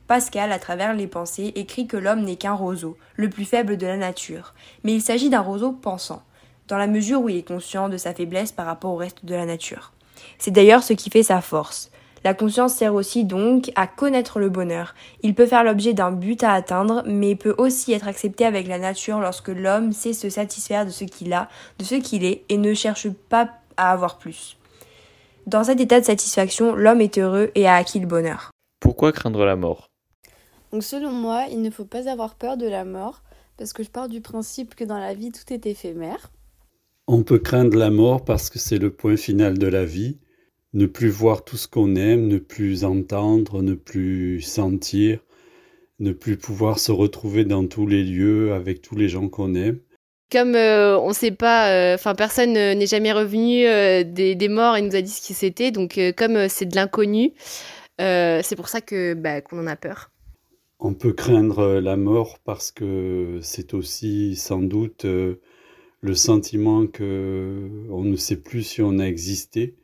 Pascal, 0.07 0.53
à 0.53 0.59
travers 0.61 0.95
les 0.95 1.09
pensées, 1.09 1.53
écrit 1.57 1.89
que 1.89 1.97
l'homme 1.97 2.23
n'est 2.23 2.37
qu'un 2.37 2.55
roseau, 2.55 2.97
le 3.17 3.29
plus 3.29 3.45
faible 3.45 3.77
de 3.77 3.87
la 3.89 3.97
nature, 3.97 4.55
mais 4.85 4.95
il 4.95 5.03
s'agit 5.03 5.31
d'un 5.31 5.41
roseau 5.41 5.73
pensant 5.73 6.23
dans 6.69 6.79
la 6.79 6.87
mesure 6.87 7.23
où 7.23 7.29
il 7.29 7.37
est 7.37 7.49
conscient 7.49 7.89
de 7.89 7.97
sa 7.97 8.15
faiblesse 8.15 8.53
par 8.53 8.67
rapport 8.67 8.93
au 8.93 8.97
reste 8.97 9.25
de 9.25 9.35
la 9.35 9.47
nature. 9.47 9.93
C'est 10.39 10.51
d'ailleurs 10.51 10.83
ce 10.83 10.93
qui 10.93 11.11
fait 11.11 11.23
sa 11.23 11.41
force. 11.41 11.91
La 12.25 12.35
conscience 12.35 12.75
sert 12.75 12.95
aussi 12.95 13.25
donc 13.25 13.71
à 13.77 13.87
connaître 13.87 14.41
le 14.41 14.49
bonheur. 14.49 14.95
Il 15.23 15.35
peut 15.35 15.47
faire 15.47 15.63
l'objet 15.63 15.95
d'un 15.95 16.11
but 16.11 16.43
à 16.43 16.53
atteindre, 16.53 17.03
mais 17.07 17.37
peut 17.37 17.55
aussi 17.59 17.93
être 17.93 18.09
accepté 18.09 18.45
avec 18.45 18.67
la 18.67 18.79
nature 18.79 19.21
lorsque 19.21 19.49
l'homme 19.49 19.93
sait 19.93 20.13
se 20.13 20.29
satisfaire 20.29 20.85
de 20.85 20.91
ce 20.91 21.05
qu'il 21.05 21.33
a, 21.33 21.49
de 21.79 21.85
ce 21.85 21.95
qu'il 21.95 22.25
est, 22.25 22.45
et 22.49 22.57
ne 22.57 22.75
cherche 22.75 23.09
pas 23.09 23.51
à 23.77 23.93
avoir 23.93 24.19
plus. 24.19 24.57
Dans 25.47 25.65
cet 25.65 25.81
état 25.81 26.01
de 26.01 26.05
satisfaction, 26.05 26.75
l'homme 26.75 27.01
est 27.01 27.19
heureux 27.19 27.51
et 27.55 27.69
a 27.69 27.77
acquis 27.77 28.01
le 28.01 28.07
bonheur. 28.07 28.51
Pourquoi 28.81 29.13
craindre 29.13 29.45
la 29.45 29.57
mort? 29.57 29.87
Donc 30.73 30.83
selon 30.83 31.13
moi, 31.13 31.47
il 31.51 31.63
ne 31.63 31.71
faut 31.71 31.85
pas 31.85 32.11
avoir 32.11 32.35
peur 32.35 32.57
de 32.57 32.69
la 32.69 32.85
mort, 32.85 33.23
parce 33.57 33.73
que 33.73 33.83
je 33.83 33.91
pars 33.91 34.09
du 34.09 34.21
principe 34.21 34.75
que 34.75 34.85
dans 34.85 34.99
la 34.99 35.15
vie, 35.15 35.33
tout 35.33 35.53
est 35.53 35.67
éphémère. 35.67 36.31
On 37.11 37.23
peut 37.23 37.39
craindre 37.39 37.79
la 37.79 37.89
mort 37.89 38.23
parce 38.23 38.51
que 38.51 38.59
c'est 38.59 38.77
le 38.77 38.91
point 38.91 39.17
final 39.17 39.57
de 39.57 39.67
la 39.67 39.87
vie. 39.87 40.19
Ne 40.75 40.85
plus 40.85 41.09
voir 41.09 41.43
tout 41.43 41.57
ce 41.57 41.67
qu'on 41.67 41.97
aime, 41.97 42.29
ne 42.29 42.37
plus 42.37 42.85
entendre, 42.85 43.63
ne 43.63 43.73
plus 43.73 44.43
sentir, 44.43 45.21
ne 46.01 46.13
plus 46.13 46.37
pouvoir 46.37 46.79
se 46.79 46.93
retrouver 46.93 47.47
dans 47.47 47.67
tous 47.67 47.87
les 47.87 48.05
lieux 48.05 48.53
avec 48.53 48.83
tous 48.83 48.95
les 48.95 49.09
gens 49.09 49.31
qu'on 49.31 49.55
aime. 49.55 49.79
Comme 50.31 50.55
euh, 50.55 50.99
on 50.99 51.15
sait 51.15 51.31
pas, 51.31 51.71
euh, 51.73 51.95
enfin 51.95 52.15
personne 52.15 52.53
n'est 52.53 52.87
jamais 52.87 53.13
revenu 53.13 53.65
euh, 53.65 54.05
des, 54.05 54.35
des, 54.35 54.49
morts 54.51 54.77
et 54.77 54.83
nous 54.83 54.95
a 54.95 55.01
dit 55.01 55.11
ce 55.11 55.27
qui 55.27 55.33
c'était, 55.33 55.71
donc 55.71 55.99
comme 56.15 56.47
c'est 56.51 56.67
de 56.67 56.77
l'inconnu, 56.77 57.33
c'est 57.99 58.55
pour 58.55 58.69
ça 58.69 58.83
que 58.83 59.15
bah, 59.15 59.41
qu'on 59.41 59.61
en 59.61 59.67
a 59.67 59.77
peur. 59.77 60.11
On 60.79 60.93
peut 60.93 61.15
craindre 61.15 61.81
la 61.81 61.97
mort 61.97 62.39
parce 62.45 62.71
que 62.71 63.39
c'est 63.41 63.73
aussi 63.73 64.37
sans 64.37 64.61
doute 64.61 65.07
le 66.01 66.15
sentiment 66.15 66.87
que 66.87 67.69
on 67.91 68.05
ne 68.05 68.17
sait 68.17 68.37
plus 68.37 68.63
si 68.63 68.83
on 68.83 68.99
a 68.99 69.05
existé, 69.05 69.77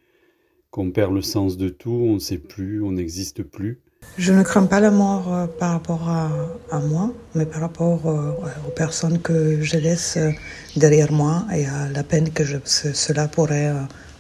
qu'on 0.71 0.91
perd 0.91 1.13
le 1.13 1.23
sens 1.23 1.57
de 1.57 1.69
tout, 1.69 1.91
on 1.91 2.15
ne 2.15 2.19
sait 2.19 2.39
plus, 2.39 2.83
on 2.83 2.93
n'existe 2.93 3.43
plus. 3.43 3.81
Je 4.19 4.33
ne 4.33 4.43
crains 4.43 4.67
pas 4.67 4.81
la 4.81 4.91
mort 4.91 5.33
euh, 5.33 5.47
par 5.47 5.73
rapport 5.73 6.09
à, 6.09 6.31
à, 6.71 6.79
moi, 6.81 7.13
mais 7.35 7.47
par 7.47 7.61
rapport 7.61 8.07
euh, 8.07 8.33
aux 8.67 8.71
personnes 8.71 9.21
que 9.21 9.61
je 9.63 9.77
laisse 9.77 10.17
euh, 10.17 10.31
derrière 10.77 11.11
moi 11.11 11.45
et 11.53 11.67
à 11.67 11.89
la 11.89 12.05
peine 12.05 12.31
que 12.31 12.45
je, 12.45 12.59
cela 12.65 13.29
pourrait 13.29 13.73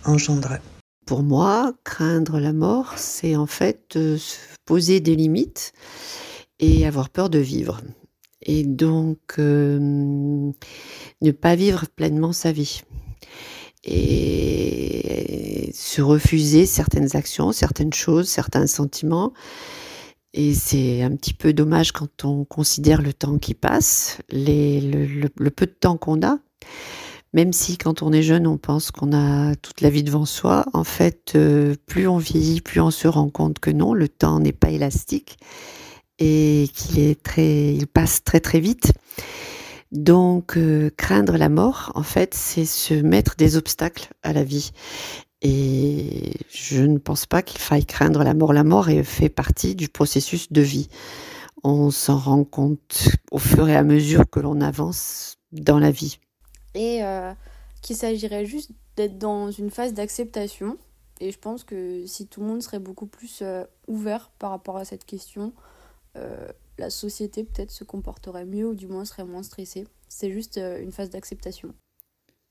engendrer. 0.05 0.59
Pour 1.07 1.23
moi, 1.23 1.75
craindre 1.85 2.41
la 2.41 2.53
mort, 2.53 2.95
c'est 2.97 3.37
en 3.37 3.47
fait 3.47 3.93
se 3.93 4.37
poser 4.65 5.01
des 5.01 5.15
limites 5.15 5.73
et 6.59 6.87
avoir 6.87 7.11
peur 7.11 7.31
de 7.31 7.39
vivre. 7.39 7.81
Et 8.45 8.65
donc, 8.65 9.39
ne 9.39 10.53
pas 11.33 11.55
vivre 11.57 11.87
pleinement 11.97 12.33
sa 12.33 12.53
vie 12.53 12.83
et 13.85 15.71
se 15.75 16.01
refuser 16.01 16.67
certaines 16.67 17.17
actions, 17.17 17.53
certaines 17.53 17.93
choses, 17.93 18.29
certains 18.29 18.67
sentiments. 18.67 19.33
Et 20.33 20.55
c'est 20.55 21.03
un 21.03 21.15
petit 21.15 21.35
peu 21.35 21.53
dommage 21.53 21.93
quand 21.93 22.25
on 22.25 22.45
considère 22.45 23.03
le 23.03 23.13
temps 23.13 23.39
qui 23.39 23.55
passe, 23.55 24.19
le, 24.31 25.29
peu 25.29 25.67
de 25.67 25.77
temps 25.79 25.97
qu'on 25.97 26.23
a. 26.23 26.39
Même 27.35 27.53
si 27.53 27.79
quand 27.79 28.03
on 28.03 28.13
est 28.13 28.23
jeune, 28.23 28.47
on 28.47 28.59
pense 28.59 28.91
qu'on 28.91 29.13
a 29.13 29.55
toute 29.57 29.81
la 29.81 29.91
vie 29.91 30.03
devant 30.03 30.25
soi, 30.25 30.65
en 30.73 30.85
fait, 30.85 31.33
euh, 31.35 31.75
plus 31.87 32.07
on 32.07 32.19
vieillit, 32.19 32.61
plus 32.61 32.81
on 32.81 32.93
se 32.93 33.09
rend 33.09 33.29
compte 33.29 33.59
que 33.59 33.71
non, 33.71 33.93
le 33.93 34.09
temps 34.09 34.39
n'est 34.39 34.53
pas 34.53 34.71
élastique 34.71 35.39
et 36.18 36.68
qu'il 36.74 37.00
est 37.00 37.22
très, 37.22 37.74
il 37.74 37.87
passe 37.87 38.22
très 38.22 38.40
très 38.40 38.61
vite. 38.61 38.92
Donc, 39.92 40.57
euh, 40.57 40.90
craindre 40.96 41.37
la 41.37 41.48
mort, 41.48 41.92
en 41.94 42.03
fait, 42.03 42.35
c'est 42.35 42.64
se 42.64 42.94
mettre 42.94 43.37
des 43.37 43.57
obstacles 43.57 44.09
à 44.22 44.33
la 44.33 44.42
vie. 44.42 44.72
Et 45.40 46.33
je 46.48 46.83
ne 46.83 46.98
pense 46.98 47.27
pas 47.27 47.42
qu'il 47.42 47.61
faille 47.61 47.85
craindre 47.85 48.24
la 48.24 48.35
mort. 48.35 48.53
La 48.53 48.64
mort 48.64 48.88
fait 49.05 49.29
partie 49.29 49.74
du 49.74 49.88
processus 49.88 50.50
de 50.50 50.62
vie. 50.62 50.88
On 51.62 51.90
s'en 51.90 52.18
rend 52.18 52.44
compte 52.44 53.09
au 53.31 53.38
fur 53.38 53.68
et 53.68 53.77
à 53.77 53.83
mesure 53.83 54.29
que 54.29 54.40
l'on 54.40 54.61
avance 54.61 55.37
dans 55.53 55.79
la 55.79 55.90
vie. 55.90 56.18
Et 56.74 57.05
euh, 57.05 57.33
qu'il 57.83 57.94
s'agirait 57.94 58.46
juste 58.46 58.70
d'être 58.96 59.18
dans 59.18 59.50
une 59.50 59.70
phase 59.70 59.92
d'acceptation. 59.92 60.79
Et 61.20 61.31
je 61.31 61.38
pense 61.38 61.62
que 61.62 62.05
si 62.07 62.27
tout 62.27 62.40
le 62.40 62.46
monde 62.46 62.62
serait 62.62 62.81
beaucoup 62.81 63.07
plus 63.07 63.40
euh, 63.42 63.64
ouvert 63.87 64.31
par 64.38 64.50
rapport 64.50 64.79
à 64.79 64.85
cette 64.85 65.05
question, 65.05 65.53
la 66.79 66.90
société 66.90 67.44
peut-être 67.44 67.70
se 67.70 67.85
comporterait 67.85 68.44
mieux 68.44 68.68
ou 68.68 68.74
du 68.74 68.87
moins 68.87 69.05
serait 69.05 69.24
moins 69.24 69.42
stressée. 69.42 69.87
C'est 70.09 70.33
juste 70.33 70.59
euh, 70.59 70.83
une 70.83 70.92
phase 70.92 71.11
d'acceptation. 71.11 71.74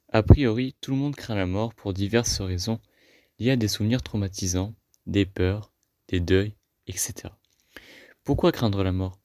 A 0.09 0.23
priori, 0.23 0.75
tout 0.81 0.91
le 0.91 0.97
monde 0.97 1.15
craint 1.15 1.35
la 1.35 1.45
mort 1.45 1.73
pour 1.73 1.93
diverses 1.93 2.41
raisons 2.41 2.79
liées 3.39 3.51
à 3.51 3.55
des 3.55 3.67
souvenirs 3.67 4.03
traumatisants, 4.03 4.75
des 5.07 5.25
peurs, 5.25 5.71
des 6.07 6.19
deuils, 6.19 6.55
etc. 6.87 7.29
Pourquoi 8.23 8.51
craindre 8.51 8.83
la 8.83 8.91
mort? 8.91 9.19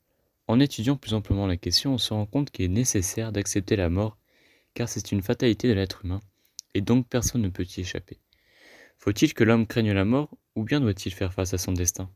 En 0.47 0.59
étudiant 0.59 0.95
plus 0.95 1.13
amplement 1.13 1.47
la 1.47 1.57
question, 1.57 1.93
on 1.93 1.97
se 1.97 2.13
rend 2.13 2.25
compte 2.25 2.49
qu'il 2.49 2.65
est 2.65 2.69
nécessaire 2.69 3.31
d'accepter 3.31 3.75
la 3.75 3.89
mort 3.89 4.17
car 4.73 4.89
c'est 4.89 5.11
une 5.11 5.21
fatalité 5.21 5.67
de 5.67 5.73
l'être 5.73 6.05
humain 6.05 6.21
et 6.73 6.81
donc 6.81 7.07
personne 7.07 7.41
ne 7.41 7.49
peut 7.49 7.65
y 7.65 7.81
échapper. 7.81 8.19
Faut-il 8.97 9.33
que 9.33 9.43
l'homme 9.43 9.67
craigne 9.67 9.91
la 9.91 10.05
mort 10.05 10.35
ou 10.55 10.63
bien 10.63 10.81
doit-il 10.81 11.13
faire 11.13 11.33
face 11.33 11.53
à 11.53 11.57
son 11.57 11.71
destin? 11.71 12.09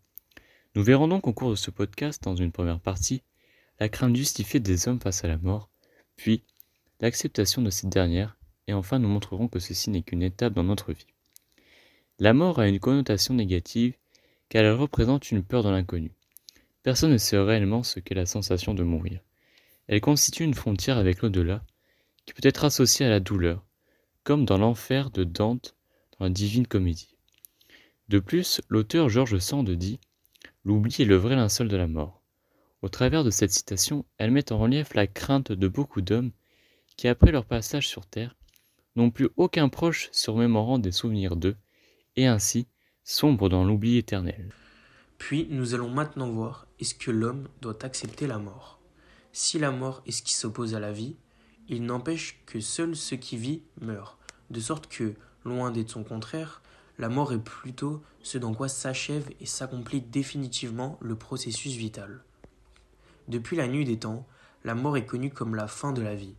Nous 0.75 0.83
verrons 0.83 1.07
donc 1.07 1.27
au 1.27 1.33
cours 1.33 1.51
de 1.51 1.55
ce 1.55 1.71
podcast, 1.71 2.23
dans 2.23 2.35
une 2.35 2.51
première 2.51 2.79
partie, 2.79 3.21
la 3.79 3.89
crainte 3.89 4.15
justifiée 4.15 4.59
des 4.59 4.87
hommes 4.87 4.99
face 4.99 5.23
à 5.23 5.27
la 5.27 5.37
mort, 5.37 5.69
puis 6.15 6.43
l'acceptation 6.99 7.61
de 7.61 7.69
cette 7.69 7.89
dernière, 7.89 8.37
et 8.67 8.73
enfin 8.73 8.97
nous 8.97 9.07
montrerons 9.07 9.47
que 9.47 9.59
ceci 9.59 9.89
n'est 9.89 10.01
qu'une 10.01 10.23
étape 10.23 10.53
dans 10.53 10.63
notre 10.63 10.93
vie. 10.93 11.05
La 12.19 12.33
mort 12.33 12.59
a 12.59 12.67
une 12.67 12.79
connotation 12.79 13.33
négative 13.33 13.95
car 14.49 14.63
elle 14.63 14.73
représente 14.73 15.31
une 15.31 15.43
peur 15.43 15.63
dans 15.63 15.71
l'inconnu. 15.71 16.11
Personne 16.83 17.11
ne 17.11 17.17
sait 17.17 17.37
réellement 17.37 17.83
ce 17.83 17.99
qu'est 17.99 18.15
la 18.15 18.25
sensation 18.25 18.73
de 18.73 18.83
mourir. 18.83 19.21
Elle 19.87 20.01
constitue 20.01 20.43
une 20.43 20.53
frontière 20.53 20.97
avec 20.97 21.21
l'au-delà 21.21 21.63
qui 22.25 22.33
peut 22.33 22.47
être 22.47 22.65
associée 22.65 23.05
à 23.05 23.09
la 23.09 23.19
douleur, 23.19 23.63
comme 24.23 24.45
dans 24.45 24.57
l'enfer 24.57 25.09
de 25.11 25.23
Dante 25.23 25.75
dans 26.17 26.25
la 26.25 26.31
Divine 26.31 26.67
Comédie. 26.67 27.15
De 28.09 28.19
plus, 28.19 28.61
l'auteur 28.69 29.09
Georges 29.09 29.39
Sand 29.39 29.69
dit 29.69 29.99
L'oubli 30.65 30.95
est 30.99 31.05
le 31.05 31.17
vrai 31.17 31.35
linceul 31.35 31.67
de 31.67 31.75
la 31.75 31.87
mort. 31.87 32.21
Au 32.81 32.89
travers 32.89 33.23
de 33.23 33.31
cette 33.31 33.51
citation, 33.51 34.05
elle 34.17 34.31
met 34.31 34.51
en 34.51 34.59
relief 34.59 34.93
la 34.93 35.07
crainte 35.07 35.51
de 35.51 35.67
beaucoup 35.67 36.01
d'hommes 36.01 36.31
qui, 36.95 37.07
après 37.07 37.31
leur 37.31 37.45
passage 37.45 37.87
sur 37.87 38.05
Terre, 38.05 38.35
n'ont 38.95 39.11
plus 39.11 39.29
aucun 39.35 39.69
proche 39.69 40.09
surmémorant 40.11 40.79
des 40.79 40.91
souvenirs 40.91 41.35
d'eux, 41.35 41.57
et 42.15 42.27
ainsi 42.27 42.67
sombrent 43.03 43.49
dans 43.49 43.63
l'oubli 43.63 43.97
éternel. 43.97 44.53
Puis 45.17 45.47
nous 45.49 45.73
allons 45.73 45.89
maintenant 45.89 46.29
voir 46.29 46.67
est-ce 46.79 46.95
que 46.95 47.11
l'homme 47.11 47.47
doit 47.61 47.83
accepter 47.83 48.27
la 48.27 48.37
mort? 48.37 48.79
Si 49.31 49.59
la 49.59 49.71
mort 49.71 50.03
est 50.05 50.11
ce 50.11 50.23
qui 50.23 50.33
s'oppose 50.33 50.75
à 50.75 50.79
la 50.79 50.91
vie, 50.91 51.15
il 51.67 51.83
n'empêche 51.83 52.41
que 52.45 52.59
seul 52.59 52.95
ce 52.95 53.15
qui 53.15 53.35
vit 53.37 53.63
meurt, 53.81 54.17
de 54.49 54.59
sorte 54.59 54.87
que, 54.87 55.15
loin 55.43 55.71
d'être 55.71 55.89
son 55.89 56.03
contraire, 56.03 56.61
la 56.97 57.09
mort 57.09 57.33
est 57.33 57.39
plutôt 57.39 58.03
ce 58.21 58.37
dans 58.37 58.53
quoi 58.53 58.69
s'achève 58.69 59.29
et 59.39 59.45
s'accomplit 59.45 60.01
définitivement 60.01 60.97
le 61.01 61.15
processus 61.15 61.73
vital. 61.73 62.23
Depuis 63.27 63.57
la 63.57 63.67
nuit 63.67 63.85
des 63.85 63.99
temps, 63.99 64.27
la 64.63 64.75
mort 64.75 64.97
est 64.97 65.05
connue 65.05 65.31
comme 65.31 65.55
la 65.55 65.67
fin 65.67 65.91
de 65.91 66.01
la 66.01 66.15
vie, 66.15 66.35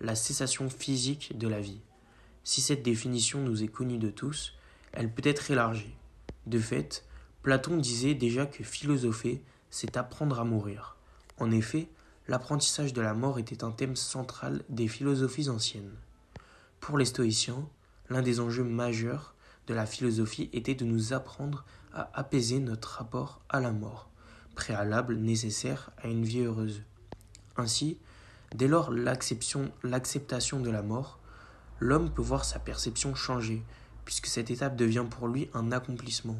la 0.00 0.14
cessation 0.14 0.70
physique 0.70 1.36
de 1.36 1.48
la 1.48 1.60
vie. 1.60 1.80
Si 2.44 2.60
cette 2.60 2.82
définition 2.82 3.40
nous 3.40 3.62
est 3.62 3.68
connue 3.68 3.98
de 3.98 4.10
tous, 4.10 4.54
elle 4.92 5.12
peut 5.12 5.28
être 5.28 5.50
élargie. 5.50 5.94
De 6.46 6.58
fait, 6.58 7.04
Platon 7.42 7.76
disait 7.76 8.14
déjà 8.14 8.46
que 8.46 8.64
philosopher, 8.64 9.42
c'est 9.70 9.96
apprendre 9.96 10.40
à 10.40 10.44
mourir. 10.44 10.96
En 11.36 11.50
effet, 11.50 11.88
l'apprentissage 12.26 12.92
de 12.92 13.00
la 13.00 13.14
mort 13.14 13.38
était 13.38 13.64
un 13.64 13.70
thème 13.70 13.96
central 13.96 14.64
des 14.68 14.88
philosophies 14.88 15.48
anciennes. 15.48 15.94
Pour 16.80 16.98
les 16.98 17.04
stoïciens, 17.04 17.68
l'un 18.08 18.22
des 18.22 18.40
enjeux 18.40 18.64
majeurs 18.64 19.34
de 19.68 19.74
la 19.74 19.86
philosophie 19.86 20.50
était 20.52 20.74
de 20.74 20.84
nous 20.84 21.12
apprendre 21.12 21.64
à 21.92 22.10
apaiser 22.14 22.58
notre 22.58 22.98
rapport 22.98 23.42
à 23.48 23.60
la 23.60 23.70
mort, 23.70 24.08
préalable 24.56 25.16
nécessaire 25.16 25.90
à 26.02 26.08
une 26.08 26.24
vie 26.24 26.40
heureuse. 26.40 26.82
Ainsi, 27.56 27.98
dès 28.54 28.66
lors 28.66 28.90
l'acceptation 28.90 30.60
de 30.60 30.70
la 30.70 30.82
mort, 30.82 31.20
l'homme 31.80 32.10
peut 32.10 32.22
voir 32.22 32.44
sa 32.44 32.58
perception 32.58 33.14
changer, 33.14 33.62
puisque 34.04 34.26
cette 34.26 34.50
étape 34.50 34.76
devient 34.76 35.04
pour 35.08 35.28
lui 35.28 35.50
un 35.52 35.70
accomplissement. 35.70 36.38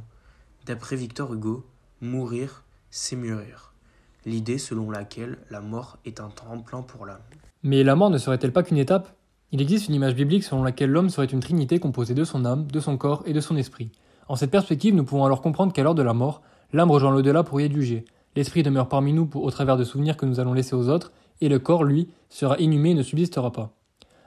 D'après 0.65 0.97
Victor 0.97 1.33
Hugo, 1.35 1.67
mourir, 2.01 2.65
c'est 2.91 3.17
mûrir. 3.17 3.75
L'idée 4.25 4.59
selon 4.59 4.91
laquelle 4.91 5.39
la 5.51 5.61
mort 5.61 5.99
est 6.05 6.21
un 6.21 6.31
tremplin 6.31 6.83
pour 6.83 7.07
l'âme. 7.07 7.21
Mais 7.63 7.85
la 7.85 7.95
mort 7.95 8.11
ne 8.11 8.19
serait-elle 8.19 8.53
pas 8.53 8.63
qu'une 8.63 8.79
étape? 8.79 9.18
Il 9.51 9.63
existe 9.63 9.89
une 9.89 9.95
image 9.95 10.15
biblique 10.15 10.45
selon 10.45 10.63
laquelle 10.63 10.91
l'homme 10.91 11.09
serait 11.09 11.27
une 11.27 11.41
trinité 11.41 11.79
composée 11.79 12.15
de 12.15 12.25
son 12.25 12.45
âme, 12.45 12.67
de 12.71 12.81
son 12.81 12.97
corps 12.99 13.23
et 13.25 13.33
de 13.33 13.41
son 13.41 13.57
esprit. 13.57 13.91
En 14.29 14.37
cette 14.37 14.51
perspective, 14.51 14.95
nous 14.95 15.05
pouvons 15.05 15.25
alors 15.25 15.41
comprendre 15.41 15.73
qu'à 15.73 15.83
l'heure 15.83 15.95
de 15.95 16.03
la 16.03 16.13
mort, 16.13 16.43
l'âme 16.73 16.91
rejoint 16.91 17.11
l'au-delà 17.11 17.43
pour 17.43 17.61
y 17.61 17.65
être 17.65 18.05
l'esprit 18.37 18.63
demeure 18.63 18.89
parmi 18.89 19.13
nous 19.13 19.29
au 19.35 19.51
travers 19.51 19.79
de 19.79 19.85
souvenirs 19.85 20.17
que 20.17 20.27
nous 20.27 20.39
allons 20.39 20.53
laisser 20.53 20.75
aux 20.75 20.91
autres, 20.91 21.13
et 21.41 21.49
le 21.49 21.59
corps, 21.59 21.85
lui, 21.85 22.09
sera 22.29 22.59
inhumé 22.59 22.91
et 22.91 22.95
ne 22.95 23.03
subsistera 23.03 23.51
pas. 23.51 23.71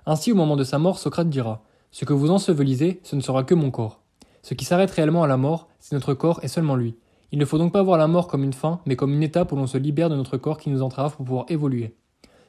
Ainsi, 0.05 0.32
au 0.32 0.36
moment 0.36 0.55
de 0.55 0.63
sa 0.63 0.80
mort, 0.80 0.97
Socrate 0.97 1.30
dira 1.30 1.61
Ce 1.91 2.05
que 2.05 2.13
vous 2.13 2.32
ensevelisez, 2.32 2.99
ce 3.03 3.15
ne 3.15 3.22
sera 3.22 3.43
que 3.43 3.53
mon 3.53 3.69
corps. 3.69 3.99
Ce 4.41 4.55
qui 4.55 4.65
s'arrête 4.65 4.91
réellement 4.91 5.24
à 5.24 5.28
la 5.28 5.38
mort, 5.38 5.67
c'est 5.80 5.93
notre 5.93 6.15
corps 6.15 6.39
et 6.41 6.47
seulement 6.47 6.76
lui. 6.76 6.95
Il 7.32 7.38
ne 7.38 7.45
faut 7.45 7.59
donc 7.59 7.72
pas 7.72 7.84
voir 7.84 7.97
la 7.97 8.07
mort 8.07 8.28
comme 8.28 8.43
une 8.43 8.53
fin, 8.53 8.80
mais 8.86 8.95
comme 8.95 9.13
une 9.13 9.24
étape 9.24 9.51
où 9.51 9.55
l'on 9.55 9.67
se 9.67 9.78
libère 9.78 10.09
de 10.09 10.15
notre 10.15 10.38
corps 10.38 10.57
qui 10.57 10.69
nous 10.69 10.82
entrave 10.82 11.15
pour 11.15 11.26
pouvoir 11.26 11.45
évoluer. 11.49 11.95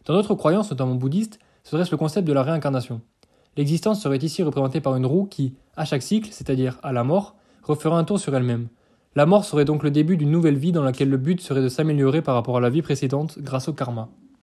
Dans 0.06 0.14
notre 0.14 0.34
croyance, 0.34 0.70
notamment 0.70 0.94
bouddhiste, 0.94 1.38
serait 1.64 1.84
le 1.90 1.96
concept 1.96 2.26
de 2.26 2.32
la 2.32 2.42
réincarnation. 2.42 3.00
L'existence 3.56 4.02
serait 4.02 4.18
ici 4.18 4.42
représentée 4.42 4.80
par 4.80 4.96
une 4.96 5.06
roue 5.06 5.26
qui, 5.26 5.54
à 5.76 5.84
chaque 5.84 6.02
cycle, 6.02 6.30
c'est-à-dire 6.32 6.78
à 6.82 6.92
la 6.92 7.04
mort, 7.04 7.34
referait 7.62 7.94
un 7.94 8.04
tour 8.04 8.18
sur 8.18 8.34
elle-même. 8.34 8.68
La 9.14 9.26
mort 9.26 9.44
serait 9.44 9.66
donc 9.66 9.82
le 9.82 9.90
début 9.90 10.16
d'une 10.16 10.30
nouvelle 10.30 10.56
vie 10.56 10.72
dans 10.72 10.82
laquelle 10.82 11.10
le 11.10 11.18
but 11.18 11.40
serait 11.40 11.60
de 11.60 11.68
s'améliorer 11.68 12.22
par 12.22 12.34
rapport 12.34 12.56
à 12.56 12.60
la 12.60 12.70
vie 12.70 12.80
précédente 12.80 13.38
grâce 13.38 13.68
au 13.68 13.74
karma. 13.74 14.08